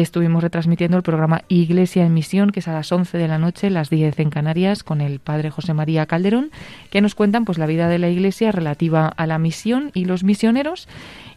estuvimos 0.00 0.42
retransmitiendo 0.42 0.96
el 0.96 1.02
programa 1.02 1.42
Iglesia 1.48 2.06
en 2.06 2.14
Misión, 2.14 2.50
que 2.50 2.60
es 2.60 2.68
a 2.68 2.72
las 2.72 2.90
11 2.90 3.18
de 3.18 3.28
la 3.28 3.38
noche, 3.38 3.68
las 3.68 3.90
10 3.90 4.18
en 4.20 4.30
Canarias, 4.30 4.82
con 4.82 5.02
el 5.02 5.20
padre 5.20 5.50
José 5.50 5.74
María 5.74 6.06
Calderón, 6.06 6.50
que 6.90 7.02
nos 7.02 7.14
cuentan 7.14 7.44
pues 7.44 7.58
la 7.58 7.66
vida 7.66 7.88
de 7.88 7.98
la 7.98 8.08
Iglesia 8.08 8.52
relativa 8.52 9.06
a 9.08 9.26
la 9.26 9.38
misión 9.38 9.90
y 9.92 10.06
los 10.06 10.24
misioneros 10.24 10.88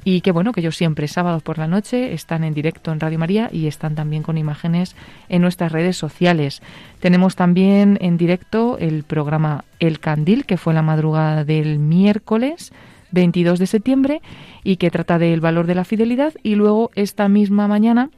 y 0.06 0.22
que 0.22 0.32
bueno, 0.32 0.54
que 0.54 0.62
ellos 0.62 0.78
siempre 0.78 1.10
sábados 1.10 1.44
por 1.44 1.58
la 1.58 1.68
noche 1.68 2.14
están 2.14 2.46
en 2.46 2.54
directo 2.54 2.94
en 2.94 3.02
Radio 3.02 3.20
María 3.20 3.50
y 3.52 3.68
están 3.68 3.96
también 3.96 4.24
con 4.24 4.38
imágenes 4.38 4.96
en 5.28 5.42
nuestras 5.42 5.74
redes 5.74 5.98
sociales. 5.98 6.62
Tenemos 7.02 7.36
también 7.36 7.98
en 8.00 8.16
directo 8.16 8.78
el 8.80 9.04
programa 9.04 9.66
El 9.80 10.00
Candil, 10.00 10.46
que 10.46 10.58
fue 10.58 10.74
la 10.74 10.82
madrugada 10.82 11.44
del 11.44 11.78
miércoles 11.80 12.72
22 13.12 13.60
de 13.60 13.68
septiembre 13.68 14.22
y 14.64 14.78
que 14.78 14.92
trata 14.92 15.20
del 15.20 15.42
valor 15.42 15.68
de 15.68 15.76
la 15.76 15.84
fidelidad 15.84 16.34
y 16.42 16.56
luego 16.56 16.92
esta 16.96 17.28
misma 17.28 17.68
mañana 17.68 18.10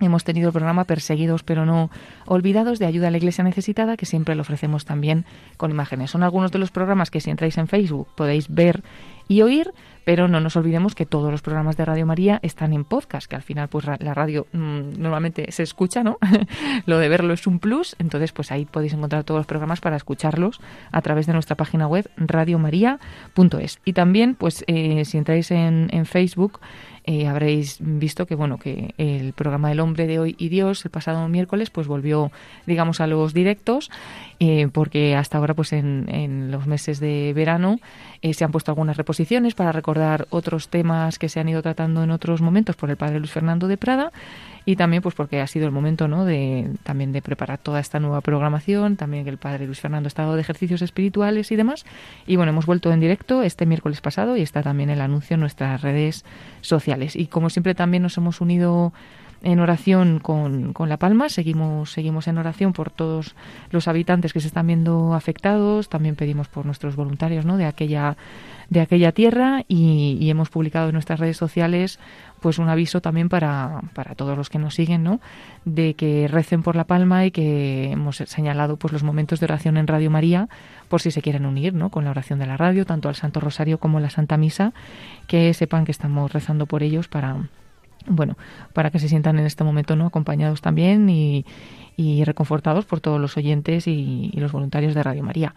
Hemos 0.00 0.24
tenido 0.24 0.48
el 0.48 0.52
programa 0.52 0.84
Perseguidos 0.84 1.42
pero 1.42 1.66
no 1.66 1.90
olvidados 2.26 2.78
de 2.78 2.86
ayuda 2.86 3.08
a 3.08 3.10
la 3.10 3.18
Iglesia 3.18 3.44
necesitada 3.44 3.96
que 3.96 4.06
siempre 4.06 4.34
lo 4.34 4.42
ofrecemos 4.42 4.84
también 4.84 5.24
con 5.56 5.70
imágenes. 5.70 6.10
Son 6.10 6.22
algunos 6.22 6.52
de 6.52 6.58
los 6.58 6.70
programas 6.70 7.10
que 7.10 7.20
si 7.20 7.30
entráis 7.30 7.58
en 7.58 7.68
Facebook 7.68 8.08
podéis 8.14 8.48
ver 8.48 8.82
y 9.30 9.42
oír, 9.42 9.72
pero 10.04 10.26
no 10.26 10.40
nos 10.40 10.56
olvidemos 10.56 10.96
que 10.96 11.06
todos 11.06 11.30
los 11.30 11.40
programas 11.40 11.76
de 11.76 11.84
Radio 11.84 12.04
María 12.04 12.40
están 12.42 12.72
en 12.72 12.84
podcast, 12.84 13.30
que 13.30 13.36
al 13.36 13.42
final 13.42 13.68
pues 13.68 13.86
la 13.86 14.12
radio 14.12 14.48
mm, 14.52 14.98
normalmente 14.98 15.52
se 15.52 15.62
escucha, 15.62 16.02
¿no? 16.02 16.18
lo 16.86 16.98
de 16.98 17.08
verlo 17.08 17.32
es 17.32 17.46
un 17.46 17.60
plus, 17.60 17.94
entonces 18.00 18.32
pues 18.32 18.50
ahí 18.50 18.64
podéis 18.64 18.92
encontrar 18.92 19.22
todos 19.22 19.38
los 19.38 19.46
programas 19.46 19.80
para 19.80 19.94
escucharlos 19.94 20.60
a 20.90 21.00
través 21.00 21.26
de 21.26 21.32
nuestra 21.32 21.56
página 21.56 21.86
web 21.86 22.10
radiomaria.es. 22.16 23.78
Y 23.84 23.92
también 23.92 24.34
pues 24.34 24.64
eh, 24.66 25.04
si 25.04 25.16
entráis 25.16 25.52
en, 25.52 25.88
en 25.92 26.06
Facebook 26.06 26.58
eh, 27.12 27.26
habréis 27.26 27.78
visto 27.80 28.24
que 28.24 28.36
bueno 28.36 28.56
que 28.56 28.94
el 28.96 29.32
programa 29.32 29.72
El 29.72 29.80
hombre 29.80 30.06
de 30.06 30.20
hoy 30.20 30.36
y 30.38 30.48
Dios 30.48 30.84
el 30.84 30.92
pasado 30.92 31.28
miércoles 31.28 31.68
pues 31.68 31.88
volvió 31.88 32.30
digamos 32.68 33.00
a 33.00 33.08
los 33.08 33.34
directos 33.34 33.90
eh, 34.38 34.68
porque 34.72 35.16
hasta 35.16 35.36
ahora 35.36 35.54
pues 35.54 35.72
en, 35.72 36.52
los 36.52 36.68
meses 36.68 37.00
de 37.00 37.32
verano 37.34 37.80
eh, 38.22 38.32
se 38.32 38.44
han 38.44 38.52
puesto 38.52 38.70
algunas 38.70 38.96
reposiciones 38.96 39.56
para 39.56 39.72
recordar 39.72 40.28
otros 40.30 40.68
temas 40.68 41.18
que 41.18 41.28
se 41.28 41.40
han 41.40 41.48
ido 41.48 41.62
tratando 41.62 42.04
en 42.04 42.12
otros 42.12 42.42
momentos 42.42 42.76
por 42.76 42.90
el 42.90 42.96
padre 42.96 43.18
Luis 43.18 43.32
Fernando 43.32 43.66
de 43.66 43.76
Prada 43.76 44.12
y 44.64 44.76
también 44.76 45.02
pues 45.02 45.16
porque 45.16 45.40
ha 45.40 45.46
sido 45.48 45.66
el 45.66 45.72
momento 45.72 46.06
no 46.06 46.24
de 46.24 46.70
también 46.84 47.10
de 47.10 47.22
preparar 47.22 47.58
toda 47.58 47.80
esta 47.80 47.98
nueva 47.98 48.20
programación 48.20 48.94
también 48.94 49.24
que 49.24 49.30
el 49.30 49.38
padre 49.38 49.66
Luis 49.66 49.80
Fernando 49.80 50.06
ha 50.06 50.08
estado 50.08 50.36
de 50.36 50.42
ejercicios 50.42 50.80
espirituales 50.80 51.50
y 51.50 51.56
demás. 51.56 51.84
Y 52.24 52.36
bueno 52.36 52.50
hemos 52.50 52.66
vuelto 52.66 52.92
en 52.92 53.00
directo 53.00 53.42
este 53.42 53.66
miércoles 53.66 54.00
pasado 54.00 54.36
y 54.36 54.42
está 54.42 54.62
también 54.62 54.90
el 54.90 55.00
anuncio 55.00 55.34
en 55.34 55.40
nuestras 55.40 55.82
redes 55.82 56.24
sociales 56.60 56.99
y 57.14 57.26
como 57.26 57.50
siempre 57.50 57.74
también 57.74 58.02
nos 58.02 58.16
hemos 58.16 58.40
unido 58.40 58.92
en 59.42 59.58
oración 59.60 60.18
con, 60.18 60.72
con 60.72 60.88
La 60.88 60.98
Palma, 60.98 61.28
seguimos, 61.28 61.92
seguimos 61.92 62.28
en 62.28 62.38
oración 62.38 62.72
por 62.72 62.90
todos 62.90 63.34
los 63.70 63.88
habitantes 63.88 64.32
que 64.32 64.40
se 64.40 64.48
están 64.48 64.66
viendo 64.66 65.14
afectados, 65.14 65.88
también 65.88 66.16
pedimos 66.16 66.48
por 66.48 66.66
nuestros 66.66 66.96
voluntarios 66.96 67.46
¿no? 67.46 67.56
de 67.56 67.64
aquella 67.64 68.16
de 68.70 68.80
aquella 68.80 69.12
tierra 69.12 69.64
y, 69.68 70.16
y 70.20 70.30
hemos 70.30 70.48
publicado 70.48 70.88
en 70.88 70.94
nuestras 70.94 71.20
redes 71.20 71.36
sociales 71.36 71.98
pues 72.40 72.58
un 72.58 72.68
aviso 72.68 73.00
también 73.02 73.28
para, 73.28 73.82
para 73.94 74.14
todos 74.14 74.36
los 74.36 74.48
que 74.48 74.58
nos 74.58 74.74
siguen, 74.74 75.02
¿no? 75.02 75.20
De 75.64 75.94
que 75.94 76.26
recen 76.26 76.62
por 76.62 76.76
La 76.76 76.84
Palma 76.84 77.26
y 77.26 77.32
que 77.32 77.90
hemos 77.92 78.16
señalado 78.16 78.76
pues 78.76 78.92
los 78.92 79.02
momentos 79.02 79.40
de 79.40 79.46
oración 79.46 79.76
en 79.76 79.86
Radio 79.86 80.10
María 80.10 80.48
por 80.88 81.02
si 81.02 81.10
se 81.10 81.20
quieren 81.20 81.46
unir, 81.46 81.74
¿no? 81.74 81.90
Con 81.90 82.04
la 82.04 82.10
oración 82.10 82.38
de 82.38 82.46
la 82.46 82.56
radio, 82.56 82.86
tanto 82.86 83.08
al 83.08 83.14
Santo 83.14 83.40
Rosario 83.40 83.78
como 83.78 84.00
la 84.00 84.08
Santa 84.08 84.36
Misa, 84.36 84.72
que 85.26 85.52
sepan 85.52 85.84
que 85.84 85.92
estamos 85.92 86.32
rezando 86.32 86.66
por 86.66 86.82
ellos 86.82 87.08
para 87.08 87.48
bueno, 88.06 88.38
para 88.72 88.90
que 88.90 88.98
se 88.98 89.10
sientan 89.10 89.38
en 89.38 89.44
este 89.44 89.62
momento 89.62 89.94
no 89.94 90.06
acompañados 90.06 90.62
también 90.62 91.10
y, 91.10 91.44
y 91.98 92.24
reconfortados 92.24 92.86
por 92.86 93.00
todos 93.00 93.20
los 93.20 93.36
oyentes 93.36 93.86
y, 93.86 94.30
y 94.32 94.40
los 94.40 94.52
voluntarios 94.52 94.94
de 94.94 95.02
Radio 95.02 95.22
María. 95.22 95.54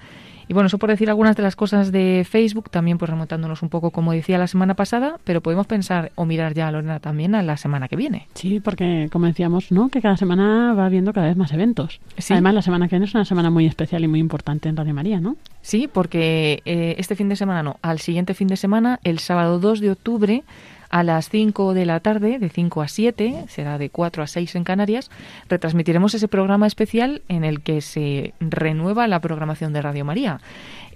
Y 0.54 0.56
bueno, 0.56 0.68
eso 0.68 0.78
por 0.78 0.92
decir 0.92 1.10
algunas 1.10 1.36
de 1.36 1.42
las 1.42 1.56
cosas 1.56 1.92
de 1.92 2.28
Facebook, 2.30 2.70
también 2.70 3.00
pues 3.00 3.10
remontándonos 3.10 3.64
un 3.64 3.70
poco, 3.70 3.90
como 3.90 4.12
decía 4.12 4.38
la 4.38 4.46
semana 4.46 4.76
pasada, 4.76 5.18
pero 5.24 5.42
podemos 5.42 5.66
pensar 5.66 6.12
o 6.14 6.26
mirar 6.26 6.54
ya, 6.54 6.72
Lorena, 6.72 7.00
también 7.00 7.34
a 7.34 7.42
la 7.42 7.58
semana 7.58 7.88
que 7.88 7.96
viene. 7.96 8.28
Sí, 8.36 8.60
porque 8.60 9.10
como 9.12 9.26
decíamos, 9.26 9.72
¿no? 9.72 9.90
Que 9.90 10.00
cada 10.00 10.16
semana 10.16 10.76
va 10.76 10.86
habiendo 10.86 11.12
cada 11.12 11.26
vez 11.26 11.38
más 11.38 11.52
eventos. 11.54 12.00
Además, 12.30 12.54
la 12.54 12.62
semana 12.62 12.88
que 12.88 12.98
viene 12.98 13.08
es 13.08 13.16
una 13.16 13.26
semana 13.26 13.50
muy 13.50 13.66
especial 13.66 14.04
y 14.04 14.08
muy 14.08 14.20
importante 14.20 14.70
en 14.70 14.78
Radio 14.78 14.94
María, 14.94 15.20
¿no? 15.20 15.38
Sí, 15.64 15.90
porque 15.92 16.62
eh, 16.66 16.94
este 17.00 17.16
fin 17.16 17.30
de 17.30 17.36
semana 17.36 17.64
no, 17.64 17.78
al 17.82 17.98
siguiente 17.98 18.36
fin 18.36 18.48
de 18.48 18.56
semana, 18.56 19.00
el 19.04 19.18
sábado 19.18 19.58
2 19.58 19.80
de 19.80 19.90
octubre, 19.90 20.44
a 20.94 21.02
las 21.02 21.30
5 21.30 21.74
de 21.74 21.88
la 21.88 22.02
tarde, 22.02 22.38
de 22.38 22.50
5 22.50 22.84
a 22.84 22.88
7, 22.88 23.46
será 23.48 23.80
de 23.80 23.90
4 23.90 24.22
a 24.22 24.28
6 24.28 24.54
en 24.54 24.64
Canarias, 24.64 25.10
retransmitiremos 25.50 26.14
ese 26.14 26.28
programa 26.28 26.68
especial 26.68 27.24
en 27.30 27.44
el 27.44 27.62
que 27.62 27.82
se 27.82 28.36
renueva 28.40 29.08
la 29.08 29.20
programación 29.20 29.74
de 29.74 29.82
Radio 29.82 30.06
María. 30.06 30.40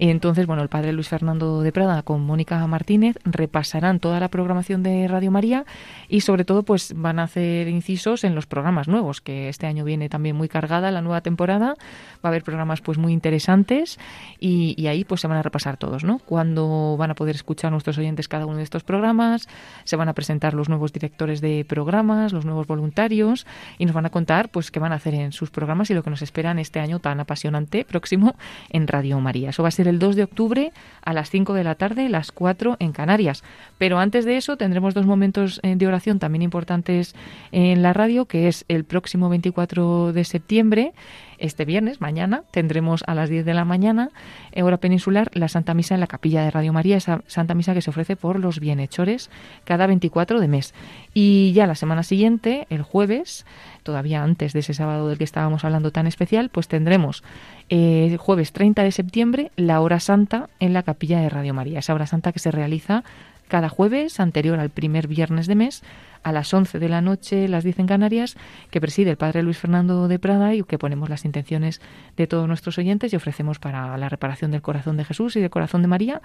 Entonces, 0.00 0.46
bueno, 0.46 0.62
el 0.62 0.68
padre 0.68 0.92
Luis 0.92 1.08
Fernando 1.08 1.62
de 1.62 1.72
Prada 1.72 2.02
con 2.02 2.24
Mónica 2.24 2.64
Martínez 2.68 3.18
repasarán 3.24 3.98
toda 3.98 4.20
la 4.20 4.28
programación 4.28 4.84
de 4.84 5.08
Radio 5.08 5.32
María 5.32 5.64
y 6.08 6.20
sobre 6.20 6.44
todo 6.44 6.62
pues 6.62 6.92
van 6.94 7.18
a 7.18 7.24
hacer 7.24 7.66
incisos 7.66 8.22
en 8.22 8.36
los 8.36 8.46
programas 8.46 8.86
nuevos, 8.86 9.20
que 9.20 9.48
este 9.48 9.66
año 9.66 9.84
viene 9.84 10.08
también 10.08 10.36
muy 10.36 10.48
cargada 10.48 10.92
la 10.92 11.02
nueva 11.02 11.22
temporada, 11.22 11.74
va 12.14 12.20
a 12.22 12.28
haber 12.28 12.44
programas 12.44 12.80
pues 12.80 12.96
muy 12.96 13.12
interesantes 13.12 13.98
y, 14.38 14.80
y 14.80 14.86
ahí 14.86 15.02
pues 15.02 15.22
se 15.22 15.26
van 15.26 15.38
a 15.38 15.42
repasar 15.42 15.76
todos, 15.76 16.04
¿no? 16.04 16.20
Cuándo 16.20 16.96
van 16.96 17.10
a 17.10 17.16
poder 17.16 17.34
escuchar 17.34 17.72
nuestros 17.72 17.98
oyentes 17.98 18.28
cada 18.28 18.46
uno 18.46 18.58
de 18.58 18.62
estos 18.62 18.84
programas, 18.84 19.48
se 19.88 19.96
van 19.96 20.10
a 20.10 20.12
presentar 20.12 20.52
los 20.52 20.68
nuevos 20.68 20.92
directores 20.92 21.40
de 21.40 21.64
programas, 21.66 22.34
los 22.34 22.44
nuevos 22.44 22.66
voluntarios 22.66 23.46
y 23.78 23.86
nos 23.86 23.94
van 23.94 24.04
a 24.04 24.10
contar 24.10 24.50
pues 24.50 24.70
qué 24.70 24.78
van 24.78 24.92
a 24.92 24.96
hacer 24.96 25.14
en 25.14 25.32
sus 25.32 25.48
programas 25.48 25.88
y 25.88 25.94
lo 25.94 26.02
que 26.02 26.10
nos 26.10 26.20
esperan 26.20 26.58
este 26.58 26.78
año 26.78 26.98
tan 26.98 27.20
apasionante 27.20 27.86
próximo 27.86 28.36
en 28.68 28.86
Radio 28.86 29.18
María. 29.18 29.48
Eso 29.48 29.62
va 29.62 29.70
a 29.70 29.72
ser 29.72 29.88
el 29.88 29.98
2 29.98 30.16
de 30.16 30.24
octubre 30.24 30.72
a 31.02 31.14
las 31.14 31.30
5 31.30 31.54
de 31.54 31.64
la 31.64 31.74
tarde, 31.74 32.10
las 32.10 32.32
4 32.32 32.76
en 32.80 32.92
Canarias. 32.92 33.42
Pero 33.78 33.98
antes 33.98 34.26
de 34.26 34.36
eso 34.36 34.58
tendremos 34.58 34.92
dos 34.92 35.06
momentos 35.06 35.58
eh, 35.62 35.74
de 35.74 35.86
oración 35.86 36.18
también 36.18 36.42
importantes 36.42 37.14
en 37.50 37.82
la 37.82 37.94
radio, 37.94 38.26
que 38.26 38.46
es 38.46 38.66
el 38.68 38.84
próximo 38.84 39.30
24 39.30 40.12
de 40.12 40.24
septiembre 40.24 40.92
este 41.38 41.64
viernes, 41.64 42.00
mañana, 42.00 42.42
tendremos 42.50 43.02
a 43.06 43.14
las 43.14 43.30
10 43.30 43.44
de 43.44 43.54
la 43.54 43.64
mañana, 43.64 44.10
hora 44.56 44.76
peninsular, 44.76 45.30
la 45.34 45.48
Santa 45.48 45.74
Misa 45.74 45.94
en 45.94 46.00
la 46.00 46.06
capilla 46.06 46.42
de 46.42 46.50
Radio 46.50 46.72
María, 46.72 46.96
esa 46.96 47.22
Santa 47.26 47.54
Misa 47.54 47.74
que 47.74 47.82
se 47.82 47.90
ofrece 47.90 48.16
por 48.16 48.38
los 48.38 48.60
bienhechores 48.60 49.30
cada 49.64 49.86
24 49.86 50.40
de 50.40 50.48
mes. 50.48 50.74
Y 51.14 51.52
ya 51.52 51.66
la 51.66 51.74
semana 51.74 52.02
siguiente, 52.02 52.66
el 52.70 52.82
jueves, 52.82 53.46
todavía 53.82 54.22
antes 54.22 54.52
de 54.52 54.60
ese 54.60 54.74
sábado 54.74 55.08
del 55.08 55.18
que 55.18 55.24
estábamos 55.24 55.64
hablando 55.64 55.90
tan 55.90 56.06
especial, 56.06 56.48
pues 56.50 56.68
tendremos 56.68 57.22
eh, 57.68 58.16
jueves 58.18 58.52
30 58.52 58.82
de 58.82 58.92
septiembre 58.92 59.50
la 59.56 59.80
hora 59.80 60.00
santa 60.00 60.48
en 60.60 60.72
la 60.72 60.82
capilla 60.82 61.20
de 61.20 61.28
Radio 61.28 61.54
María, 61.54 61.80
esa 61.80 61.94
hora 61.94 62.06
santa 62.06 62.32
que 62.32 62.38
se 62.38 62.50
realiza 62.50 63.04
cada 63.48 63.68
jueves 63.68 64.20
anterior 64.20 64.60
al 64.60 64.70
primer 64.70 65.08
viernes 65.08 65.46
de 65.46 65.54
mes 65.54 65.82
a 66.22 66.32
las 66.32 66.52
11 66.52 66.78
de 66.78 66.88
la 66.88 67.00
noche, 67.00 67.48
las 67.48 67.64
10 67.64 67.80
en 67.80 67.86
Canarias, 67.86 68.36
que 68.70 68.80
preside 68.80 69.10
el 69.10 69.16
padre 69.16 69.42
Luis 69.42 69.58
Fernando 69.58 70.08
de 70.08 70.18
Prada 70.18 70.54
y 70.54 70.62
que 70.62 70.78
ponemos 70.78 71.08
las 71.08 71.24
intenciones 71.24 71.80
de 72.16 72.26
todos 72.26 72.46
nuestros 72.48 72.78
oyentes 72.78 73.12
y 73.12 73.16
ofrecemos 73.16 73.58
para 73.58 73.96
la 73.96 74.08
reparación 74.08 74.50
del 74.50 74.62
corazón 74.62 74.96
de 74.96 75.04
Jesús 75.04 75.36
y 75.36 75.40
del 75.40 75.50
corazón 75.50 75.82
de 75.82 75.88
María, 75.88 76.20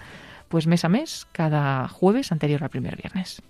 pues 0.49 0.67
mes 0.67 0.83
a 0.85 0.89
mes, 0.89 1.27
cada 1.31 1.87
jueves 1.87 2.31
anterior 2.31 2.63
al 2.63 2.69
primer 2.69 2.97
viernes. 2.97 3.41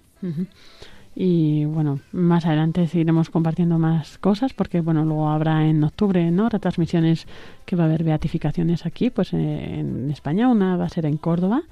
Y 1.16 1.66
bueno, 1.66 2.00
más 2.12 2.46
adelante 2.46 2.88
seguiremos 2.88 3.30
compartiendo 3.30 3.78
más 3.78 4.18
cosas 4.18 4.54
porque 4.54 4.82
bueno, 4.82 5.06
luego 5.06 5.30
habrá 5.30 5.66
en 5.68 5.84
octubre, 5.84 6.32
¿no? 6.32 6.50
Retransmisiones 6.50 7.28
que 7.66 7.76
va 7.76 7.84
a 7.84 7.88
haber 7.88 8.04
beatificaciones 8.04 8.86
aquí, 8.86 9.10
pues 9.10 9.34
eh, 9.34 9.80
en 9.80 10.10
España, 10.12 10.48
una 10.48 10.78
va 10.78 10.86
a 10.86 10.90
ser 10.90 11.06
en 11.06 11.18
Córdoba. 11.18 11.64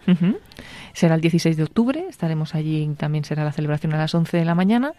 Será 0.94 1.16
el 1.16 1.22
16 1.22 1.58
de 1.58 1.64
octubre, 1.64 2.06
estaremos 2.10 2.56
allí, 2.56 2.88
también 2.98 3.24
será 3.24 3.44
la 3.44 3.52
celebración 3.52 3.94
a 3.94 3.98
las 3.98 4.14
11 4.14 4.38
de 4.38 4.46
la 4.46 4.56
mañana 4.56 4.94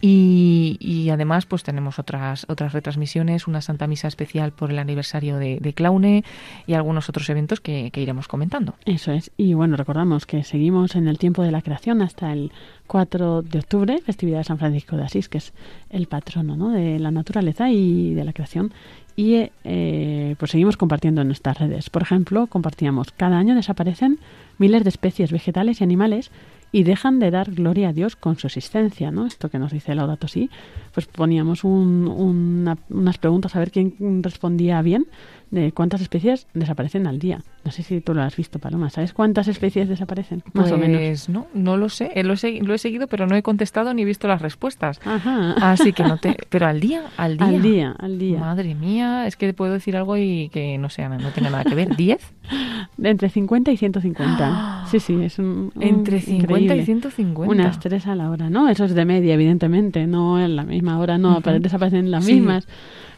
y, 0.00 0.76
y 0.80 1.10
además 1.10 1.46
pues 1.46 1.62
tenemos 1.62 1.98
otras 1.98 2.46
otras 2.48 2.72
retransmisiones, 2.72 3.46
una 3.46 3.60
Santa 3.60 3.86
Misa 3.86 4.08
especial 4.08 4.52
por 4.52 4.70
el 4.70 4.78
aniversario 4.78 5.38
de, 5.38 5.58
de 5.60 5.72
Claune 5.72 6.24
y 6.66 6.74
algunos 6.74 7.08
otros 7.08 7.28
eventos 7.30 7.60
que, 7.60 7.90
que 7.90 8.00
iremos 8.00 8.28
comentando. 8.28 8.74
Eso 8.84 9.12
es. 9.12 9.30
Y 9.36 9.54
bueno, 9.54 9.76
recordamos 9.76 10.26
que 10.26 10.44
seguimos 10.44 10.96
en 10.96 11.08
el 11.08 11.18
tiempo 11.18 11.42
de 11.42 11.50
la 11.50 11.62
creación 11.62 12.02
hasta 12.02 12.32
el 12.32 12.52
4 12.86 13.42
de 13.42 13.58
octubre, 13.58 14.00
festividad 14.00 14.38
de 14.38 14.44
San 14.44 14.58
Francisco 14.58 14.96
de 14.96 15.04
Asís, 15.04 15.28
que 15.28 15.38
es 15.38 15.52
el 15.90 16.06
patrono 16.06 16.56
¿no? 16.56 16.70
de 16.70 16.98
la 16.98 17.10
naturaleza 17.10 17.70
y 17.70 18.14
de 18.14 18.24
la 18.24 18.32
creación. 18.32 18.72
Y 19.16 19.50
eh, 19.62 20.34
pues 20.38 20.50
seguimos 20.50 20.76
compartiendo 20.76 21.20
en 21.20 21.28
nuestras 21.28 21.58
redes. 21.58 21.88
Por 21.90 22.02
ejemplo, 22.02 22.46
compartíamos, 22.48 23.12
cada 23.12 23.38
año 23.38 23.54
desaparecen 23.54 24.18
miles 24.58 24.82
de 24.82 24.90
especies 24.90 25.30
vegetales 25.30 25.80
y 25.80 25.84
animales 25.84 26.30
y 26.74 26.82
dejan 26.82 27.20
de 27.20 27.30
dar 27.30 27.52
gloria 27.52 27.90
a 27.90 27.92
Dios 27.92 28.16
con 28.16 28.36
su 28.36 28.48
existencia, 28.48 29.12
¿no? 29.12 29.26
Esto 29.26 29.48
que 29.48 29.60
nos 29.60 29.70
dice 29.72 29.94
Laudato 29.94 30.26
Si, 30.26 30.50
pues 30.92 31.06
poníamos 31.06 31.62
un- 31.62 32.08
una- 32.08 32.76
unas 32.90 33.18
preguntas 33.18 33.54
a 33.54 33.60
ver 33.60 33.70
quién 33.70 33.94
respondía 34.24 34.82
bien 34.82 35.06
de 35.52 35.70
cuántas 35.70 36.00
especies 36.00 36.48
desaparecen 36.52 37.06
al 37.06 37.20
día. 37.20 37.42
No 37.64 37.70
sé 37.70 37.84
si 37.84 38.00
tú 38.00 38.12
lo 38.12 38.22
has 38.22 38.34
visto, 38.36 38.58
Paloma. 38.58 38.90
¿Sabes 38.90 39.12
cuántas 39.12 39.46
especies 39.46 39.88
desaparecen? 39.88 40.42
Más 40.52 40.72
o 40.72 40.76
menos. 40.76 41.00
Pues 41.00 41.28
no, 41.28 41.46
no 41.54 41.76
lo 41.76 41.88
sé. 41.88 42.10
Eh, 42.16 42.24
Lo 42.24 42.34
he, 42.42 42.60
lo 42.60 42.74
he 42.74 42.78
seguido, 42.78 43.06
pero 43.06 43.26
no 43.28 43.36
he 43.36 43.42
contestado 43.44 43.94
ni 43.94 44.02
he 44.02 44.04
visto 44.04 44.26
las 44.26 44.42
respuestas. 44.42 45.00
Ajá. 45.04 45.52
Así 45.72 45.92
que 45.92 46.02
no 46.02 46.18
te... 46.18 46.36
Pero 46.48 46.66
al 46.66 46.80
día, 46.80 47.04
al 47.16 47.36
día. 47.38 47.46
Al 47.46 47.62
día, 47.62 47.94
al 47.98 48.18
día. 48.18 48.38
Madre 48.40 48.74
mía, 48.74 49.28
es 49.28 49.36
que 49.36 49.54
puedo 49.54 49.74
decir 49.74 49.96
algo 49.96 50.16
y 50.16 50.48
que 50.52 50.76
no 50.78 50.90
sea, 50.90 51.08
no 51.08 51.30
tenga 51.30 51.50
nada 51.50 51.62
que 51.64 51.76
ver. 51.76 51.90
¿10? 51.90 52.18
Entre 53.02 53.28
50 53.28 53.72
y 53.72 53.76
150. 53.76 54.70
Sí, 54.90 55.00
sí, 55.00 55.14
es 55.22 55.38
un, 55.38 55.72
un- 55.74 55.82
Entre 55.82 56.20
50 56.20 56.52
y 56.52 56.56
increíble. 56.64 56.84
150. 56.84 57.50
Unas 57.52 57.80
tres 57.80 58.06
a 58.06 58.14
la 58.14 58.30
hora, 58.30 58.50
¿no? 58.50 58.68
Eso 58.68 58.84
es 58.84 58.94
de 58.94 59.04
media, 59.04 59.34
evidentemente, 59.34 60.06
no 60.06 60.38
en 60.40 60.54
la 60.56 60.62
misma 60.64 60.98
hora, 60.98 61.16
no, 61.18 61.30
Ujú. 61.30 61.38
apare- 61.40 61.58
desaparecen 61.60 62.10
las 62.10 62.24
Sí. 62.26 62.34
mismas. 62.34 62.68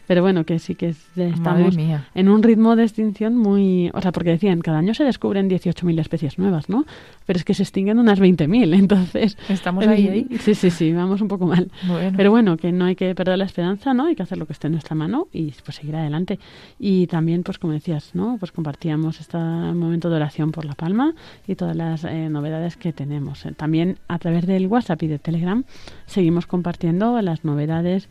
Pero 0.07 0.21
bueno, 0.21 0.45
que 0.45 0.57
sí 0.59 0.75
que 0.75 0.89
es- 0.89 1.17
estamos 1.17 1.75
mía. 1.75 2.07
en 2.15 2.29
un 2.29 2.41
ritmo 2.41 2.75
de 2.75 2.83
extinción 2.83 3.35
muy... 3.37 3.91
O 3.93 4.01
sea, 4.01 4.11
porque 4.11 4.29
decían, 4.31 4.61
cada 4.61 4.77
año 4.79 4.93
se 4.93 5.03
descubren 5.03 5.49
18.000 5.49 5.99
especies 5.99 6.37
nuevas, 6.39 6.69
¿no? 6.69 6.85
Pero 7.25 7.37
es 7.37 7.43
que 7.43 7.53
se 7.53 7.63
extinguen 7.63 7.99
unas 7.99 8.19
20.000, 8.19 8.73
entonces... 8.79 9.37
Estamos 9.49 9.83
el- 9.83 9.89
ahí, 9.91 10.07
ahí. 10.07 10.27
Sí, 10.39 10.55
sí, 10.55 10.69
sí, 10.71 10.93
vamos 10.93 11.21
un 11.21 11.27
poco 11.27 11.45
mal. 11.45 11.69
Bueno. 11.87 12.13
Pero 12.17 12.31
bueno, 12.31 12.57
que 12.57 12.71
no 12.71 12.85
hay 12.85 12.95
que 12.95 13.13
perder 13.15 13.37
la 13.37 13.45
esperanza, 13.45 13.93
¿no? 13.93 14.05
Hay 14.05 14.15
que 14.15 14.23
hacer 14.23 14.37
lo 14.37 14.45
que 14.45 14.53
esté 14.53 14.67
en 14.67 14.73
nuestra 14.73 14.95
mano 14.95 15.27
y 15.33 15.51
pues 15.65 15.75
seguir 15.75 15.95
adelante. 15.95 16.39
Y 16.79 17.07
también, 17.07 17.43
pues 17.43 17.59
como 17.59 17.73
decías, 17.73 18.11
¿no? 18.15 18.37
Pues 18.39 18.51
compartíamos 18.51 19.19
este 19.19 19.37
momento 19.37 20.09
de 20.09 20.15
oración 20.15 20.51
por 20.51 20.63
La 20.65 20.75
Palma 20.75 21.13
y 21.47 21.55
todas 21.55 21.75
las 21.75 22.03
eh, 22.05 22.29
novedades 22.29 22.77
que 22.77 22.93
tenemos. 22.93 23.45
Eh, 23.45 23.51
También 23.51 23.97
a 24.07 24.19
través 24.19 24.45
del 24.47 24.67
WhatsApp 24.67 25.03
y 25.03 25.07
de 25.07 25.19
Telegram 25.19 25.63
seguimos 26.05 26.47
compartiendo 26.47 27.21
las 27.21 27.43
novedades 27.43 28.07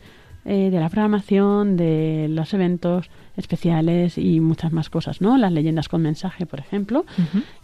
eh, 0.49 0.69
de 0.71 0.79
la 0.79 0.87
programación, 0.87 1.75
de 1.75 2.27
los 2.29 2.53
eventos 2.53 3.09
especiales 3.35 4.17
y 4.17 4.39
muchas 4.39 4.71
más 4.71 4.89
cosas, 4.89 5.19
¿no? 5.19 5.37
Las 5.37 5.51
leyendas 5.51 5.89
con 5.89 6.01
mensaje, 6.01 6.45
por 6.45 6.61
ejemplo. 6.61 7.05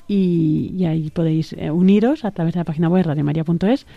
Y, 0.08 0.74
y 0.76 0.84
ahí 0.84 1.10
podéis 1.10 1.54
eh, 1.54 1.72
uniros 1.72 2.26
a 2.26 2.32
través 2.32 2.56
de 2.56 2.60
la 2.60 2.66
página 2.66 2.90
web 2.90 3.06
radiomaria.es 3.06 3.88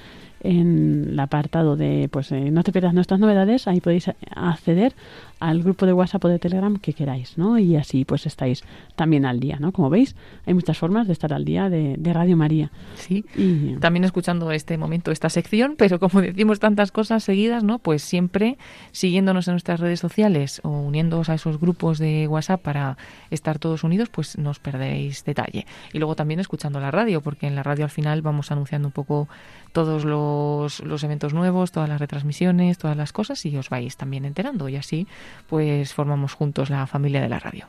en 0.40 1.08
el 1.10 1.18
apartado 1.18 1.76
de 1.76 2.08
pues 2.12 2.30
eh, 2.30 2.50
no 2.50 2.62
te 2.62 2.70
pierdas 2.70 2.94
nuestras 2.94 3.18
novedades 3.18 3.66
ahí 3.66 3.80
podéis 3.80 4.10
acceder 4.34 4.94
al 5.38 5.62
grupo 5.62 5.84
de 5.84 5.92
WhatsApp 5.92 6.24
o 6.24 6.28
de 6.28 6.38
Telegram 6.38 6.76
que 6.78 6.94
queráis 6.94 7.36
no 7.36 7.58
y 7.58 7.76
así 7.76 8.04
pues 8.04 8.24
estáis 8.26 8.64
también 8.94 9.26
al 9.26 9.38
día 9.38 9.58
no 9.60 9.72
como 9.72 9.90
veis 9.90 10.16
hay 10.46 10.54
muchas 10.54 10.78
formas 10.78 11.06
de 11.06 11.12
estar 11.12 11.32
al 11.34 11.44
día 11.44 11.68
de, 11.68 11.96
de 11.98 12.12
Radio 12.12 12.36
María 12.36 12.70
Sí. 12.94 13.24
y 13.36 13.76
También 13.76 14.04
escuchando 14.04 14.50
este 14.52 14.78
momento, 14.78 15.10
esta 15.10 15.28
sección, 15.28 15.74
pero 15.76 15.98
como 15.98 16.22
decimos 16.22 16.58
tantas 16.58 16.92
cosas 16.92 17.22
seguidas, 17.22 17.62
¿no? 17.62 17.78
Pues 17.78 18.02
siempre 18.02 18.56
siguiéndonos 18.92 19.48
en 19.48 19.52
nuestras 19.52 19.80
redes 19.80 20.00
sociales 20.00 20.60
o 20.64 20.70
uniéndoos 20.70 21.28
a 21.28 21.34
esos 21.34 21.60
grupos 21.60 21.98
de 21.98 22.26
WhatsApp 22.26 22.62
para 22.62 22.96
estar 23.30 23.58
todos 23.58 23.84
unidos, 23.84 24.08
pues 24.08 24.38
no 24.38 24.50
os 24.50 24.58
perdéis 24.58 25.24
detalle. 25.24 25.66
Y 25.92 25.98
luego 25.98 26.06
luego 26.06 26.14
también 26.14 26.38
escuchando 26.38 26.78
la 26.78 26.92
radio, 26.92 27.20
porque 27.20 27.48
en 27.48 27.56
la 27.56 27.64
radio 27.64 27.84
al 27.84 27.90
final 27.90 28.22
vamos 28.22 28.52
anunciando 28.52 28.86
un 28.86 28.92
poco 28.92 29.28
todos 29.72 30.04
los, 30.04 30.78
los 30.84 31.02
eventos 31.02 31.34
nuevos, 31.34 31.72
todas 31.72 31.88
las 31.88 32.00
retransmisiones, 32.00 32.78
todas 32.78 32.96
las 32.96 33.12
cosas 33.12 33.44
y 33.44 33.56
os 33.56 33.70
vais 33.70 33.96
también 33.96 34.24
enterando 34.24 34.68
y 34.68 34.76
así 34.76 35.08
pues 35.48 35.92
formamos 35.92 36.34
juntos 36.34 36.70
la 36.70 36.86
familia 36.86 37.20
de 37.20 37.28
la 37.28 37.38
radio. 37.38 37.68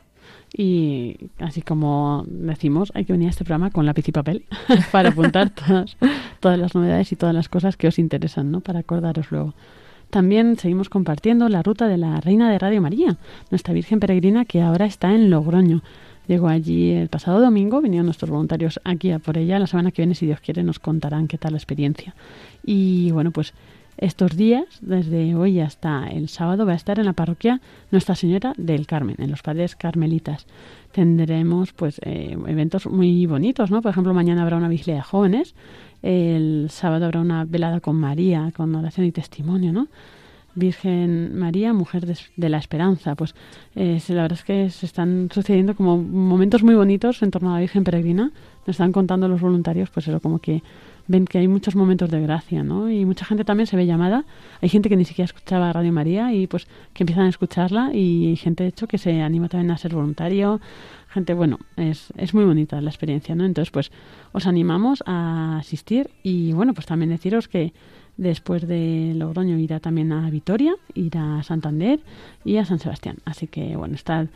Y 0.56 1.30
así 1.38 1.62
como 1.62 2.24
decimos, 2.26 2.90
hay 2.94 3.04
que 3.04 3.12
venir 3.12 3.28
a 3.28 3.30
este 3.30 3.44
programa 3.44 3.70
con 3.70 3.86
lápiz 3.86 4.08
y 4.08 4.12
papel 4.12 4.44
para 4.92 5.10
apuntar 5.10 5.50
todas, 5.50 6.58
las 6.58 6.74
novedades 6.74 7.12
y 7.12 7.16
todas 7.16 7.34
las 7.34 7.48
cosas 7.48 7.76
que 7.76 7.88
os 7.88 7.98
interesan, 7.98 8.50
¿no? 8.50 8.60
Para 8.60 8.80
acordaros 8.80 9.30
luego. 9.30 9.54
También 10.10 10.56
seguimos 10.56 10.88
compartiendo 10.88 11.48
la 11.50 11.62
ruta 11.62 11.86
de 11.86 11.98
la 11.98 12.18
Reina 12.20 12.50
de 12.50 12.58
Radio 12.58 12.80
María, 12.80 13.18
nuestra 13.50 13.74
Virgen 13.74 14.00
Peregrina 14.00 14.46
que 14.46 14.62
ahora 14.62 14.86
está 14.86 15.14
en 15.14 15.28
Logroño. 15.28 15.82
Llegó 16.26 16.48
allí 16.48 16.92
el 16.92 17.08
pasado 17.08 17.40
domingo, 17.40 17.80
vinieron 17.80 18.06
nuestros 18.06 18.30
voluntarios 18.30 18.80
aquí 18.84 19.10
a 19.10 19.18
por 19.18 19.38
ella. 19.38 19.58
La 19.58 19.66
semana 19.66 19.92
que 19.92 20.02
viene, 20.02 20.14
si 20.14 20.26
Dios 20.26 20.40
quiere, 20.40 20.62
nos 20.62 20.78
contarán 20.78 21.26
qué 21.26 21.38
tal 21.38 21.52
la 21.52 21.58
experiencia. 21.58 22.14
Y 22.64 23.10
bueno, 23.12 23.30
pues 23.30 23.54
estos 23.98 24.36
días, 24.36 24.64
desde 24.80 25.34
hoy 25.34 25.60
hasta 25.60 26.08
el 26.08 26.28
sábado, 26.28 26.64
va 26.64 26.72
a 26.72 26.76
estar 26.76 26.98
en 26.98 27.06
la 27.06 27.12
parroquia 27.12 27.60
Nuestra 27.90 28.14
Señora 28.14 28.52
del 28.56 28.86
Carmen, 28.86 29.16
en 29.18 29.30
los 29.30 29.42
padres 29.42 29.76
carmelitas. 29.76 30.46
Tendremos 30.92 31.72
pues 31.72 32.00
eh, 32.04 32.36
eventos 32.46 32.86
muy 32.86 33.26
bonitos, 33.26 33.70
¿no? 33.70 33.82
Por 33.82 33.90
ejemplo, 33.90 34.14
mañana 34.14 34.42
habrá 34.42 34.56
una 34.56 34.68
vigilia 34.68 34.96
de 34.96 35.02
jóvenes, 35.02 35.54
el 36.02 36.68
sábado 36.70 37.06
habrá 37.06 37.20
una 37.20 37.44
velada 37.44 37.80
con 37.80 37.96
María, 37.96 38.52
con 38.56 38.74
oración 38.74 39.06
y 39.06 39.12
testimonio, 39.12 39.72
¿no? 39.72 39.88
Virgen 40.54 41.38
María, 41.38 41.72
mujer 41.72 42.06
de, 42.06 42.16
de 42.36 42.48
la 42.48 42.58
esperanza. 42.58 43.14
Pues 43.14 43.34
eh, 43.76 44.00
la 44.08 44.22
verdad 44.22 44.38
es 44.38 44.44
que 44.44 44.70
se 44.70 44.86
están 44.86 45.28
sucediendo 45.32 45.74
como 45.74 45.98
momentos 45.98 46.62
muy 46.62 46.74
bonitos 46.74 47.22
en 47.22 47.30
torno 47.30 47.50
a 47.50 47.54
la 47.54 47.60
Virgen 47.60 47.84
Peregrina. 47.84 48.32
Nos 48.66 48.74
están 48.74 48.92
contando 48.92 49.28
los 49.28 49.40
voluntarios, 49.40 49.90
pues 49.90 50.08
eso, 50.08 50.20
como 50.20 50.40
que 50.40 50.62
ven 51.08 51.24
que 51.24 51.38
hay 51.38 51.48
muchos 51.48 51.74
momentos 51.74 52.10
de 52.10 52.20
gracia, 52.20 52.62
¿no? 52.62 52.90
Y 52.90 53.04
mucha 53.04 53.24
gente 53.24 53.44
también 53.44 53.66
se 53.66 53.76
ve 53.76 53.86
llamada. 53.86 54.24
Hay 54.60 54.68
gente 54.68 54.88
que 54.88 54.96
ni 54.96 55.04
siquiera 55.04 55.24
escuchaba 55.24 55.72
Radio 55.72 55.92
María 55.92 56.32
y 56.32 56.46
pues 56.46 56.68
que 56.92 57.02
empiezan 57.02 57.24
a 57.24 57.28
escucharla 57.30 57.90
y 57.94 58.36
gente, 58.36 58.62
de 58.64 58.68
hecho, 58.68 58.86
que 58.86 58.98
se 58.98 59.22
anima 59.22 59.48
también 59.48 59.70
a 59.70 59.78
ser 59.78 59.94
voluntario. 59.94 60.60
Gente, 61.08 61.32
bueno, 61.32 61.58
es, 61.76 62.12
es 62.16 62.34
muy 62.34 62.44
bonita 62.44 62.80
la 62.82 62.90
experiencia, 62.90 63.34
¿no? 63.34 63.46
Entonces, 63.46 63.70
pues 63.70 63.90
os 64.32 64.46
animamos 64.46 65.02
a 65.06 65.58
asistir 65.58 66.10
y, 66.22 66.52
bueno, 66.52 66.74
pues 66.74 66.86
también 66.86 67.10
deciros 67.10 67.48
que 67.48 67.72
después 68.18 68.68
de 68.68 69.14
Logroño 69.16 69.56
irá 69.58 69.80
también 69.80 70.12
a 70.12 70.28
Vitoria, 70.28 70.74
irá 70.92 71.38
a 71.38 71.42
Santander 71.42 72.00
y 72.44 72.58
a 72.58 72.66
San 72.66 72.78
Sebastián. 72.78 73.16
Así 73.24 73.46
que, 73.46 73.76
bueno, 73.76 73.94
estad 73.94 74.26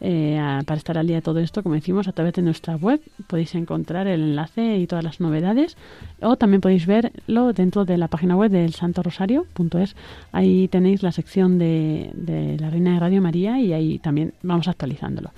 eh, 0.00 0.38
a- 0.38 0.62
para 0.66 0.78
estar 0.78 0.96
al 0.98 1.06
día 1.06 1.16
de 1.16 1.22
todo 1.22 1.38
esto, 1.40 1.62
como 1.62 1.74
decimos, 1.74 2.06
a 2.08 2.12
través 2.12 2.34
de 2.34 2.42
nuestra 2.42 2.76
web 2.76 3.00
podéis 3.26 3.54
encontrar 3.54 4.06
el 4.06 4.20
enlace 4.20 4.76
y 4.78 4.86
todas 4.86 5.04
las 5.04 5.20
novedades 5.20 5.76
o 6.20 6.36
también 6.36 6.60
podéis 6.60 6.86
verlo 6.86 7.52
dentro 7.52 7.84
de 7.84 7.98
la 7.98 8.08
página 8.08 8.36
web 8.36 8.50
del 8.50 8.72
santorosario.es. 8.74 9.96
Ahí 10.32 10.68
tenéis 10.68 11.02
la 11.02 11.12
sección 11.12 11.58
de, 11.58 12.10
de 12.14 12.56
la 12.58 12.70
Reina 12.70 12.94
de 12.94 13.00
Radio 13.00 13.22
María 13.22 13.60
y 13.60 13.72
ahí 13.72 13.98
también 13.98 14.32
vamos 14.42 14.68
actualizándolo. 14.68 15.30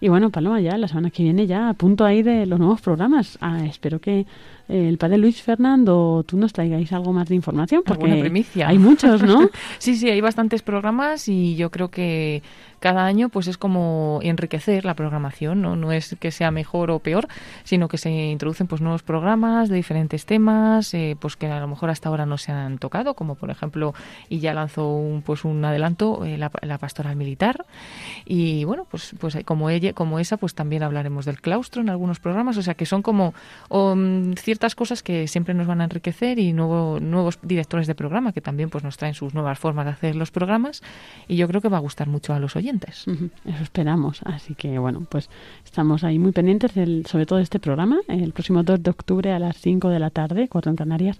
Y 0.00 0.08
bueno, 0.08 0.30
Paloma, 0.30 0.60
ya 0.60 0.76
la 0.78 0.88
semana 0.88 1.10
que 1.10 1.22
viene 1.22 1.46
ya 1.46 1.68
a 1.68 1.74
punto 1.74 2.04
ahí 2.04 2.24
de 2.24 2.44
los 2.46 2.58
nuevos 2.58 2.80
programas. 2.80 3.38
Ah, 3.40 3.64
espero 3.64 4.00
que 4.00 4.26
el 4.68 4.98
padre 4.98 5.18
Luis 5.18 5.42
Fernando, 5.42 6.24
tú 6.26 6.36
nos 6.36 6.52
traigáis 6.52 6.92
algo 6.92 7.12
más 7.12 7.28
de 7.28 7.34
información 7.34 7.82
porque 7.84 8.44
hay 8.64 8.78
muchos, 8.78 9.22
¿no? 9.22 9.50
sí, 9.78 9.96
sí, 9.96 10.10
hay 10.10 10.20
bastantes 10.20 10.62
programas 10.62 11.28
y 11.28 11.56
yo 11.56 11.70
creo 11.70 11.90
que 11.90 12.42
cada 12.82 13.06
año 13.06 13.28
pues 13.28 13.46
es 13.46 13.56
como 13.56 14.18
enriquecer 14.22 14.84
la 14.84 14.94
programación, 14.94 15.62
¿no? 15.62 15.76
No 15.76 15.92
es 15.92 16.16
que 16.18 16.32
sea 16.32 16.50
mejor 16.50 16.90
o 16.90 16.98
peor, 16.98 17.28
sino 17.62 17.86
que 17.86 17.96
se 17.96 18.10
introducen 18.10 18.66
pues 18.66 18.80
nuevos 18.80 19.04
programas 19.04 19.68
de 19.68 19.76
diferentes 19.76 20.26
temas, 20.26 20.92
eh, 20.92 21.16
pues 21.18 21.36
que 21.36 21.46
a 21.46 21.60
lo 21.60 21.68
mejor 21.68 21.90
hasta 21.90 22.08
ahora 22.08 22.26
no 22.26 22.38
se 22.38 22.50
han 22.50 22.78
tocado, 22.78 23.14
como 23.14 23.36
por 23.36 23.50
ejemplo, 23.50 23.94
y 24.28 24.40
ya 24.40 24.52
lanzó 24.52 24.88
un 24.88 25.22
pues 25.22 25.44
un 25.44 25.64
adelanto, 25.64 26.24
eh, 26.24 26.36
la, 26.36 26.50
la 26.62 26.78
pastoral 26.78 27.14
militar. 27.14 27.64
Y 28.24 28.64
bueno, 28.64 28.84
pues 28.90 29.14
pues 29.20 29.38
como 29.44 29.70
ella, 29.70 29.92
como 29.92 30.18
esa, 30.18 30.36
pues 30.36 30.56
también 30.56 30.82
hablaremos 30.82 31.24
del 31.24 31.40
claustro 31.40 31.82
en 31.82 31.88
algunos 31.88 32.18
programas, 32.18 32.56
o 32.56 32.62
sea 32.62 32.74
que 32.74 32.84
son 32.84 33.02
como 33.02 33.32
um, 33.68 34.34
ciertas 34.52 34.74
cosas 34.74 35.02
que 35.02 35.28
siempre 35.28 35.54
nos 35.54 35.66
van 35.66 35.80
a 35.80 35.84
enriquecer 35.84 36.38
y 36.38 36.52
nuevo, 36.52 37.00
nuevos 37.00 37.38
directores 37.40 37.86
de 37.86 37.94
programa 37.94 38.32
que 38.32 38.42
también 38.42 38.68
pues 38.68 38.84
nos 38.84 38.98
traen 38.98 39.14
sus 39.14 39.32
nuevas 39.32 39.58
formas 39.58 39.86
de 39.86 39.92
hacer 39.92 40.14
los 40.14 40.30
programas 40.30 40.82
y 41.26 41.36
yo 41.36 41.48
creo 41.48 41.62
que 41.62 41.70
va 41.70 41.78
a 41.78 41.80
gustar 41.80 42.06
mucho 42.06 42.34
a 42.34 42.38
los 42.38 42.54
oyentes. 42.54 43.06
Eso 43.46 43.62
esperamos. 43.62 44.20
Así 44.24 44.54
que 44.54 44.78
bueno, 44.78 45.06
pues 45.08 45.30
estamos 45.64 46.04
ahí 46.04 46.18
muy 46.18 46.32
pendientes 46.32 46.74
del, 46.74 47.06
sobre 47.06 47.24
todo 47.24 47.38
de 47.38 47.44
este 47.44 47.60
programa, 47.60 48.00
el 48.08 48.32
próximo 48.32 48.62
2 48.62 48.82
de 48.82 48.90
octubre 48.90 49.32
a 49.32 49.38
las 49.38 49.56
5 49.56 49.88
de 49.88 49.98
la 49.98 50.10
tarde, 50.10 50.48
4 50.48 50.70
en 50.70 50.76
Canarias, 50.76 51.18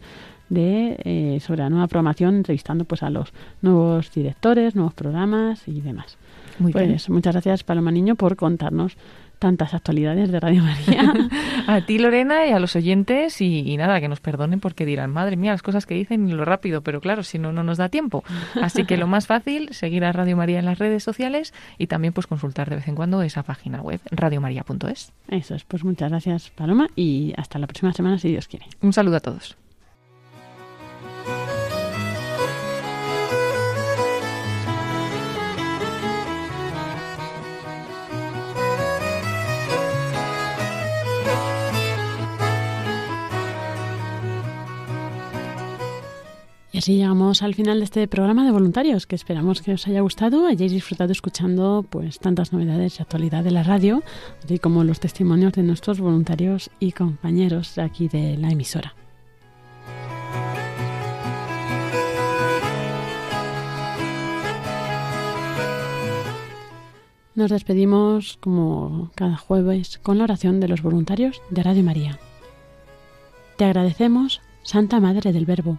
de 0.51 0.99
eh, 1.05 1.41
sobre 1.41 1.63
la 1.63 1.71
nueva 1.71 1.87
programación, 1.87 2.35
entrevistando 2.35 2.85
pues 2.85 3.03
a 3.03 3.09
los 3.09 3.33
nuevos 3.63 4.13
directores, 4.13 4.75
nuevos 4.75 4.93
programas 4.93 5.67
y 5.67 5.81
demás. 5.81 6.19
Muy 6.59 6.73
pues 6.73 6.87
bien. 6.87 6.99
muchas 7.09 7.33
gracias 7.33 7.65
Paloma 7.65 7.91
Niño 7.91 8.15
por 8.15 8.37
contarnos 8.37 8.99
tantas 9.43 9.75
actualidades 9.75 10.31
de 10.31 10.39
Radio 10.39 10.63
María. 10.63 11.13
A 11.67 11.81
ti, 11.81 11.99
Lorena, 11.99 12.47
y 12.47 12.53
a 12.53 12.61
los 12.61 12.77
oyentes, 12.77 13.41
y, 13.41 13.69
y 13.69 13.77
nada, 13.77 14.01
que 14.01 14.09
nos 14.09 14.21
perdonen 14.21 14.61
porque 14.61 14.87
dirán, 14.87 15.11
madre 15.11 15.37
mía, 15.37 15.51
las 15.51 15.63
cosas 15.63 15.85
que 15.85 15.95
dicen 15.95 16.29
y 16.29 16.33
lo 16.33 16.45
rápido, 16.45 16.83
pero 16.83 17.01
claro, 17.01 17.25
si 17.25 17.41
no, 17.41 17.53
no 17.53 17.65
nos 17.65 17.79
da 17.79 17.89
tiempo. 17.89 18.23
Así 18.63 18.85
que 18.85 18.97
lo 18.97 19.09
más 19.09 19.27
fácil, 19.27 19.75
seguir 19.75 20.05
a 20.05 20.13
Radio 20.13 20.37
María 20.37 20.61
en 20.61 20.65
las 20.65 20.79
redes 20.79 21.03
sociales 21.03 21.53
y 21.77 21.89
también 21.89 22.13
pues 22.13 22.29
consultar 22.29 22.71
de 22.71 22.77
vez 22.77 22.87
en 22.87 22.95
cuando 22.95 23.21
esa 23.23 23.43
página 23.43 23.81
web, 23.83 24.01
radiomaria.es. 24.13 25.13
Eso 25.29 25.55
es, 25.57 25.65
pues 25.65 25.83
muchas 25.83 26.11
gracias 26.11 26.51
Paloma 26.51 26.87
y 26.95 27.33
hasta 27.37 27.59
la 27.59 27.67
próxima 27.67 27.93
semana 27.93 28.19
si 28.19 28.29
Dios 28.29 28.47
quiere. 28.47 28.67
Un 28.81 28.93
saludo 28.93 29.17
a 29.17 29.21
todos. 29.21 29.57
Así 46.83 46.97
llegamos 46.97 47.43
al 47.43 47.55
final 47.55 47.79
de 47.79 47.85
este 47.85 48.09
programa 48.09 48.45
de 48.45 48.51
voluntarios, 48.51 49.07
que 49.07 49.15
esperamos 49.15 49.63
que 49.63 49.75
os 49.75 49.87
haya 49.87 50.01
gustado, 50.01 50.49
hayáis 50.49 50.73
disfrutado 50.73 51.13
escuchando 51.13 51.87
pues 51.89 52.19
tantas 52.19 52.53
novedades 52.53 52.99
y 52.99 53.03
actualidad 53.03 53.45
de 53.45 53.53
la 53.53 53.63
radio, 53.63 54.03
así 54.43 54.59
como 54.59 54.83
los 54.83 54.99
testimonios 54.99 55.53
de 55.53 55.63
nuestros 55.63 56.01
voluntarios 56.01 56.71
y 56.81 56.91
compañeros 56.91 57.79
aquí 57.79 58.09
de 58.09 58.37
la 58.37 58.51
emisora. 58.51 58.97
Nos 67.37 67.53
despedimos 67.53 68.39
como 68.39 69.13
cada 69.15 69.37
jueves 69.37 70.01
con 70.03 70.19
la 70.19 70.25
oración 70.25 70.59
de 70.59 70.67
los 70.67 70.83
voluntarios 70.83 71.43
de 71.49 71.63
Radio 71.63 71.85
María. 71.85 72.19
Te 73.57 73.67
agradecemos, 73.67 74.41
Santa 74.65 74.99
Madre 74.99 75.33
del 75.33 75.47
Verbo, 75.47 75.79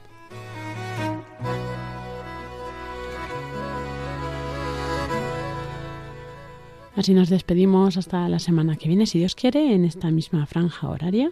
Así 7.01 7.15
nos 7.15 7.29
despedimos 7.29 7.97
hasta 7.97 8.29
la 8.29 8.37
semana 8.37 8.75
que 8.75 8.87
viene, 8.87 9.07
si 9.07 9.17
Dios 9.17 9.33
quiere, 9.33 9.73
en 9.73 9.85
esta 9.85 10.11
misma 10.11 10.45
franja 10.45 10.87
horaria. 10.87 11.31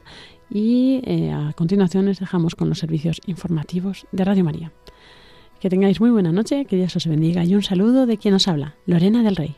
Y 0.49 0.99
eh, 1.03 1.31
a 1.31 1.53
continuación 1.53 2.05
les 2.05 2.19
dejamos 2.19 2.55
con 2.55 2.69
los 2.69 2.79
servicios 2.79 3.21
informativos 3.27 4.07
de 4.11 4.25
Radio 4.25 4.43
María. 4.43 4.71
Que 5.59 5.69
tengáis 5.69 6.01
muy 6.01 6.09
buena 6.09 6.31
noche, 6.31 6.65
que 6.65 6.75
Dios 6.75 6.95
os 6.95 7.05
bendiga 7.05 7.45
y 7.45 7.53
un 7.53 7.61
saludo 7.61 8.07
de 8.07 8.17
quien 8.17 8.33
os 8.33 8.47
habla, 8.47 8.77
Lorena 8.87 9.21
del 9.21 9.35
Rey. 9.35 9.57